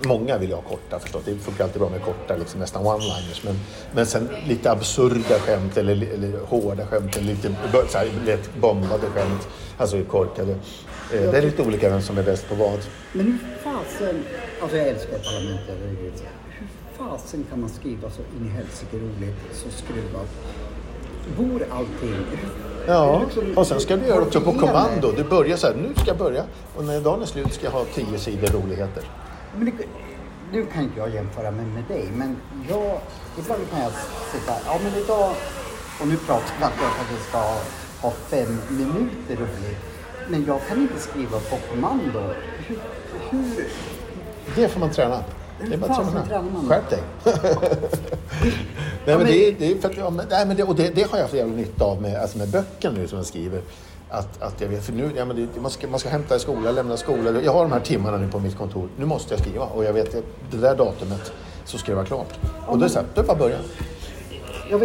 många 0.06 0.38
vill 0.38 0.54
ha 0.54 0.62
korta 0.62 1.00
förstås. 1.00 1.22
Det 1.26 1.36
funkar 1.36 1.64
alltid 1.64 1.82
bra 1.82 1.90
med 1.90 2.02
korta, 2.02 2.36
liksom, 2.38 2.60
nästan 2.60 2.84
one-liners. 2.84 3.42
Men, 3.46 3.60
men 3.96 4.06
sen 4.06 4.30
lite 4.48 4.72
absurda 4.72 5.40
skämt 5.40 5.78
eller, 5.78 5.94
eller 6.14 6.40
hårda 6.48 6.86
skämt 6.86 7.18
eller 7.18 7.28
lite 7.28 7.56
så 7.90 7.98
här, 7.98 8.08
lätt 8.26 8.50
bombade 8.62 9.08
skämt. 9.16 9.48
Alltså 9.78 10.04
korkade. 10.04 10.52
Eh, 10.52 10.58
Det 11.32 11.38
är 11.38 11.42
lite 11.42 11.62
olika 11.62 11.90
vem 11.90 12.02
som 12.02 12.18
är 12.18 12.24
bäst 12.24 12.50
på 12.50 12.56
vad. 12.56 12.80
Men 13.14 13.26
hur 13.26 13.38
fasen, 13.64 14.24
alltså 14.62 14.78
jag 14.78 14.88
älskar 14.88 15.18
parlamentet 15.18 15.78
fasen 16.98 17.46
kan 17.50 17.62
man 17.62 17.70
skriva 17.70 18.10
så 18.10 18.22
in 18.22 18.46
i 18.48 18.50
helsike 18.50 18.98
roligt, 18.98 19.36
så 19.54 19.70
skruvat? 19.70 20.30
Bor 21.38 21.66
allting? 21.72 22.16
Ja, 22.88 23.22
Liksom- 23.26 23.58
och 23.58 23.68
sen 23.68 23.80
ska 23.80 23.96
du 23.96 24.06
göra 24.08 24.22
också 24.22 24.42
på 24.42 24.52
det? 24.52 24.60
kommando. 24.60 25.12
Du 25.12 25.24
börjar 25.24 25.58
så 25.58 25.68
här, 25.68 25.76
nu 25.76 25.94
ska 25.96 26.06
jag 26.08 26.18
börja. 26.18 26.44
Och 26.76 26.84
när 26.84 27.02
dagen 27.02 27.22
är 27.22 27.26
slut 27.26 27.54
ska 27.54 27.66
jag 27.66 27.72
ha 27.72 27.86
tio 27.86 28.20
sidor 28.20 28.48
roligheter. 28.48 29.04
Men 29.58 29.66
det, 29.66 29.72
nu 30.52 30.66
kan 30.66 30.84
inte 30.84 31.00
jag 31.00 31.10
jämföra 31.10 31.52
mig 31.52 31.66
med 31.66 31.84
dig, 31.88 32.10
men 32.16 32.38
jag, 32.70 33.00
ibland 33.40 33.62
kan 33.72 33.82
jag 33.82 33.92
sitta, 34.32 34.54
ja 34.66 34.80
men 34.84 35.04
idag, 35.04 35.32
och 36.02 36.08
nu 36.08 36.18
pratar 36.18 36.54
jag 36.62 36.68
att 36.68 37.12
jag 37.12 37.22
ska 37.30 37.38
ha, 37.38 37.58
ha 38.02 38.12
fem 38.12 38.58
minuter 38.70 39.36
roligt. 39.36 39.78
Men 40.30 40.46
jag 40.46 40.60
kan 40.68 40.82
inte 40.82 41.00
skriva 41.00 41.40
på 41.40 41.58
kommando. 41.72 42.20
Hur, 42.68 42.78
hur 43.30 43.66
Det 44.56 44.68
får 44.68 44.80
man 44.80 44.90
träna. 44.92 45.24
Det 45.62 45.74
är 45.74 45.78
bara 45.78 45.92
att 45.94 46.28
träna. 46.28 46.52
Skärp 46.70 46.90
dig. 46.90 47.00
nej, 49.06 49.18
men 49.18 49.26
det, 49.26 49.48
är- 49.48 49.56
det, 49.60 49.72
är 49.72 49.76
för 49.78 49.90
att, 49.90 49.98
ja, 49.98 50.10
men, 50.10 50.26
nej, 50.30 50.46
men 50.46 50.58
det, 50.58 50.64
och 50.64 50.76
det, 50.76 50.96
det 50.96 51.12
har 51.12 51.18
jag 51.18 51.24
haft 51.24 51.34
jävla 51.34 51.56
nytta 51.56 51.86
av 51.86 52.02
med, 52.02 52.22
alltså 52.22 52.38
med 52.38 52.48
böckerna 52.50 52.98
nu 52.98 53.08
som 53.08 53.18
jag 53.18 53.28
skriver. 53.28 53.62
Att, 54.10 54.42
att 54.42 54.62
jag 54.62 54.68
vet, 54.68 54.84
för 54.84 54.94
nu, 54.94 55.12
ja, 55.16 55.26
men 55.26 55.36
det, 55.36 55.62
man, 55.62 55.72
ska, 55.72 55.88
man 55.88 56.00
ska 56.00 56.10
hämta 56.10 56.36
i 56.36 56.40
skola, 56.40 56.72
lämna 56.72 56.98
skola. 56.98 57.42
Jag 57.42 57.54
har 57.54 57.62
de 57.62 57.72
här 57.72 57.80
timmarna 57.80 58.18
nu 58.18 58.28
på 58.28 58.40
mitt 58.40 58.58
kontor. 58.58 58.88
Nu 58.98 59.06
måste 59.06 59.34
jag 59.34 59.42
skriva 59.42 59.66
och 59.66 59.84
jag 59.84 59.94
vet 59.94 60.16
att 60.16 60.24
det 60.52 60.58
där 60.58 60.76
datumet 60.76 61.32
så 61.66 61.78
ska 61.78 61.92
det 61.92 61.96
vara 61.96 62.06
klart. 62.06 62.28
Och 62.68 62.78
då 62.78 62.86
är 62.86 62.88
det 62.90 62.94
så 62.94 63.00
här, 63.00 63.08
då 63.14 63.22
är 63.22 63.24
det 63.24 63.28
bara 63.28 63.34
att 63.34 63.40
börja. 63.40 63.58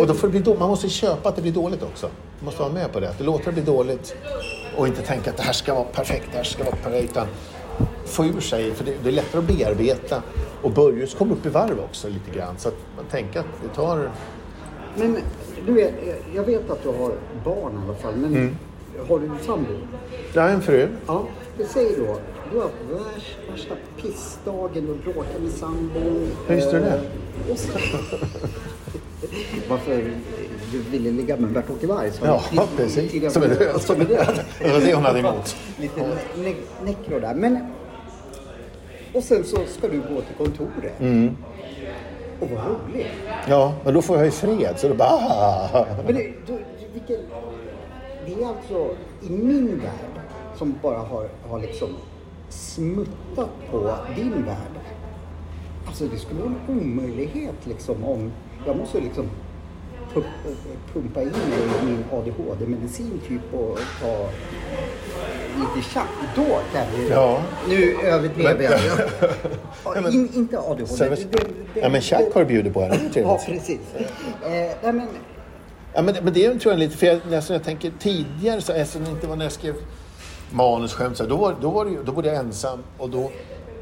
Och 0.00 0.06
då 0.06 0.14
får 0.14 0.26
det 0.26 0.30
bli 0.30 0.40
då, 0.40 0.54
man 0.54 0.68
måste 0.68 0.88
köpa 0.88 1.28
att 1.28 1.36
det 1.36 1.42
blir 1.42 1.52
dåligt 1.52 1.82
också. 1.82 2.06
Man 2.06 2.44
måste 2.44 2.60
vara 2.62 2.72
med 2.72 2.92
på 2.92 3.00
det. 3.00 3.08
Att 3.08 3.18
det 3.18 3.24
låter 3.24 3.44
det 3.44 3.52
bli 3.52 3.62
dåligt 3.62 4.14
och 4.76 4.86
inte 4.88 5.02
tänka 5.02 5.30
att 5.30 5.36
det 5.36 5.42
här 5.42 5.52
ska 5.52 5.74
vara 5.74 5.84
perfekt, 5.84 6.26
det 6.30 6.36
här 6.36 6.44
ska 6.44 6.64
vara 6.64 6.76
perfekt. 6.76 7.10
Utan 7.10 7.26
få 8.04 8.24
ur 8.24 8.40
sig, 8.40 8.74
för 8.74 8.84
det, 8.84 8.92
det 9.02 9.08
är 9.08 9.12
lättare 9.12 9.38
att 9.38 9.44
bearbeta 9.48 10.22
och 10.62 10.70
börja 10.70 11.06
så 11.06 11.18
komma 11.18 11.32
upp 11.32 11.46
i 11.46 11.48
varv 11.48 11.80
också 11.80 12.08
lite 12.08 12.30
grann. 12.38 12.54
Så 12.58 12.68
att 12.68 12.76
man 12.96 13.04
tänker 13.10 13.40
att 13.40 13.46
det 13.62 13.68
tar... 13.74 14.10
men 14.96 15.16
du 15.66 15.72
vet, 15.72 15.94
jag 16.34 16.42
vet 16.44 16.70
att 16.70 16.82
du 16.82 16.88
har 16.88 17.12
barn 17.44 17.72
i 17.72 17.88
alla 17.88 17.94
fall, 17.98 18.14
men 18.16 18.36
Mm. 18.36 18.56
har 19.08 19.18
du 19.18 19.30
sambo? 19.46 19.70
Jag 20.34 20.42
har 20.42 20.48
en 20.50 20.62
fru. 20.62 20.88
Ja, 21.06 21.24
det 21.58 21.64
säger 21.64 21.96
då. 22.06 22.16
Du 22.52 22.56
har 22.56 22.64
haft 22.64 22.74
värsta, 22.90 23.50
värsta 23.52 23.74
pissdagen 24.02 24.90
och 24.90 24.96
bråkat 24.96 25.42
med 25.42 25.52
sambon. 25.52 26.28
Hur 26.46 26.54
visste 26.56 26.72
du 26.72 26.84
det? 26.84 27.00
Eh, 27.50 27.56
Varför 29.68 30.10
du 30.72 30.78
ville 30.90 31.10
ligga 31.10 31.36
med 31.36 31.50
Bert-Åke 31.50 31.86
Varg. 31.86 32.10
Ja, 32.22 32.42
precis. 32.76 33.32
Som 33.32 33.42
är 33.42 33.48
död. 33.48 33.80
Som 33.82 34.00
är 34.00 34.04
död. 34.04 34.40
Det 34.58 34.72
var 34.72 34.80
det 34.80 34.94
hon 34.94 35.04
hade 35.04 35.18
emot. 35.18 35.56
Lite 35.80 36.00
ne- 36.36 36.54
nekro 36.84 37.20
där. 37.20 37.34
Men, 37.34 37.58
och 39.14 39.22
sen 39.22 39.44
så 39.44 39.56
ska 39.66 39.88
du 39.88 39.98
gå 39.98 40.20
till 40.20 40.34
kontoret. 40.38 41.00
Mm. 41.00 41.36
Och 42.40 42.48
vad 42.50 42.64
roligt. 42.66 43.06
Ja, 43.48 43.74
men 43.84 43.94
då 43.94 44.02
får 44.02 44.16
jag 44.16 44.24
ju 44.24 44.30
fred. 44.30 44.74
Så 44.78 44.88
då 44.88 44.94
bara... 44.94 45.08
Ah. 45.08 45.86
Men 46.06 46.14
det, 46.14 46.32
du, 46.46 46.58
vilken, 46.92 47.20
det 48.26 48.42
är 48.42 48.48
alltså 48.48 48.96
i 49.22 49.30
min 49.30 49.78
värld 49.78 50.22
som 50.56 50.74
bara 50.82 50.98
har, 50.98 51.28
har 51.48 51.60
liksom 51.60 51.88
smuttat 52.48 53.50
på 53.70 53.94
din 54.16 54.44
värld. 54.44 54.80
Alltså 55.86 56.04
det 56.04 56.18
skulle 56.18 56.40
vara 56.40 56.52
en 56.68 56.78
omöjlighet 56.78 57.66
liksom 57.66 58.04
om 58.04 58.32
jag 58.66 58.76
måste 58.76 59.00
liksom 59.00 59.30
pumpa 60.92 61.22
in 61.22 61.28
mig 61.28 61.58
i 61.82 61.86
min 61.86 62.04
ADHD-medicin 62.12 63.20
typ 63.28 63.54
och 63.54 63.78
ta 64.02 64.28
lite 65.58 65.88
tjack. 65.88 66.08
Då 66.36 66.42
kan 66.72 66.86
vi... 66.96 67.08
Ja. 67.08 67.42
Nu 67.68 67.94
överdrev 68.02 68.62
jag. 68.62 68.80
Ja, 69.84 70.00
men- 70.00 70.12
In, 70.12 70.28
inte 70.34 70.58
ADHD. 70.58 70.86
Sen- 70.86 71.10
Det- 71.10 71.16
det- 71.32 71.38
det- 71.74 71.80
Ja, 71.80 71.88
men 71.88 72.00
Chuck 72.00 72.34
har 72.34 72.40
du 72.40 72.46
bjudit 72.46 72.72
på 72.74 72.80
henne. 72.82 72.98
Det 73.14 73.20
är 73.20 73.24
Ja, 73.24 73.40
precis. 73.46 73.78
Eh, 73.94 74.50
nej, 74.50 74.76
men, 74.82 75.08
Ja, 75.94 76.02
men, 76.02 76.14
men 76.22 76.32
det 76.32 76.58
tror 76.60 76.72
jag 76.72 76.78
lite, 76.78 76.96
för 76.96 77.06
jag, 77.06 77.34
alltså, 77.34 77.52
jag 77.52 77.64
tänker 77.64 77.92
tidigare, 77.98 78.60
så, 78.60 78.80
alltså, 78.80 78.98
det 78.98 79.10
inte 79.10 79.26
var 79.26 79.36
när 79.36 79.44
jag 79.44 79.52
skrev 79.52 79.74
manusskämt, 80.50 81.16
så, 81.16 81.26
då, 81.26 81.36
var, 81.36 81.54
då, 81.60 81.70
var 81.70 81.84
det, 81.84 81.96
då 82.04 82.12
bodde 82.12 82.28
jag 82.28 82.36
ensam 82.36 82.78
och 82.98 83.10
då, 83.10 83.30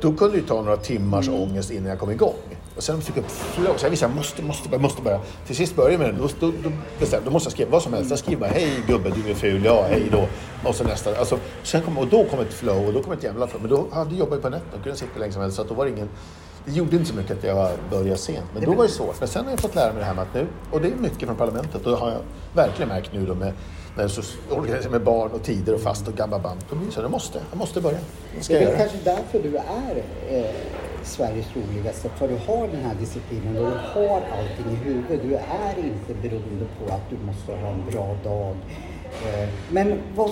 då 0.01 0.12
kunde 0.12 0.35
det 0.37 0.41
ju 0.41 0.47
ta 0.47 0.62
några 0.62 0.77
timmars 0.77 1.29
ångest 1.29 1.71
innan 1.71 1.89
jag 1.91 1.99
kom 1.99 2.11
igång. 2.11 2.35
Och 2.77 2.83
sen 2.83 3.01
fick 3.01 3.17
jag 3.17 3.25
upp 3.25 3.31
flow, 3.31 3.77
så 3.77 3.87
jag 3.87 3.91
visste 3.91 4.07
jag 4.07 4.15
måste, 4.15 4.43
måste, 4.43 4.69
börja, 4.69 4.83
måste 4.83 5.03
börja. 5.03 5.21
Till 5.47 5.57
sist 5.57 5.77
började 5.77 5.93
jag 5.93 6.01
med 6.01 6.15
det, 6.15 6.35
då, 6.41 6.53
då, 6.62 6.71
bestämde 6.99 7.25
då 7.25 7.31
måste 7.31 7.47
jag 7.47 7.53
skriva 7.53 7.71
vad 7.71 7.83
som 7.83 7.93
helst. 7.93 8.11
Jag 8.11 8.19
skriver 8.19 8.41
bara 8.41 8.51
hej 8.51 8.71
gubbe, 8.87 9.11
du 9.11 9.31
är 9.31 9.35
ful, 9.35 9.65
ja 9.65 9.87
hej 9.89 10.09
då. 10.12 10.29
Och 10.69 10.75
så 10.75 10.85
nästa. 10.85 11.19
Alltså, 11.19 11.39
sen 11.62 11.83
kom, 11.83 11.99
och 11.99 12.07
då 12.07 12.25
kom 12.25 12.41
ett 12.41 12.53
flow 12.53 12.87
och 12.87 12.93
då 12.93 13.03
kom 13.03 13.12
ett 13.12 13.23
jävla 13.25 13.47
flow. 13.47 13.62
Men 13.62 13.71
då 13.71 13.87
hade 13.93 14.11
jag 14.11 14.19
jobbat 14.19 14.43
på 14.43 14.49
nätterna 14.49 14.77
och 14.77 14.83
kunde 14.83 14.99
sitta 14.99 15.11
hur 15.15 15.21
länge 15.21 15.33
som 15.33 15.43
helst. 15.43 15.57
Så 15.57 15.62
att 15.62 15.69
då 15.69 15.75
var 15.75 15.85
det 15.85 15.91
ingen, 15.91 16.09
det 16.65 16.73
gjorde 16.73 16.97
inte 16.97 17.09
så 17.09 17.15
mycket 17.15 17.39
att 17.39 17.45
jag 17.45 17.71
började 17.91 18.17
sent. 18.17 18.47
Men 18.55 18.65
då 18.65 18.75
var 18.75 18.85
det 18.85 18.91
svårt. 18.91 19.21
Men 19.21 19.29
sen 19.29 19.45
har 19.45 19.51
jag 19.51 19.61
fått 19.61 19.75
lära 19.75 19.93
mig 19.93 19.99
det 19.99 20.05
här 20.07 20.15
med 20.15 20.23
att 20.23 20.35
nu, 20.35 20.47
och 20.71 20.81
det 20.81 20.89
är 20.89 20.97
mycket 20.97 21.27
från 21.27 21.37
parlamentet, 21.37 21.87
och 21.87 21.91
det 21.91 21.97
har 21.97 22.11
jag 22.11 22.21
verkligen 22.55 22.89
märkt 22.89 23.12
nu 23.12 23.27
då 23.27 23.35
med, 23.35 23.53
så 24.11 24.23
med 24.91 25.03
barn 25.03 25.31
och 25.31 25.43
tider 25.43 25.75
och 25.75 25.81
fast 25.81 26.09
och 26.09 26.15
gamla 26.15 26.39
band. 26.39 26.61
Då 26.71 26.77
blir 26.77 26.87
det 26.87 26.93
så, 26.93 27.01
jag 27.01 27.11
måste, 27.11 27.41
jag 27.51 27.59
måste 27.59 27.81
börja. 27.81 27.99
Det 28.49 28.49
Det 28.49 28.65
är 28.65 28.77
kanske 28.77 28.99
därför 29.05 29.39
du 29.43 29.57
är 29.57 30.05
eh, 30.31 30.51
Sveriges 31.07 31.47
roligaste. 31.57 32.09
För 32.09 32.29
du 32.29 32.35
har 32.47 32.69
den 32.69 32.85
här 32.85 32.95
disciplinen 32.95 33.57
och 33.57 33.71
du 33.71 34.01
har 34.01 34.21
allting 34.21 34.73
i 34.73 34.77
huvudet. 34.85 35.23
Du 35.23 35.35
är 35.35 35.79
inte 35.79 36.14
beroende 36.23 36.66
på 36.79 36.95
att 36.95 37.11
du 37.11 37.16
måste 37.27 37.53
ha 37.53 37.69
en 37.69 37.90
bra 37.90 38.16
dag. 38.25 38.57
Eh, 39.27 39.49
men 39.71 39.99
vad, 40.16 40.31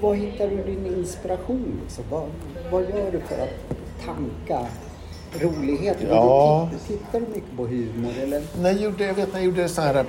Var 0.00 0.14
hittar 0.14 0.48
du 0.48 0.56
din 0.56 0.86
inspiration? 0.86 1.80
Liksom? 1.82 2.04
Vad, 2.10 2.28
vad 2.70 2.82
gör 2.82 3.12
du 3.12 3.20
för 3.20 3.42
att 3.42 3.76
tanka 4.06 4.66
rolighet? 5.40 5.96
Ja. 6.08 6.68
Du 6.72 6.78
Tittar 6.78 7.20
du 7.20 7.26
mycket 7.26 7.56
på 7.56 7.66
humor 7.66 8.12
eller? 8.22 8.42
När 8.60 8.70
jag 8.70 8.80
gjorde, 8.80 9.04
jag 9.04 9.14
vet 9.14 9.32
när 9.32 9.40
jag 9.40 9.46
gjorde 9.46 9.68
såna 9.68 9.86
här 9.86 9.94
eh, 9.94 10.04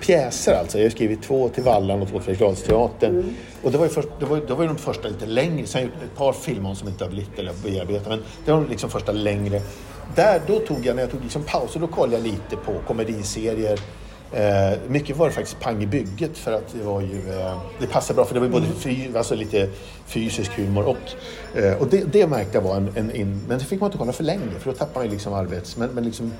pjäser 0.00 0.54
alltså. 0.54 0.78
Jag 0.78 0.84
har 0.84 0.90
skrivit 0.90 1.22
två 1.22 1.48
till 1.48 1.62
Vallan 1.62 2.02
och 2.02 2.08
två 2.08 2.18
till 2.18 2.36
Fredriksdalsteatern. 2.36 3.34
Och 3.62 3.72
det 3.72 3.78
var 3.78 3.84
ju 3.84 3.90
först, 3.90 4.08
det 4.20 4.26
var, 4.26 4.36
det 4.36 4.54
var 4.54 4.62
ju 4.62 4.68
de 4.68 4.78
första 4.78 5.08
lite 5.08 5.26
längre. 5.26 5.66
Sen 5.66 5.80
har 5.80 5.88
jag 5.88 5.94
gjort 5.94 6.10
ett 6.12 6.18
par 6.18 6.32
filmer 6.32 6.74
som 6.74 6.88
inte 6.88 7.04
har 7.04 7.10
blivit 7.10 7.38
eller 7.38 7.52
bearbetat. 7.64 8.08
Men 8.08 8.22
det 8.44 8.52
var 8.52 8.60
de 8.60 8.70
liksom 8.70 8.90
första 8.90 9.12
längre. 9.12 9.60
Där, 10.14 10.40
då 10.46 10.58
tog 10.58 10.86
jag, 10.86 10.96
när 10.96 11.02
jag 11.02 11.10
tog 11.10 11.22
liksom 11.22 11.42
paus, 11.42 11.74
och 11.74 11.80
då 11.80 11.86
kollade 11.86 12.16
jag 12.16 12.24
lite 12.24 12.56
på 12.64 12.72
komediserier. 12.86 13.78
Eh, 14.32 14.78
mycket 14.88 15.16
var 15.16 15.26
det 15.26 15.32
faktiskt 15.32 15.60
Pang 15.60 15.82
i 15.82 15.86
bygget 15.86 16.38
för 16.38 16.52
att 16.52 16.72
det 16.72 16.84
var 16.84 17.00
ju, 17.00 17.40
eh, 17.40 17.58
det 17.80 17.86
passade 17.86 18.14
bra 18.14 18.24
för 18.24 18.34
det 18.34 18.40
var 18.40 18.46
ju 18.46 18.52
både 18.52 18.66
fy, 18.66 19.16
alltså 19.16 19.34
lite 19.34 19.68
fysisk 20.06 20.56
humor 20.56 20.84
och, 20.84 21.58
eh, 21.58 21.76
och 21.76 21.86
det, 21.86 22.12
det 22.12 22.26
märkte 22.26 22.58
jag 22.58 22.62
var 22.62 22.76
en, 22.76 22.92
en, 22.96 23.10
en, 23.10 23.40
men 23.48 23.58
det 23.58 23.64
fick 23.64 23.80
man 23.80 23.88
inte 23.88 23.98
kolla 23.98 24.12
för 24.12 24.24
länge 24.24 24.58
för 24.58 24.70
då 24.70 24.76
tappar 24.76 25.00
man 25.00 25.04
ju 25.04 25.10
liksom 25.10 25.32
arbets, 25.32 25.76
men, 25.76 25.90
men 25.90 26.04
liksom 26.04 26.32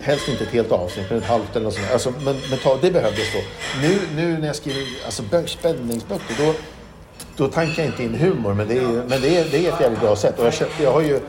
Helst 0.00 0.28
inte 0.28 0.44
ett 0.44 0.50
helt 0.50 0.72
avsnitt, 0.72 1.06
men 1.08 1.18
ett 1.18 1.24
halvt 1.24 1.56
eller 1.56 1.64
något 1.64 1.74
sånt. 1.74 1.86
Alltså, 1.92 2.10
men 2.10 2.36
men 2.50 2.58
ta, 2.58 2.78
det 2.82 2.90
behövdes 2.90 3.32
då. 3.32 3.38
Nu, 3.82 3.98
nu 4.16 4.38
när 4.38 4.46
jag 4.46 4.56
skriver 4.56 4.86
alltså, 5.04 5.22
spänningsböcker, 5.46 6.34
då, 6.38 6.54
då 7.36 7.48
tankar 7.48 7.82
jag 7.82 7.92
inte 7.92 8.02
in 8.02 8.14
humor. 8.14 8.54
Men 8.54 8.68
det 8.68 8.78
är, 8.78 9.04
men 9.08 9.20
det 9.20 9.36
är, 9.36 9.44
det 9.50 9.66
är 9.66 9.72
ett 9.72 9.80
jävligt 9.80 10.00
bra 10.00 10.16
sätt. 10.16 10.38
Och 10.38 10.46
jag, 10.46 10.54
köpt, 10.54 10.80
jag 10.80 10.92
har 10.92 11.00
ju 11.00 11.20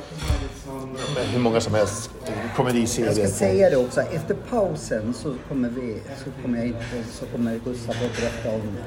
hur 1.31 1.39
många 1.39 1.61
som 1.61 1.73
helst 1.73 2.09
komediserier. 2.55 3.07
Jag 3.07 3.29
ska 3.29 3.37
säga 3.37 3.69
det 3.69 3.77
också, 3.77 4.01
efter 4.01 4.35
pausen 4.49 5.13
så 5.13 5.35
kommer, 5.49 5.69
vi, 5.69 5.97
så 6.23 6.41
kommer, 6.41 6.57
jag 6.57 6.67
in, 6.67 6.75
så 7.11 7.25
kommer 7.25 7.59
Gustav 7.65 7.95
att 8.05 8.21
berätta 8.21 8.55
om, 8.55 8.77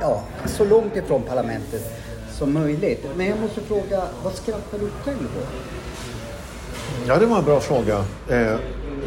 ja, 0.00 0.22
så 0.46 0.64
långt 0.64 0.96
ifrån 0.96 1.22
parlamentet 1.22 1.82
som 2.38 2.52
möjligt. 2.52 3.06
Men 3.16 3.26
jag 3.26 3.40
måste 3.40 3.60
fråga, 3.60 4.02
vad 4.24 4.34
skrattar 4.34 4.78
du 4.78 4.88
själv 5.04 5.28
åt? 5.38 5.83
Ja, 7.06 7.18
det 7.18 7.26
var 7.26 7.38
en 7.38 7.44
bra 7.44 7.60
fråga. 7.60 8.04
Eh, 8.28 8.56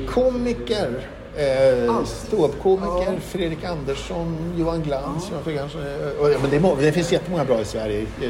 komiker. 0.10 1.08
Eh, 1.38 2.04
Ståuppkomiker, 2.06 3.14
Ja. 3.14 3.20
Fredrik 3.22 3.64
Andersson, 3.64 4.54
Johan 4.58 4.82
Glans. 4.84 5.32
Kanske, 5.58 5.80
eh, 5.80 6.20
och, 6.22 6.32
ja, 6.32 6.38
men 6.42 6.52
det, 6.52 6.60
må- 6.60 6.76
det 6.76 6.92
finns 6.92 7.12
jättemånga 7.12 7.46
bra 7.46 7.62
i 7.62 7.66
Sverige. 7.66 8.02
Eh, 8.22 8.30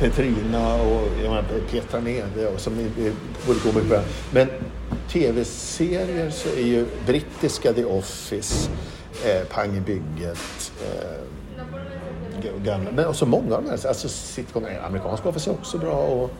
Petrina 0.00 0.74
och 0.74 1.08
menar, 1.22 1.44
Petra 1.70 2.00
Nede 2.00 2.48
och 2.54 2.60
som 2.60 2.78
är, 2.78 3.06
är 3.06 3.12
både 3.46 3.60
komiker 3.60 4.00
Men 4.32 4.48
tv-serier 5.08 6.30
så 6.30 6.48
är 6.48 6.62
ju 6.66 6.86
brittiska 7.06 7.72
The 7.72 7.84
Office, 7.84 8.70
eh, 9.26 9.42
Pang 9.50 9.76
i 9.76 9.80
bygget, 9.80 10.72
eh, 10.82 12.52
gamla, 12.64 12.90
men 12.90 13.06
också 13.06 13.26
många 13.26 13.54
av 13.56 13.62
de 13.62 13.70
här, 13.70 13.86
alltså 13.88 14.08
sitcom, 14.08 14.66
amerikanska 14.86 15.28
Office 15.28 15.50
är 15.50 15.54
också 15.54 15.78
bra. 15.78 15.92
Och, 15.92 16.30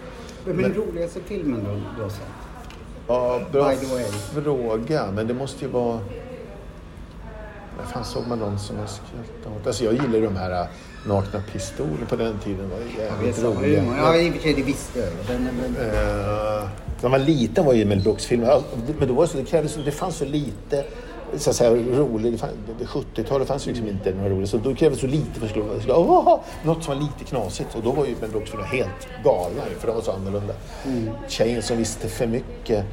Vem 0.47 0.59
är 0.59 0.63
den 0.63 0.75
roligaste 0.75 1.21
filmen 1.21 1.65
du, 1.65 1.97
du 1.97 2.03
har 2.03 2.11
sett? 2.11 2.23
Ja, 3.09 3.41
bra 3.53 3.73
fråga. 4.35 5.11
Men 5.15 5.27
det 5.27 5.35
måste 5.35 5.65
ju 5.65 5.71
vara... 5.71 6.01
När 7.79 7.85
fan 7.93 8.05
såg 8.05 8.27
man 8.27 8.39
någon 8.39 8.59
som 8.59 8.79
jag 8.79 8.89
skrattade 8.89 9.57
åt? 9.61 9.67
Alltså 9.67 9.85
jag 9.85 9.93
gillar 9.93 10.21
de 10.21 10.37
här 10.37 10.63
äh, 10.63 10.67
nakna 11.07 11.43
pistoler 11.53 12.07
på 12.09 12.17
den 12.17 12.39
tiden. 12.39 12.71
var 12.71 13.05
jävligt 13.05 13.43
roliga. 13.43 13.85
Ja, 13.99 14.17
i 14.17 14.31
och 14.31 14.35
för 14.35 14.43
sig, 14.43 14.55
det 14.55 14.63
visste 14.63 14.99
jag 14.99 15.09
ju. 15.09 15.15
Den 15.29 15.47
Eh, 15.47 16.69
när 17.03 17.11
man 17.11 17.11
var 17.11 17.19
liten 17.19 17.65
var 17.65 17.73
ju 17.73 17.85
Mel 17.85 18.01
Brooks-filmer. 18.01 18.63
Men 18.99 19.09
då 19.09 19.15
var 19.15 19.23
det, 19.23 19.29
så, 19.29 19.39
det, 19.39 19.45
krävdes, 19.45 19.79
det 19.85 19.91
fanns 19.91 20.17
så 20.17 20.25
lite 20.25 20.85
så 21.37 21.51
att 21.51 21.57
säga, 21.57 21.71
rolig. 21.71 22.41
Det 22.79 22.85
70-talet 22.85 23.49
fanns 23.49 23.67
ju 23.67 23.71
liksom 23.71 23.89
inte 23.89 24.15
några 24.15 24.29
roliga. 24.31 24.47
Så 24.47 24.57
då 24.57 24.75
krävdes 24.75 25.01
så 25.01 25.07
lite 25.07 25.39
för 25.41 25.45
att 25.45 25.51
skulle- 25.51 25.81
skulle 25.81 25.95
åh, 25.95 26.41
något 26.65 26.85
som 26.85 26.95
var 26.95 27.03
lite 27.03 27.25
knasigt. 27.25 27.75
Och 27.75 27.83
då 27.83 27.91
var 27.93 28.07
ju 28.07 28.15
Mel 28.21 28.31
Brooks 28.31 28.51
helt 28.65 29.09
galna 29.25 29.63
ju, 29.71 29.79
för 29.79 29.87
de 29.87 29.95
var 29.97 30.03
så 30.03 30.13
annorlunda. 30.13 30.55
Tjejen 31.29 31.63
som 31.63 31.77
visste 31.77 32.09
för 32.09 32.27
mycket. 32.27 32.85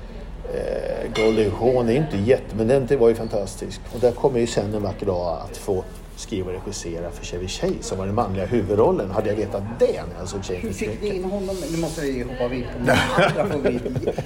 Eh, 0.53 1.23
Goldie 1.23 1.49
Hawn 1.59 1.89
är 1.89 1.93
inte 1.95 2.17
jätte, 2.17 2.55
men 2.55 2.67
den 2.67 2.99
var 2.99 3.09
ju 3.09 3.15
fantastisk. 3.15 3.81
Och 3.93 3.99
där 3.99 4.11
kommer 4.11 4.39
ju 4.39 4.47
sen 4.47 4.73
en 4.73 4.83
vacker 4.83 5.05
dag 5.05 5.37
att 5.49 5.57
få 5.57 5.83
skriva 6.19 6.51
och 6.51 6.53
regissera 6.65 7.11
för 7.11 7.25
Chevy 7.25 7.47
Chase 7.47 7.73
som 7.81 7.97
var 7.97 8.05
den 8.05 8.15
manliga 8.15 8.45
huvudrollen. 8.45 9.11
Hade 9.11 9.29
jag 9.29 9.35
vetat 9.35 9.63
det 9.79 9.85
när 9.85 10.19
jag 10.19 10.27
såg 10.27 10.45
Tjejen 10.45 10.61
Hur 10.61 10.73
fick 10.73 11.01
vi 11.01 11.15
in 11.15 11.23
honom? 11.23 11.55
Nu 11.71 11.77
måste 11.77 12.01
vi 12.01 12.23
hoppa 12.23 12.55
in 12.55 12.63
på 12.63 12.79
andra. 12.79 13.71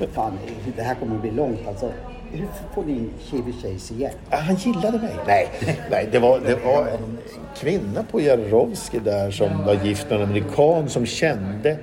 Fan, 0.13 0.39
det 0.75 0.81
här 0.81 0.95
kommer 0.95 1.15
att 1.15 1.21
bli 1.21 1.31
långt 1.31 1.67
alltså. 1.67 1.91
Hur 2.31 2.47
får 2.75 2.83
ni 2.83 2.91
in 2.91 3.13
Chevy 3.31 3.53
Chase 3.53 3.93
igen? 3.93 4.11
Han 4.29 4.55
gillade 4.55 4.97
mig. 4.97 5.15
Nej, 5.27 5.49
nej 5.91 6.09
det, 6.11 6.19
var, 6.19 6.39
det 6.39 6.55
var 6.55 6.87
en 6.87 7.17
kvinna 7.57 8.03
på 8.11 8.21
Jarowski 8.21 8.99
där 8.99 9.31
som 9.31 9.65
var 9.65 9.73
gift 9.73 10.09
med 10.09 10.21
en 10.21 10.29
amerikan 10.29 10.89
som 10.89 11.05
kände 11.05 11.77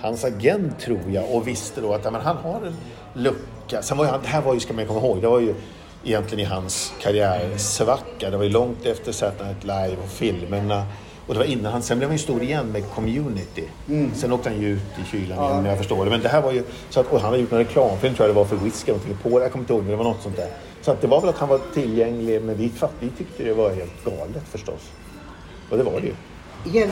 hans 0.00 0.24
agent 0.24 0.78
tror 0.78 1.00
jag 1.12 1.34
och 1.34 1.48
visste 1.48 1.80
då 1.80 1.92
att 1.94 2.04
men 2.04 2.14
han 2.14 2.36
har 2.36 2.60
en 2.66 2.76
lucka. 3.14 3.82
Sen 3.82 3.96
var 3.96 4.04
ju 4.04 4.10
han, 4.10 4.20
det 4.22 4.28
här 4.28 4.42
var 4.42 4.54
ju, 4.54 4.60
ska 4.60 4.74
man 4.74 4.86
komma 4.86 5.00
ihåg, 5.00 5.20
det 5.20 5.28
var 5.28 5.40
ju 5.40 5.54
egentligen 6.04 6.46
i 6.46 6.48
hans 6.48 6.92
karriärsvacka. 7.00 8.30
Det 8.30 8.36
var 8.36 8.44
ju 8.44 8.50
långt 8.50 8.86
efter 8.86 9.12
Saturday 9.12 9.46
Night 9.46 9.64
Live 9.64 10.02
och 10.04 10.10
filmerna. 10.10 10.86
Och 11.26 11.34
det 11.34 11.38
var 11.38 11.46
innan 11.46 11.72
han, 11.72 11.82
sen 11.82 11.98
blev 11.98 12.10
han 12.10 12.16
ju 12.16 12.22
stor 12.22 12.42
igen 12.42 12.72
med 12.72 12.90
Community. 12.94 13.64
Sen 14.14 14.32
åkte 14.32 14.48
han 14.50 14.60
ju 14.60 14.68
ut 14.68 14.80
i 14.80 15.10
kylan 15.10 15.44
igen 15.44 15.58
om 15.58 15.66
jag 15.66 15.78
förstår 15.78 16.04
det. 16.04 16.10
Men 16.10 16.22
det 16.22 16.28
här 16.28 16.42
var 16.42 16.52
ju, 16.52 16.62
så 16.90 17.00
att, 17.00 17.12
och 17.12 17.20
han 17.20 17.30
hade 17.30 17.38
gjort 17.42 17.52
en 17.52 17.58
reklamfilm 17.58 18.14
tror 18.14 18.28
jag 18.28 18.36
det 18.36 18.38
var 18.38 18.44
för 18.44 18.56
whisky 18.56 18.90
eller 18.90 19.00
någonting 19.00 19.30
på 19.30 19.38
det. 19.38 19.44
Jag 19.44 19.52
kommer 19.52 19.62
inte 19.62 19.72
ihåg 19.72 19.82
men 19.82 19.90
det 19.90 19.96
var 19.96 20.04
något 20.04 20.22
sånt 20.22 20.36
där. 20.36 20.48
Så 20.82 20.90
att 20.90 21.00
det 21.00 21.06
var 21.06 21.20
väl 21.20 21.30
att 21.30 21.38
han 21.38 21.48
var 21.48 21.60
tillgänglig 21.74 22.42
men 22.42 22.56
vi, 22.56 22.72
vi 23.00 23.08
tyckte 23.08 23.44
det 23.44 23.54
var 23.54 23.70
helt 23.70 24.04
galet 24.04 24.42
förstås. 24.50 24.90
Och 25.70 25.76
det 25.76 25.82
var 25.82 26.00
det 26.00 26.06
ju. 26.06 26.14
Igen, 26.64 26.90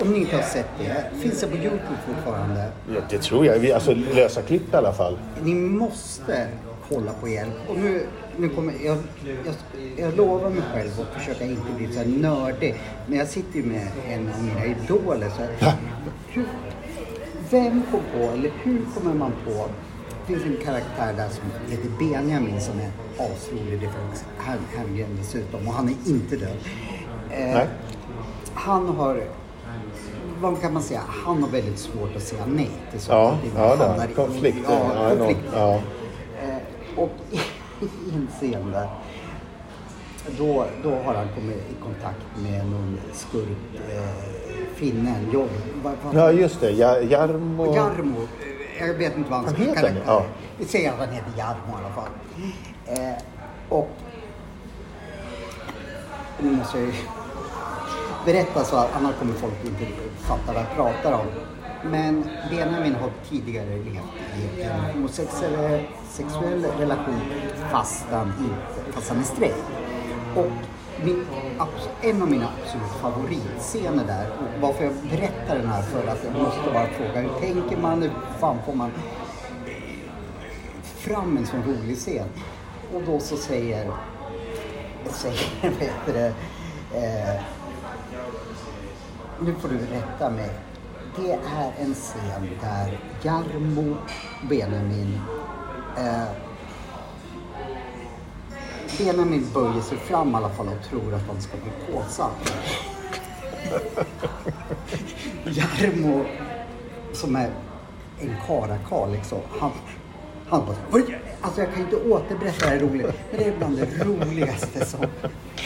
om 0.00 0.12
ni 0.12 0.18
inte 0.18 0.36
har 0.36 0.42
sett 0.42 0.68
det, 0.78 1.20
finns 1.22 1.40
det 1.40 1.46
på 1.46 1.56
Youtube 1.56 1.98
fortfarande. 2.06 2.68
Ja, 2.94 3.00
det 3.10 3.18
tror 3.18 3.46
jag. 3.46 3.58
Vi, 3.58 3.72
alltså 3.72 3.94
lösa 4.14 4.42
klipp 4.42 4.74
i 4.74 4.76
alla 4.76 4.92
fall. 4.92 5.18
Ni 5.42 5.54
måste 5.54 6.46
kolla 6.88 7.12
på 7.12 7.28
hjälp. 7.28 7.54
Och 7.68 7.76
nu, 7.78 8.06
nu 8.36 8.48
kommer, 8.48 8.74
jag, 8.84 8.96
jag, 9.44 9.54
jag 9.96 10.16
lovar 10.16 10.50
mig 10.50 10.62
själv 10.74 10.90
att 11.00 11.20
försöka 11.20 11.44
inte 11.44 11.72
bli 11.76 11.92
så 11.92 11.98
här 11.98 12.06
nördig. 12.06 12.80
Men 13.06 13.18
jag 13.18 13.28
sitter 13.28 13.56
ju 13.58 13.64
med 13.64 13.86
en 14.08 14.28
av 14.34 14.42
mina 14.44 14.64
idoler. 14.64 15.28
Så 15.36 15.42
här, 15.64 15.74
hur, 16.28 16.44
vem 17.50 17.82
kom 17.90 18.00
på, 18.14 18.18
eller 18.32 18.50
hur 18.62 18.80
kommer 18.94 19.14
man 19.14 19.32
på 19.44 19.66
det 20.26 20.32
finns 20.38 20.44
en 20.44 20.64
karaktär 20.64 21.12
där 21.16 21.28
som 21.28 21.44
heter 21.70 21.88
Benjamin 21.98 22.60
som 22.60 22.74
är 22.80 22.90
asrolig. 23.18 23.80
Det 23.80 23.86
är 23.86 23.90
Her- 24.46 24.76
Herngren 24.78 25.16
dessutom 25.18 25.68
och 25.68 25.74
han 25.74 25.88
är 25.88 25.94
inte 26.10 26.36
död. 26.36 26.56
Eh, 27.30 27.60
han 28.54 28.88
har, 28.88 29.22
vad 30.40 30.60
kan 30.60 30.72
man 30.72 30.82
säga, 30.82 31.00
han 31.24 31.42
har 31.42 31.50
väldigt 31.50 31.78
svårt 31.78 32.16
att 32.16 32.22
säga 32.22 32.46
nej 32.46 32.70
till 32.90 33.00
saker 33.00 33.38
Ja, 33.56 33.76
ja, 33.98 34.06
konflikter, 34.16 34.62
Ja, 34.72 35.10
konflikter. 35.18 35.58
ja. 35.58 35.80
Och 36.96 37.10
i 37.80 38.14
en 38.14 38.28
scen 38.38 38.70
där, 38.70 38.88
då, 40.38 40.66
då 40.82 40.90
har 40.90 41.14
han 41.14 41.28
kommit 41.34 41.56
i 41.56 41.82
kontakt 41.82 42.26
med 42.42 42.66
någon 42.66 43.00
skurk, 43.12 43.80
eh, 43.90 44.64
finnen, 44.74 45.30
Jobb, 45.32 45.50
vad, 45.82 45.94
vad, 46.04 46.14
Ja, 46.14 46.32
just 46.32 46.60
det. 46.60 46.70
Ja, 46.70 47.00
Jarmo... 47.00 47.74
Jarmo. 47.74 48.16
Jag 48.78 48.94
vet 48.94 49.16
inte 49.16 49.30
vad 49.30 49.44
Han 49.44 49.54
heter 49.54 49.74
karaktär 49.74 49.94
det, 49.94 50.02
ja. 50.06 50.24
Vi 50.58 50.64
säger 50.64 50.92
att 50.92 50.98
han 50.98 51.08
heter 51.08 51.32
Jarmo 51.36 51.72
i 51.72 51.84
alla 51.84 51.94
fall. 51.94 52.10
Eh, 52.86 53.22
och 53.68 53.90
nu 56.38 56.50
måste 56.50 56.78
jag 56.78 56.86
ju 56.86 56.92
berätta 58.24 58.64
så 58.64 58.76
att 58.76 58.96
annars 58.96 59.14
kommer 59.18 59.34
folk 59.34 59.54
inte 59.64 59.86
fatta 60.18 60.52
vad 60.52 60.62
jag 60.62 60.74
pratar 60.76 61.12
om. 61.12 61.26
Men 61.84 62.28
Benjamin 62.50 62.94
har 62.94 63.10
tidigare 63.30 63.76
levt 63.76 64.58
i 64.58 64.62
en 64.62 64.80
homosexuell 64.80 65.82
sexuell 66.08 66.64
relation 66.78 67.20
fast 67.70 68.06
han, 68.10 68.32
inte, 68.38 68.92
fast 68.92 69.08
han 69.08 69.18
är 69.18 69.22
straight. 69.22 69.64
Och 70.36 70.46
min, 71.04 71.26
en 72.02 72.22
av 72.22 72.30
mina 72.30 72.48
absolut 72.62 72.90
favoritscener 72.90 74.04
där, 74.06 74.26
och 74.26 74.60
varför 74.60 74.84
jag 74.84 74.94
berättar 75.10 75.58
den 75.58 75.66
här 75.66 75.82
för 75.82 76.08
att 76.08 76.24
jag 76.24 76.42
måste 76.42 76.70
bara 76.72 76.86
fråga 76.86 77.20
hur 77.20 77.40
tänker 77.40 77.76
man, 77.76 78.02
hur 78.02 78.10
fan 78.40 78.56
får 78.66 78.74
man 78.74 78.90
fram 80.82 81.36
en 81.36 81.46
sån 81.46 81.62
rolig 81.62 81.96
scen? 81.96 82.28
Och 82.94 83.02
då 83.06 83.20
så 83.20 83.36
säger, 83.36 83.86
säger 85.10 85.46
vad 85.62 85.72
heter 85.72 86.12
det, 86.12 86.34
eh, 86.98 87.42
nu 89.40 89.54
får 89.54 89.68
du 89.68 89.78
rätta 89.78 90.30
mig. 90.30 90.50
Det 91.16 91.32
är 91.32 91.72
en 91.78 91.94
scen 91.94 92.50
där 92.60 92.98
Jarmo 93.22 93.96
Benjamin 94.48 95.20
eh, 95.98 96.24
Benjamin 98.98 99.46
böjer 99.54 99.80
sig 99.80 99.98
fram 99.98 100.32
i 100.32 100.34
alla 100.34 100.48
fall 100.48 100.68
och 100.68 100.88
tror 100.88 101.14
att 101.14 101.26
han 101.26 101.40
ska 101.40 101.56
bli 101.56 101.94
påsatt. 101.94 102.52
Jarmo, 105.44 106.24
som 107.12 107.36
är 107.36 107.50
en 108.20 108.36
karakar 108.46 109.08
liksom, 109.12 109.38
han, 109.60 109.70
han 110.52 110.66
bara 110.66 110.76
Vad 110.90 111.00
gör 111.00 111.06
du? 111.08 111.16
Alltså 111.40 111.60
jag 111.60 111.72
kan 111.74 111.82
inte 111.82 111.96
återberätta 111.96 112.64
det 112.66 112.70
här 112.70 112.78
roligt, 112.78 113.06
men 113.30 113.40
det 113.40 113.44
är 113.48 113.56
bland 113.58 113.78
det 113.78 114.04
roligaste 114.04 114.84
som, 114.86 115.06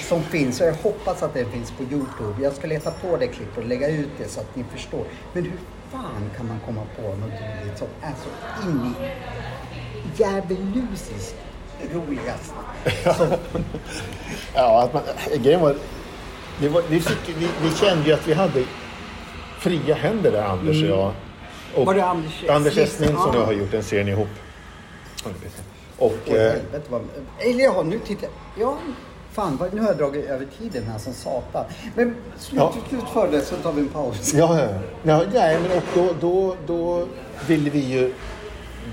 som 0.08 0.22
finns. 0.22 0.60
Och 0.60 0.66
jag 0.66 0.74
hoppas 0.74 1.22
att 1.22 1.34
det 1.34 1.44
finns 1.44 1.70
på 1.70 1.82
Youtube. 1.82 2.42
Jag 2.42 2.52
ska 2.52 2.66
leta 2.66 2.90
på 2.90 3.16
det 3.16 3.26
klippet 3.26 3.58
och 3.58 3.64
lägga 3.66 3.88
ut 3.88 4.08
det 4.18 4.28
så 4.28 4.40
att 4.40 4.56
ni 4.56 4.64
förstår. 4.72 5.04
Men 5.32 5.44
hur 5.44 5.52
fan 5.92 6.30
kan 6.36 6.46
man 6.48 6.60
komma 6.66 6.80
på 6.96 7.02
något 7.02 7.20
roligt 7.20 7.78
som 7.78 7.88
är 8.02 8.12
så 8.22 8.68
in 8.68 8.94
i 9.00 9.10
djävulusiskt 10.16 11.36
roligast? 11.94 12.54
Som, 13.16 13.26
Ja, 14.54 14.82
att 14.82 14.92
man, 14.94 15.02
grejen 15.42 15.60
var, 15.60 15.76
det 16.60 16.68
var 16.68 16.82
vi, 16.88 17.00
fick, 17.00 17.36
vi, 17.38 17.48
vi 17.62 17.70
kände 17.76 18.04
ju 18.06 18.12
att 18.12 18.28
vi 18.28 18.34
hade 18.34 18.64
fria 19.58 19.94
händer 19.94 20.32
där, 20.32 20.42
Anders 20.42 20.82
och 20.82 20.88
jag. 20.88 21.06
Och 21.08 21.12
Mm. 21.74 21.86
Var 21.86 21.94
det 21.94 22.04
Anders 22.04 22.44
Anders 22.50 22.78
Esslin? 22.78 22.84
S. 22.84 23.00
Nilsson 23.00 23.28
och 23.28 23.34
Ja. 23.34 23.38
jag 23.38 23.46
har 23.46 23.52
gjort 23.52 23.74
en 23.74 23.82
serie 23.82 24.12
ihop. 24.12 24.28
Och 25.98 26.12
Åh, 26.28 26.34
eh, 26.34 26.40
helvete 26.40 26.82
vad... 26.90 27.00
Eller 27.38 27.64
ja, 27.64 27.82
nu 27.82 27.98
tittar 27.98 28.28
Ja, 28.58 28.76
fan 29.32 29.56
vad, 29.56 29.74
nu 29.74 29.80
har 29.80 29.88
jag 29.88 29.96
dragit 29.96 30.24
över 30.26 30.46
tiden 30.58 30.82
här 30.84 30.98
som 30.98 31.12
satan. 31.12 31.64
Men 31.96 32.16
slut, 32.38 32.60
Ja. 32.60 32.74
slutför 32.88 33.28
det 33.30 33.40
så 33.40 33.56
tar 33.56 33.72
vi 33.72 33.80
en 33.80 33.88
paus. 33.88 34.34
Ja, 34.34 34.58
ja, 34.60 34.68
ja. 35.02 35.22
Nej, 35.34 35.58
men 35.62 35.78
och 35.78 35.84
då, 35.94 36.14
då, 36.20 36.56
då 36.66 37.06
ville 37.46 37.70
vi 37.70 37.78
ju 37.80 38.12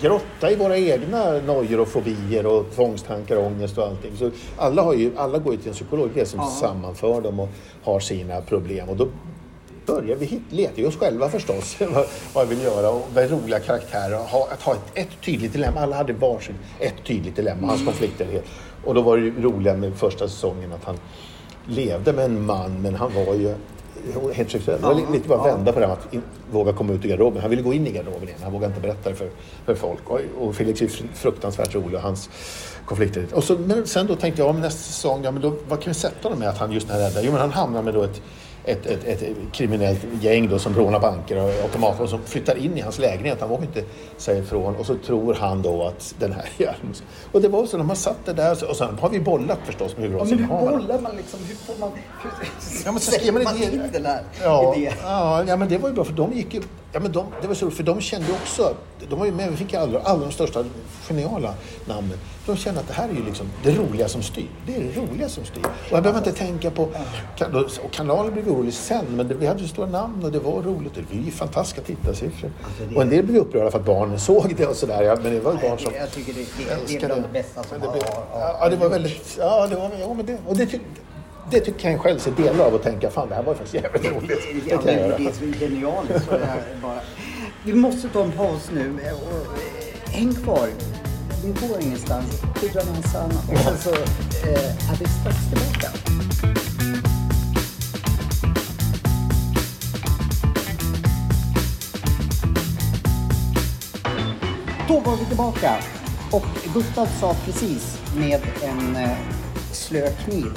grotta 0.01 0.51
i 0.51 0.55
våra 0.55 0.77
egna 0.77 1.31
nojor 1.31 1.79
och 1.79 1.87
fobier 1.87 2.45
och 2.45 2.65
tvångstankar 2.75 3.35
och 3.37 3.45
ångest 3.45 3.77
och 3.77 3.83
allting. 3.87 4.11
Så 4.17 4.31
alla, 4.57 4.81
har 4.81 4.93
ju, 4.93 5.11
alla 5.17 5.37
går 5.37 5.53
ju 5.53 5.59
till 5.59 5.67
en 5.67 5.73
psykolog, 5.73 6.17
är 6.17 6.25
som 6.25 6.39
Ja. 6.39 6.45
sammanför 6.61 7.21
dem 7.21 7.39
och 7.39 7.49
har 7.83 7.99
sina 7.99 8.41
problem. 8.41 8.89
Och 8.89 8.95
då 8.97 9.07
börjar 9.85 10.15
vi 10.15 10.39
leta 10.49 10.81
ju 10.81 10.87
oss 10.87 10.97
själva 10.97 11.29
förstås, 11.29 11.75
vad, 11.93 12.05
vad 12.33 12.47
vi 12.47 12.55
vill 12.55 12.63
göra 12.63 12.89
och 12.89 13.07
vad 13.15 13.31
roliga 13.31 13.59
karaktärer. 13.59 14.19
Och 14.19 14.25
Ha, 14.25 14.47
att 14.51 14.61
ha 14.61 14.73
ett, 14.73 14.79
ett 14.93 15.21
tydligt 15.25 15.53
dilemma. 15.53 15.79
Alla 15.79 15.95
hade 15.95 16.13
varsin, 16.13 16.55
ett 16.79 16.93
tydligt 17.07 17.35
dilemma, 17.35 17.67
hans 17.67 17.85
konflikter. 17.85 18.41
Och 18.85 18.93
då 18.93 19.01
var 19.01 19.17
det 19.17 19.23
ju 19.23 19.41
roliga 19.41 19.73
med 19.73 19.95
första 19.95 20.27
säsongen 20.27 20.71
att 20.73 20.83
han 20.83 20.99
levde 21.67 22.13
med 22.13 22.25
en 22.25 22.45
man 22.45 22.81
men 22.81 22.95
han 22.95 23.11
var 23.13 23.33
ju 23.33 23.55
heterosexuell. 24.33 24.81
Det 24.81 24.87
var 24.87 24.93
li- 24.95 25.05
lite 25.13 25.27
bara 25.27 25.37
Ja. 25.47 25.55
vända 25.55 25.71
på 25.71 25.79
det 25.79 25.85
här 25.85 25.93
att 25.93 26.13
in, 26.13 26.21
våga 26.51 26.73
komma 26.73 26.93
ut 26.93 27.05
ur 27.05 27.09
garderoben. 27.09 27.41
Han 27.41 27.49
ville 27.49 27.61
gå 27.61 27.73
in 27.73 27.87
i 27.87 27.91
garderoben 27.91 28.23
igen. 28.27 28.39
Han 28.43 28.51
vågade 28.53 28.71
inte 28.75 28.81
berätta 28.87 29.09
det 29.09 29.15
för, 29.15 29.29
för 29.65 29.75
folk. 29.75 29.99
Och, 30.09 30.19
och 30.39 30.55
Felix 30.55 30.81
är 30.81 30.87
fr- 30.87 31.03
fruktansvärt 31.13 31.75
rolig 31.75 31.95
och 31.95 32.01
hans 32.01 32.29
konflikter. 32.85 33.25
Och 33.33 33.43
så, 33.43 33.57
men 33.57 33.87
sen 33.87 34.07
då 34.07 34.15
tänkte 34.15 34.41
jag, 34.41 34.49
om 34.49 34.59
nästa 34.61 34.79
säsong, 34.79 35.21
ja, 35.23 35.31
men 35.31 35.41
då, 35.41 35.53
vad 35.69 35.81
kan 35.81 35.93
vi 35.93 35.99
sätta 35.99 36.23
honom 36.23 36.39
med 36.39 36.49
att 36.49 36.57
han 36.57 36.71
just 36.71 36.89
är 36.89 36.97
rädd? 36.99 37.19
Jo, 37.23 37.31
men 37.31 37.41
han 37.41 37.51
hamnar 37.51 37.81
med 37.81 37.93
då 37.93 38.03
ett, 38.03 38.21
ett, 38.65 38.85
ett, 38.85 39.03
ett 39.03 39.23
kriminellt 39.51 39.99
gäng 40.21 40.49
då, 40.49 40.59
som 40.59 40.75
rånar 40.75 40.99
banker 40.99 41.43
och 41.43 41.49
automater 41.63 42.03
och 42.03 42.09
som 42.09 42.19
flyttar 42.25 42.55
in 42.57 42.77
i 42.77 42.81
hans 42.81 42.99
lägenhet. 42.99 43.37
Han 43.39 43.49
vågar 43.49 43.63
inte 43.63 43.83
säga 44.17 44.39
ifrån 44.39 44.75
och 44.75 44.85
så 44.85 44.95
tror 44.95 45.33
han 45.33 45.61
då 45.61 45.83
att 45.83 46.15
den 46.19 46.31
här 46.33 46.45
jäveln... 46.57 46.93
Och 47.31 47.41
det 47.41 47.47
var 47.47 47.65
så 47.65 47.77
när 47.77 47.83
man 47.83 47.95
satt 47.95 48.25
där 48.25 48.69
och, 48.69 48.75
sen 48.75 48.97
har 49.01 49.09
vi 49.09 49.19
bollat 49.19 49.59
förstås 49.63 49.97
med 49.97 50.11
Ja, 50.11 50.23
men 50.23 50.39
hur 50.39 50.47
bollar 50.47 50.99
man 50.99 51.15
liksom? 51.15 51.39
Hur 51.47 51.55
får 51.55 51.79
man... 51.79 51.91
Hur, 52.21 52.31
Ja, 52.85 52.91
men 52.91 52.99
så 52.99 53.11
skrev 53.11 53.33
man 53.33 53.43
man 53.43 53.63
in 53.63 53.81
den 53.93 54.05
här 54.05 54.23
Ja, 54.43 54.75
idén? 54.75 54.93
ja, 55.03 55.43
ja, 55.47 55.55
men 55.57 55.69
det 55.69 55.77
var 55.77 55.89
ju 55.89 55.95
bra 55.95 56.03
för 56.03 56.13
de 56.13 56.33
gick 56.33 56.53
ju... 56.53 56.61
Ja, 56.93 56.99
men 56.99 57.11
de, 57.11 57.25
det 57.41 57.47
var 57.47 57.55
så 57.55 57.65
roligt, 57.65 57.77
för 57.77 57.83
de 57.83 58.01
kände 58.01 58.27
också... 58.43 58.73
De 59.09 59.19
var 59.19 59.25
ju 59.25 59.31
med, 59.31 59.51
vi 59.51 59.57
fick 59.57 59.73
alla, 59.73 59.99
alla 59.99 60.19
de 60.19 60.31
största 60.31 60.63
geniala 61.07 61.53
namnen. 61.85 62.17
De 62.45 62.57
kände 62.57 62.79
att 62.79 62.87
det 62.87 62.93
här 62.93 63.09
är 63.09 63.13
ju 63.13 63.25
liksom 63.25 63.45
det 63.63 63.71
roliga 63.71 64.07
som 64.07 64.21
styr. 64.23 64.47
Det 64.67 64.75
är 64.75 64.79
det 64.79 65.01
roliga 65.01 65.29
som 65.29 65.45
styr. 65.45 65.63
Och 65.65 65.69
här 65.95 66.01
behöver 66.01 66.11
man 66.19 66.27
inte 66.27 66.39
tänka 66.39 66.71
på... 66.71 66.83
Och 67.83 67.91
kanalen 67.91 68.33
blev 68.33 68.49
orolig 68.49 68.73
sen, 68.73 69.05
men 69.09 69.27
det, 69.27 69.33
vi 69.33 69.45
hade 69.47 69.61
ju 69.61 69.67
stora 69.67 69.87
namn 69.87 70.23
och 70.23 70.31
det 70.31 70.39
var 70.39 70.61
roligt. 70.61 70.93
Det 70.95 71.15
var 71.17 71.23
ju 71.25 71.31
fantastiska 71.31 71.81
tittarsiffror. 71.81 72.51
Alltså, 72.65 72.83
det- 72.89 72.95
Och 72.95 73.01
en 73.01 73.09
del 73.09 73.25
blev 73.25 73.41
upprörda 73.41 73.71
för 73.71 73.79
att 73.79 73.85
barnen 73.85 74.19
såg 74.19 74.53
det 74.57 74.65
och 74.67 74.75
sådär. 74.75 75.01
Ja, 75.03 75.15
men 75.23 75.33
det 75.33 75.39
var 75.39 75.51
ju 75.51 75.57
barn 75.69 75.79
som... 75.79 75.93
Jag 75.93 76.11
tycker 76.11 76.33
det, 76.33 76.39
det, 76.39 76.77
det 76.87 76.95
är 77.03 77.07
bland 77.07 77.21
det 77.23 77.29
bästa 77.33 77.63
som 77.63 77.79
det 77.79 77.87
blev- 77.91 78.03
har- 78.03 78.57
Ja, 78.59 78.69
det 78.69 78.75
var 78.75 78.89
väldigt... 78.89 79.37
Ja, 79.39 79.67
det 79.67 79.75
var... 79.75 79.91
Ja, 79.99 80.13
men 80.13 80.25
det, 80.25 80.37
och 80.47 80.57
det, 80.57 80.65
tyck, 80.65 80.81
det 81.51 81.59
tycker 81.59 81.91
jag 81.91 81.99
själv 82.01 82.19
se 82.19 82.31
delar 82.31 82.65
av 82.65 82.73
och 82.73 82.83
tänka 82.83 83.09
fan 83.09 83.29
det 83.29 83.35
här 83.35 83.43
var 83.43 83.53
ju 83.53 83.57
faktiskt 83.57 83.83
jävligt 83.83 84.11
roligt. 84.11 84.41
Det 84.65 84.71
Ja, 84.71 84.91
göra. 84.91 85.17
det 85.17 85.25
är 85.25 85.31
så 85.31 85.59
genialiskt. 85.59 86.25
Så 86.25 86.31
det 86.31 86.47
bara... 86.81 86.99
Vi 87.65 87.73
måste 87.73 88.09
ta 88.09 88.23
en 88.23 88.31
paus 88.31 88.69
nu. 88.73 88.99
eh, 89.05 89.13
Och, 89.13 89.59
häng 90.11 90.33
kvar. 90.35 90.67
Vi 91.45 91.67
går 91.67 91.81
ingenstans. 91.81 92.41
Pudra 92.55 92.81
näsan 92.95 93.31
och 93.51 93.57
sen 93.57 93.77
så 93.77 93.89
eh, 93.89 94.91
är 94.91 94.95
vi 94.99 95.05
strax 95.05 95.37
tillbaka. 95.49 95.89
Då 104.87 104.99
var 104.99 105.15
vi 105.17 105.25
tillbaka. 105.25 105.75
Och 106.31 106.45
Gustav 106.73 107.05
sa 107.19 107.35
precis 107.45 107.99
med 108.17 108.41
en 108.63 108.95
eh, 108.95 109.17
slö 109.71 110.09
kniv 110.09 110.51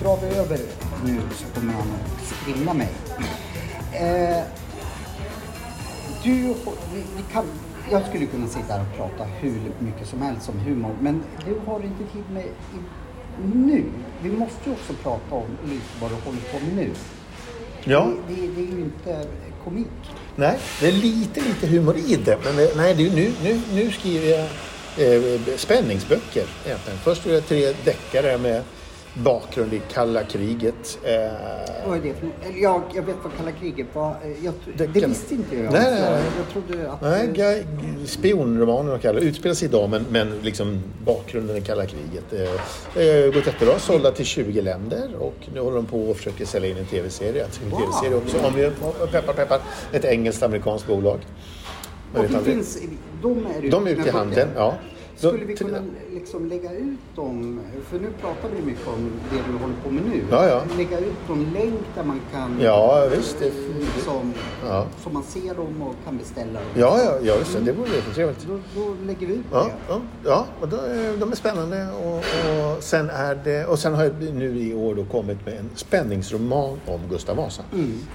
drar 0.00 0.18
vi 0.22 0.36
över 0.36 0.58
nu 1.04 1.20
så 1.34 1.60
kommer 1.60 1.72
han 1.72 1.82
att 1.82 2.26
skrimla 2.26 2.74
mig. 2.74 2.88
Eh, 3.92 4.42
du, 6.24 6.54
vi, 6.94 7.02
vi 7.16 7.22
kan, 7.32 7.44
jag 7.90 8.06
skulle 8.06 8.26
kunna 8.26 8.48
sitta 8.48 8.72
här 8.72 8.80
och 8.80 8.96
prata 8.96 9.24
hur 9.24 9.60
mycket 9.78 10.08
som 10.08 10.22
helst 10.22 10.48
om 10.48 10.58
humor, 10.58 10.96
men 11.00 11.22
du 11.46 11.60
har 11.66 11.76
inte 11.76 12.12
tid 12.12 12.24
med 12.32 12.44
i, 12.44 12.78
nu. 13.54 13.84
Vi 14.22 14.30
måste 14.30 14.60
ju 14.64 14.72
också 14.72 14.92
prata 15.02 15.34
om 15.34 15.46
lite 15.64 15.84
vad 16.00 16.10
du 16.10 16.14
håller 16.14 16.40
på 16.40 16.58
med 16.58 16.76
nu. 16.76 16.90
Ja. 17.84 18.10
Det, 18.28 18.34
det, 18.34 18.46
det 18.46 18.60
är 18.60 18.76
ju 18.76 18.80
inte 18.80 19.26
komik. 19.64 19.86
Nej, 20.36 20.58
det 20.80 20.88
är 20.88 20.92
lite, 20.92 21.40
lite 21.40 21.66
humor 21.66 21.96
i 21.96 22.16
det. 22.16 22.38
Men 22.44 22.56
det, 22.56 22.76
nej, 22.76 22.94
det 22.94 23.14
nu, 23.14 23.32
nu, 23.42 23.60
nu 23.72 23.90
skriver 23.90 24.28
jag 24.28 24.46
eh, 24.96 25.40
spänningsböcker 25.56 26.46
egentligen. 26.66 26.98
Först 26.98 27.26
är 27.26 27.30
det 27.30 27.40
tre 27.40 27.72
deckare 27.84 28.38
med 28.38 28.62
bakgrund 29.14 29.72
i 29.74 29.80
kalla 29.92 30.24
kriget. 30.24 30.98
Eh, 31.02 31.12
Vad 31.88 31.98
är 31.98 32.02
det 32.02 32.14
för 32.14 32.28
jag, 32.62 32.82
jag 32.94 33.02
vet 33.02 33.16
vad 33.22 33.32
kalla 33.36 33.52
kriget 33.52 33.86
var. 33.92 34.10
Eh, 34.10 34.44
Jag, 34.44 34.54
det, 34.76 34.86
Det 34.86 35.00
kan- 35.00 35.10
visste 35.10 35.34
inte 35.34 35.56
jag. 35.56 35.72
Nej, 35.72 35.90
nej, 35.90 36.00
nej. 36.00 36.22
Jag 36.38 36.48
trodde 36.52 36.92
att... 36.92 37.02
nej, 37.02 37.66
spionromaner 38.06 38.94
och 38.94 39.00
kallar 39.02 39.20
utspelar 39.20 39.54
sig 39.54 39.68
idag 39.68 39.90
men, 39.90 40.04
men 40.10 40.32
liksom 40.42 40.82
bakgrunden 41.04 41.56
i 41.56 41.60
kalla 41.60 41.86
kriget. 41.86 42.32
Eh, 42.32 42.60
Det 42.94 43.22
har 43.22 43.32
gått 43.32 43.46
jättebra, 43.46 43.78
sålda 43.78 44.10
till 44.10 44.24
20 44.26 44.60
länder 44.60 45.08
och 45.18 45.34
nu 45.54 45.60
håller 45.60 45.76
de 45.76 45.86
på 45.86 46.10
och 46.10 46.16
försöker 46.16 46.44
sälja 46.46 46.70
in 46.70 46.76
en 46.76 46.86
tv-serie. 46.86 47.44
Alltså 47.44 47.60
En 47.64 47.70
Wow. 47.70 47.78
tv-serie 47.80 48.16
också. 48.16 48.36
Om 48.46 48.54
vi, 48.54 48.70
peppar, 49.12 49.32
peppar, 49.32 49.60
ett 49.92 50.04
engelskt 50.04 50.42
amerikanskt 50.42 50.86
bolag. 50.86 51.18
Man 52.14 52.24
och 52.24 52.30
det 52.32 52.38
finns, 52.52 52.78
de 53.22 53.46
är 53.46 53.58
ute 53.58 53.68
De 53.68 53.86
är 53.86 53.90
ute 53.90 54.08
i 54.08 54.10
handeln, 54.12 54.48
ja. 54.56 54.74
Skulle 55.16 55.44
vi 55.44 55.56
kunna 55.56 55.78
liksom 56.18 56.48
lägga 56.48 56.72
ut 56.72 56.98
dem, 57.16 57.60
för 57.90 57.98
nu 57.98 58.08
pratar 58.20 58.48
vi 58.56 58.62
mycket 58.62 58.86
om 58.88 59.10
det 59.30 59.36
du 59.52 59.58
håller 59.58 59.74
på 59.84 59.90
med 59.90 60.02
nu. 60.04 60.22
Ja, 60.30 60.48
ja. 60.48 60.62
Lägga 60.76 60.98
ut 60.98 61.28
någon 61.28 61.52
länk 61.52 61.80
där 61.94 62.04
man 62.04 62.20
kan, 62.32 62.60
Ja, 62.60 63.06
visst. 63.16 63.36
Det, 63.40 63.52
liksom, 63.94 64.32
Ja. 64.66 64.86
så 65.04 65.10
man 65.10 65.22
ser 65.22 65.54
dem 65.54 65.82
och 65.82 65.94
kan 66.04 66.18
beställa 66.18 66.52
dem. 66.52 66.68
ja, 66.74 67.00
ja, 67.04 67.12
ja, 67.22 67.34
just 67.38 67.52
det. 67.52 67.60
Det 67.60 67.72
vore 67.72 67.88
jättetrevligt. 67.94 68.46
Då, 68.48 68.58
då 68.80 68.94
lägger 69.06 69.26
vi 69.26 69.32
ut 69.34 69.40
Ja, 69.52 69.64
det. 69.64 69.72
ja, 69.88 70.00
ja 70.24 70.46
och 70.60 70.68
då, 70.68 70.76
de 71.20 71.32
är 71.32 71.36
spännande 71.36 71.86
och, 72.04 72.16
och, 72.76 72.82
sen 72.82 73.10
är 73.10 73.34
det, 73.44 73.64
och 73.66 73.78
sen 73.78 73.94
har 73.94 74.04
jag 74.04 74.34
nu 74.34 74.58
i 74.62 74.74
år 74.74 74.94
då 74.94 75.04
kommit 75.04 75.46
med 75.46 75.54
en 75.58 75.70
spänningsroman 75.74 76.80
om 76.86 77.00
Gustav 77.10 77.36
Vasa. 77.36 77.62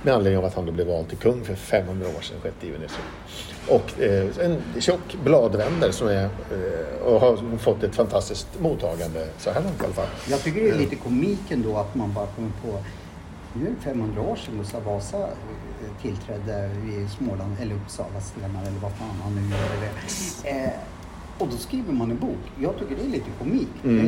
Med 0.04 0.14
anledning 0.14 0.38
av 0.40 0.46
att 0.46 0.54
han 0.56 0.66
då 0.66 0.72
blev 0.72 0.88
vald 0.88 1.08
till 1.10 1.18
kung 1.18 1.44
för 1.44 1.56
500 1.56 2.08
år 2.18 2.22
sedan, 2.22 2.38
6 2.44 2.56
juni. 2.62 2.88
Och 3.70 4.00
eh, 4.02 4.26
en 4.46 4.82
tjock 4.82 5.16
bladvändare 5.24 5.92
som 5.92 6.08
är, 6.08 6.24
eh, 6.24 7.06
och 7.06 7.20
har 7.20 7.58
fått 7.58 7.84
ett 7.84 7.96
fantastiskt 7.96 8.48
mottagande 8.60 9.28
så 9.38 9.52
här 9.52 9.62
långt 9.62 9.82
i 9.82 9.86
alla 9.86 9.94
fall. 9.94 10.08
Jag 10.30 10.44
tycker 10.44 10.62
det 10.62 10.70
är 10.70 10.78
lite 10.78 10.96
komiken 10.96 11.62
då 11.62 11.78
att 11.78 11.96
man 11.96 12.14
bara 12.14 12.28
kommer 12.28 12.52
på 12.66 12.80
nu 13.56 13.66
är 13.66 13.70
det 13.70 13.82
500 13.82 14.22
år 14.22 14.36
sedan 14.36 14.58
Gustav 14.58 14.84
Vasa 14.84 15.18
eh, 15.18 16.02
tillträdde 16.02 16.70
i 16.88 17.08
Småland 17.18 17.56
eller 17.62 17.76
Uppsala 17.76 18.22
stenar 18.22 18.62
eller 18.62 18.80
vad 18.82 18.92
fan 18.92 19.16
han 19.24 19.36
nu 19.36 19.42
gör 19.42 19.82
det. 19.82 20.50
Eh, 20.50 20.70
och 21.38 21.48
då 21.48 21.58
skriver 21.58 21.94
man 21.94 22.12
en 22.12 22.20
bok. 22.20 22.38
Jag 22.62 22.80
tycker 22.80 22.96
det 22.96 23.02
är 23.02 23.10
lite 23.10 23.30
komik. 23.40 23.68
Mm. 23.84 24.06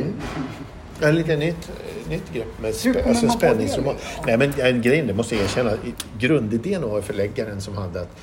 Eh, 1.00 1.08
En 1.08 1.14
lite 1.14 1.36
nytt, 1.36 1.70
nytt 2.08 2.32
grepp 2.32 2.60
med 2.60 2.82
kommer 2.82 3.08
alltså 3.08 3.28
spänningsroman. 3.28 3.94
Nej 4.26 4.38
men 4.38 4.52
en 4.60 4.82
grej, 4.82 5.02
det 5.02 5.14
måste 5.14 5.34
jag 5.34 5.44
erkänna. 5.44 5.72
Grundidén 6.18 6.82
var 6.82 7.00
förläggaren 7.00 7.60
som 7.60 7.76
hade 7.76 8.00
att 8.00 8.16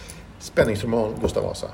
spänningsroman 0.44 1.16
Gustav 1.22 1.44
Vasa. 1.44 1.68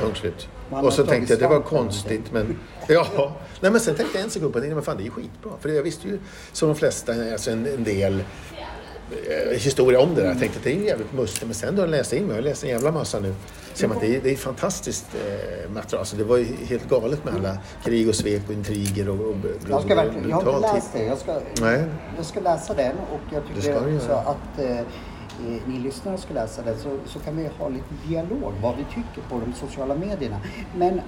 Punkt 0.00 0.18
slut. 0.18 0.48
Och 0.70 0.92
så 0.92 1.06
tänkte 1.06 1.32
jag 1.32 1.40
det 1.40 1.48
var 1.48 1.60
konstigt 1.60 2.32
men... 2.32 2.58
Ja. 2.88 3.36
Nej 3.60 3.70
men 3.70 3.80
sen 3.80 3.94
tänkte 3.94 4.18
jag 4.18 4.24
en 4.24 4.30
sekund 4.30 4.52
på 4.52 4.60
det. 4.60 4.74
Men 4.74 4.82
fan 4.82 4.96
det 4.96 5.02
är 5.02 5.04
ju 5.04 5.10
skitbra. 5.10 5.52
För 5.60 5.68
jag 5.68 5.82
visste 5.82 6.08
ju 6.08 6.18
som 6.52 6.68
de 6.68 6.74
flesta 6.74 7.12
alltså 7.32 7.50
en, 7.50 7.66
en 7.66 7.84
del 7.84 8.24
eh, 9.10 9.58
historia 9.58 10.00
om 10.00 10.14
det 10.14 10.20
där. 10.20 10.28
Jag 10.28 10.38
tänkte 10.38 10.58
att 10.58 10.64
det 10.64 10.70
är 10.72 10.78
ju 10.78 10.86
jävligt 10.86 11.12
mustigt. 11.12 11.44
Men 11.44 11.54
sen 11.54 11.76
då 11.76 11.82
jag 11.82 11.90
läste 11.90 12.16
in 12.16 12.22
mig, 12.22 12.36
jag 12.36 12.42
har 12.42 12.48
läst 12.48 12.64
en 12.64 12.70
jävla 12.70 12.92
massa 12.92 13.20
nu. 13.20 13.34
Ser 13.74 13.88
man 13.88 13.96
det 14.00 14.16
är, 14.16 14.20
det 14.20 14.30
är 14.30 14.36
fantastiskt 14.36 15.06
eh, 15.14 15.70
material. 15.70 15.98
Alltså 15.98 16.16
det 16.16 16.24
var 16.24 16.36
ju 16.36 16.44
helt 16.44 16.88
galet 16.88 17.24
med 17.24 17.34
alla 17.34 17.58
krig 17.84 18.08
och 18.08 18.14
svek 18.14 18.42
och 18.46 18.52
intriger 18.52 19.08
och, 19.08 19.20
och 19.20 19.36
Jag, 19.68 19.82
ska 19.82 19.94
verkligen, 19.94 20.28
jag 20.28 20.36
har 20.36 20.42
inte 20.42 20.52
brutalt 20.52 20.74
läst 20.74 20.92
det. 20.92 21.04
Jag 21.04 21.18
ska, 21.18 21.40
Nej. 21.60 21.84
jag 22.16 22.26
ska 22.26 22.40
läsa 22.40 22.74
den 22.74 22.96
och 23.12 23.20
jag 23.32 23.42
tycker 23.46 23.70
göra. 23.70 24.20
att 24.20 24.58
eh, 24.58 24.80
ni 25.66 25.78
lyssnare 25.78 26.18
ska 26.18 26.34
läsa 26.34 26.62
den 26.62 26.78
så, 26.78 26.90
så 27.06 27.18
kan 27.18 27.36
vi 27.36 27.48
ha 27.58 27.68
lite 27.68 27.94
dialog 28.08 28.52
vad 28.62 28.76
vi 28.76 28.84
tycker 28.84 29.28
på 29.28 29.40
de 29.46 29.52
sociala 29.54 29.94
medierna. 29.94 30.36
Men 30.76 31.00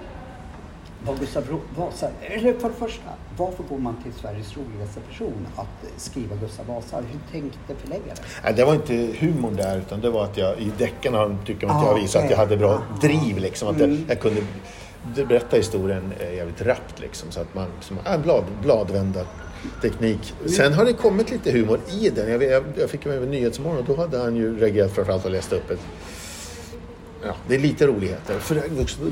Vad 1.07 1.19
Gustav 1.21 1.45
Vasa, 1.77 2.09
eller 2.21 2.53
för 2.59 2.69
det 2.69 2.75
första, 2.75 3.09
varför 3.39 3.63
går 3.63 3.79
man 3.79 3.97
till 4.03 4.13
Sveriges 4.13 4.57
roligaste 4.57 5.01
person 5.01 5.47
att 5.57 6.01
skriva 6.01 6.37
Gustav 6.37 6.67
Vasa? 6.67 6.97
Hur 6.97 7.21
tänkte 7.41 7.75
förläggaren? 7.75 8.17
Nej, 8.45 8.53
det 8.55 8.65
var 8.65 8.75
inte 8.75 8.95
humorn 9.19 9.57
där 9.57 9.79
utan 9.79 10.01
det 10.01 10.11
var 10.11 10.25
att 10.25 10.37
jag 10.37 10.59
i 10.59 10.73
deckarna 10.79 11.37
tycker 11.47 11.67
man 11.67 11.77
att 11.77 11.83
jag 11.87 11.93
Ah, 11.93 12.01
visade 12.01 12.25
att 12.25 12.31
jag 12.31 12.39
okej. 12.41 12.47
hade 12.47 12.57
bra 12.57 12.71
Ah. 12.95 13.01
driv 13.01 13.39
liksom. 13.39 13.69
Att 13.69 13.81
jag, 13.81 13.97
jag 14.09 14.21
kunde 14.21 14.41
berätta 15.29 15.57
historien 15.57 16.13
eh, 16.21 16.35
jävligt 16.35 16.63
rappt 16.63 17.01
liksom. 17.01 17.31
Så 17.31 17.41
att 17.41 17.55
man, 17.55 17.67
som, 17.81 17.99
äh, 18.07 18.19
blad, 18.23 18.45
bladvända 18.63 19.21
teknik. 19.83 20.35
Sen 20.47 20.73
har 20.73 20.85
det 20.85 20.93
kommit 20.93 21.31
lite 21.31 21.51
humor 21.51 21.81
i 22.01 22.11
den. 22.11 22.31
Jag, 22.31 22.43
jag, 22.43 22.65
jag 22.77 22.91
fick 22.91 23.05
med 23.05 23.29
Nyhetsmorgon 23.29 23.79
och 23.79 23.85
då 23.85 23.97
hade 23.97 24.19
han 24.19 24.37
ju 24.37 24.59
reagerat 24.59 24.93
framförallt 24.93 25.25
och 25.25 25.31
läst 25.31 25.53
upp 25.53 25.71
ett 25.71 25.81
Ja, 27.25 27.35
det 27.49 27.55
är 27.55 27.59
lite 27.59 27.87
roligheter. 27.87 28.39
För 28.39 28.63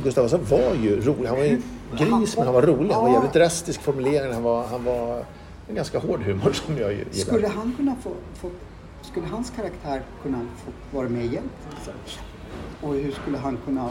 Gustav 0.04 0.24
Vasa 0.24 0.38
var 0.38 0.74
ju 0.82 1.00
rolig. 1.00 1.28
Han 1.28 1.36
var 1.36 1.44
ju 1.44 1.60
gris 1.98 2.36
men 2.36 2.44
han 2.44 2.54
var 2.54 2.62
rolig. 2.62 2.94
Han 2.94 3.04
var 3.04 3.12
jävligt 3.12 3.32
drastisk 3.32 3.82
formulering. 3.82 4.32
Han 4.32 4.42
var, 4.42 4.66
han 4.66 4.84
var 4.84 5.24
en 5.68 5.74
ganska 5.74 5.98
hård 5.98 6.22
humor 6.22 6.52
som 6.52 6.78
jag 6.78 6.92
gillar. 6.92 7.12
Skulle 7.12 7.48
han 7.48 7.74
kunna 7.76 7.96
få, 8.02 8.10
få 8.40 8.50
skulle 9.02 9.26
hans 9.26 9.52
karaktär 9.56 10.02
kunna 10.22 10.38
få 10.38 10.96
vara 10.96 11.08
med 11.08 11.24
igen? 11.24 11.50
Och 12.80 12.94
hur 12.94 13.12
skulle 13.12 13.38
han 13.38 13.58
kunna... 13.64 13.90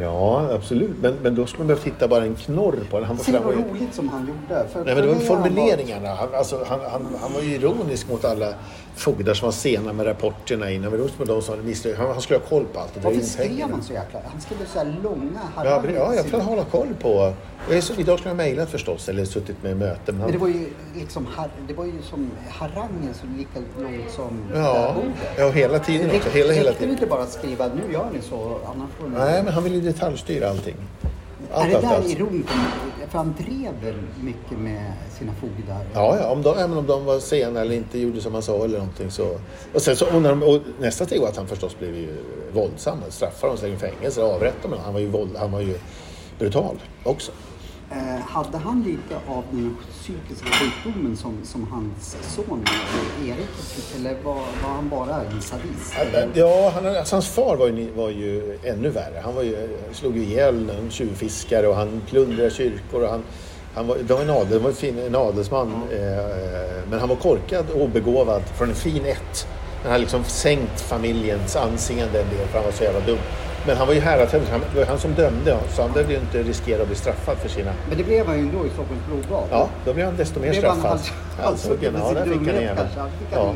Ja, 0.00 0.48
absolut. 0.54 0.90
Men, 1.00 1.14
men 1.22 1.34
då 1.34 1.46
skulle 1.46 1.58
man 1.58 1.66
behöva 1.66 1.84
titta 1.84 2.08
bara 2.08 2.24
en 2.24 2.34
knorr 2.34 2.78
på 2.90 2.98
den. 2.98 3.06
Han 3.06 3.16
var, 3.16 3.24
Se 3.24 3.38
vad 3.38 3.54
roligt 3.54 3.94
som 3.94 4.08
han 4.08 4.20
gjorde. 4.20 4.68
För 4.68 4.84
nej, 4.84 4.94
men 4.94 5.06
det 5.06 5.14
var 5.14 5.20
formuleringarna. 5.20 6.08
Han, 6.08 6.28
alltså, 6.34 6.64
han, 6.66 6.80
han, 6.80 7.06
han 7.20 7.32
var 7.32 7.40
ju 7.40 7.54
ironisk 7.54 8.08
mot 8.08 8.24
alla 8.24 8.54
fogdar 8.96 9.34
som 9.34 9.46
var 9.46 9.52
sena 9.52 9.92
med 9.92 10.06
rapporterna 10.06 10.70
innan. 10.70 10.82
Han 10.82 10.90
var 10.92 10.98
ironisk 10.98 11.18
mot 11.18 11.28
de 11.28 11.42
som 11.42 11.54
hade 11.54 11.66
misslyckats. 11.68 12.00
Han, 12.00 12.12
han 12.12 12.20
skulle 12.22 12.38
ha 12.38 12.46
koll 12.46 12.64
på 12.72 12.80
allt 12.80 12.92
Varför 13.02 13.20
skrev 13.20 13.70
han 13.70 13.82
så 13.82 13.92
jäkla... 13.92 14.20
Han 14.32 14.40
skrev 14.40 14.56
så 14.72 14.78
här 14.78 14.96
långa 15.02 15.40
Ja, 15.56 15.82
men- 15.84 15.94
ja, 15.94 16.14
jag 16.14 16.26
får 16.26 16.38
hålla 16.38 16.64
koll 16.64 16.88
på... 17.00 17.32
Så, 17.80 17.92
idag 18.00 18.18
skulle 18.18 18.30
jag 18.30 18.36
mejlat 18.36 18.70
förstås 18.70 19.08
eller 19.08 19.24
suttit 19.24 19.62
med 19.62 19.76
möten. 19.76 19.98
Men 20.06 20.14
Men 20.16 20.20
han, 20.22 20.32
det 20.32 20.38
var 20.38 20.48
ju 20.48 20.66
liksom 21.00 21.26
det 21.68 21.74
var 21.74 21.84
ju 21.84 21.92
som 22.10 22.30
harangen 22.50 23.14
så 23.14 23.26
lika 23.38 23.58
långt 23.82 24.10
som 24.10 24.40
det 24.52 24.58
ja, 24.58 24.92
bordet. 24.96 25.12
ja, 25.38 25.50
hela 25.50 25.78
tiden 25.78 26.10
också. 26.16 26.30
Hela, 26.30 26.52
hela 26.52 26.70
Räckte 26.70 26.72
det 26.72 26.78
tiden. 26.78 26.90
inte 26.94 27.06
bara 27.06 27.26
skriva 27.26 27.66
nu 27.66 27.92
gör 27.92 28.10
ni 28.12 28.20
så 28.22 28.58
annars 28.66 28.90
får 29.00 29.08
ni... 29.08 29.14
Nej, 29.18 29.42
men 29.42 29.52
han 29.52 29.64
ville 29.64 29.76
ju 29.76 29.82
detaljstyra 29.82 30.50
allting. 30.50 30.76
Är 31.54 31.60
Allt, 31.60 31.70
det 31.70 31.76
allt, 31.76 31.88
där 31.88 31.96
allt. 31.96 32.08
ironiskt? 32.08 32.52
För 33.10 33.18
han 33.18 33.34
drev 33.38 33.74
väl 33.84 34.02
mycket 34.22 34.58
med 34.58 34.92
sina 35.18 35.32
fogdar? 35.32 35.84
Ja, 35.94 36.18
ja 36.20 36.28
om, 36.30 36.42
de, 36.42 36.58
även 36.58 36.78
om 36.78 36.86
de 36.86 37.04
var 37.04 37.18
sena 37.18 37.60
eller 37.60 37.74
inte 37.74 37.98
gjorde 37.98 38.20
som 38.20 38.34
han 38.34 38.42
sa 38.42 38.64
eller 38.64 38.78
någonting 38.78 39.10
så... 39.10 39.38
Och, 39.74 39.82
sen 39.82 39.96
så 39.96 40.06
och 40.16 40.22
de, 40.22 40.42
och 40.42 40.60
nästa 40.80 41.06
steg 41.06 41.20
var 41.20 41.28
att 41.28 41.36
han 41.36 41.46
förstås 41.46 41.78
blev 41.78 41.96
ju 41.96 42.16
våldsam. 42.52 42.98
Straffade 43.08 43.50
dem, 43.50 43.58
slängde 43.58 43.76
i 43.76 43.90
fängelse, 43.90 44.22
avrättade 44.22 44.74
dem. 44.74 44.82
Han 44.84 44.92
var 44.92 45.00
ju, 45.00 45.06
våld, 45.06 45.36
han 45.36 45.52
var 45.52 45.60
ju 45.60 45.78
brutal 46.38 46.76
också. 47.04 47.32
Eh, 47.90 48.20
hade 48.26 48.58
han 48.58 48.82
lite 48.82 49.20
av 49.28 49.44
den 49.50 49.76
psykiska 49.92 50.46
sjukdomen 50.46 51.16
som, 51.16 51.38
som 51.44 51.66
hans 51.70 52.16
son 52.36 52.64
Erik 53.26 53.48
fick? 53.56 54.00
Eller 54.00 54.16
var, 54.24 54.34
var 54.34 54.70
han 54.74 54.88
bara 54.88 55.20
en 55.20 55.42
sadist? 55.42 55.94
Ja, 56.34 56.72
han, 56.74 56.86
alltså 56.96 57.14
hans 57.14 57.28
far 57.28 57.56
var 57.56 57.66
ju, 57.66 57.90
var 57.90 58.10
ju 58.10 58.58
ännu 58.64 58.88
värre. 58.88 59.20
Han 59.24 59.34
var 59.34 59.42
ju, 59.42 59.78
slog 59.92 60.16
ju 60.16 60.22
ihjäl 60.22 60.70
en 60.70 60.90
tjuvfiskare 60.90 61.68
och 61.68 61.74
han 61.76 62.02
plundrade 62.08 62.50
kyrkor. 62.50 63.02
Och 63.02 63.10
han, 63.10 63.22
han 63.74 63.86
var, 63.86 63.96
det 63.96 64.14
var 64.14 64.22
en, 64.22 64.30
adel, 64.30 64.60
var 64.60 64.70
en, 64.70 64.76
fin, 64.76 64.98
en 64.98 65.14
adelsman, 65.14 65.72
eh, 65.92 66.88
men 66.90 67.00
han 67.00 67.08
var 67.08 67.16
korkad 67.16 67.70
och 67.70 67.80
obegåvad 67.80 68.42
från 68.42 68.68
en 68.68 68.74
fin 68.74 69.04
ett. 69.04 69.46
Han 69.82 69.92
hade 69.92 70.00
liksom 70.00 70.24
sänkt 70.24 70.80
familjens 70.80 71.56
anseende 71.56 72.20
en 72.20 72.28
del 72.36 72.46
för 72.46 72.58
han 72.58 72.64
var 72.64 72.72
så 72.72 72.84
jävla 72.84 73.00
dum. 73.00 73.18
Men 73.66 73.76
han 73.76 73.86
var 73.86 73.94
ju 73.94 74.00
häradsherre, 74.00 74.42
han- 74.50 74.60
det 74.72 74.78
var 74.78 74.86
han 74.86 74.98
som 74.98 75.14
dömde 75.14 75.58
så 75.70 75.82
han 75.82 75.92
behövde 75.92 76.14
ju 76.14 76.20
inte 76.20 76.42
riskera 76.42 76.82
att 76.82 76.86
bli 76.88 76.96
straffad 76.96 77.36
för 77.38 77.48
sina... 77.48 77.72
Men 77.88 77.98
det 77.98 78.04
blev 78.04 78.26
han 78.26 78.36
ju 78.36 78.42
ändå 78.42 78.66
i 78.66 78.70
Stockholms 78.70 79.02
blodbad. 79.06 79.44
Ja, 79.50 79.68
då 79.84 79.92
blev 79.94 80.06
han 80.06 80.16
desto 80.16 80.40
mer 80.40 80.52
straffad. 80.52 80.90
hals- 80.90 81.12
halshuggen 81.42 81.94
ja, 81.98 82.12
med 82.12 82.16
där 82.16 82.24
fick 82.24 82.68
han 82.68 82.88
han 82.96 83.08
Ja. 83.32 83.54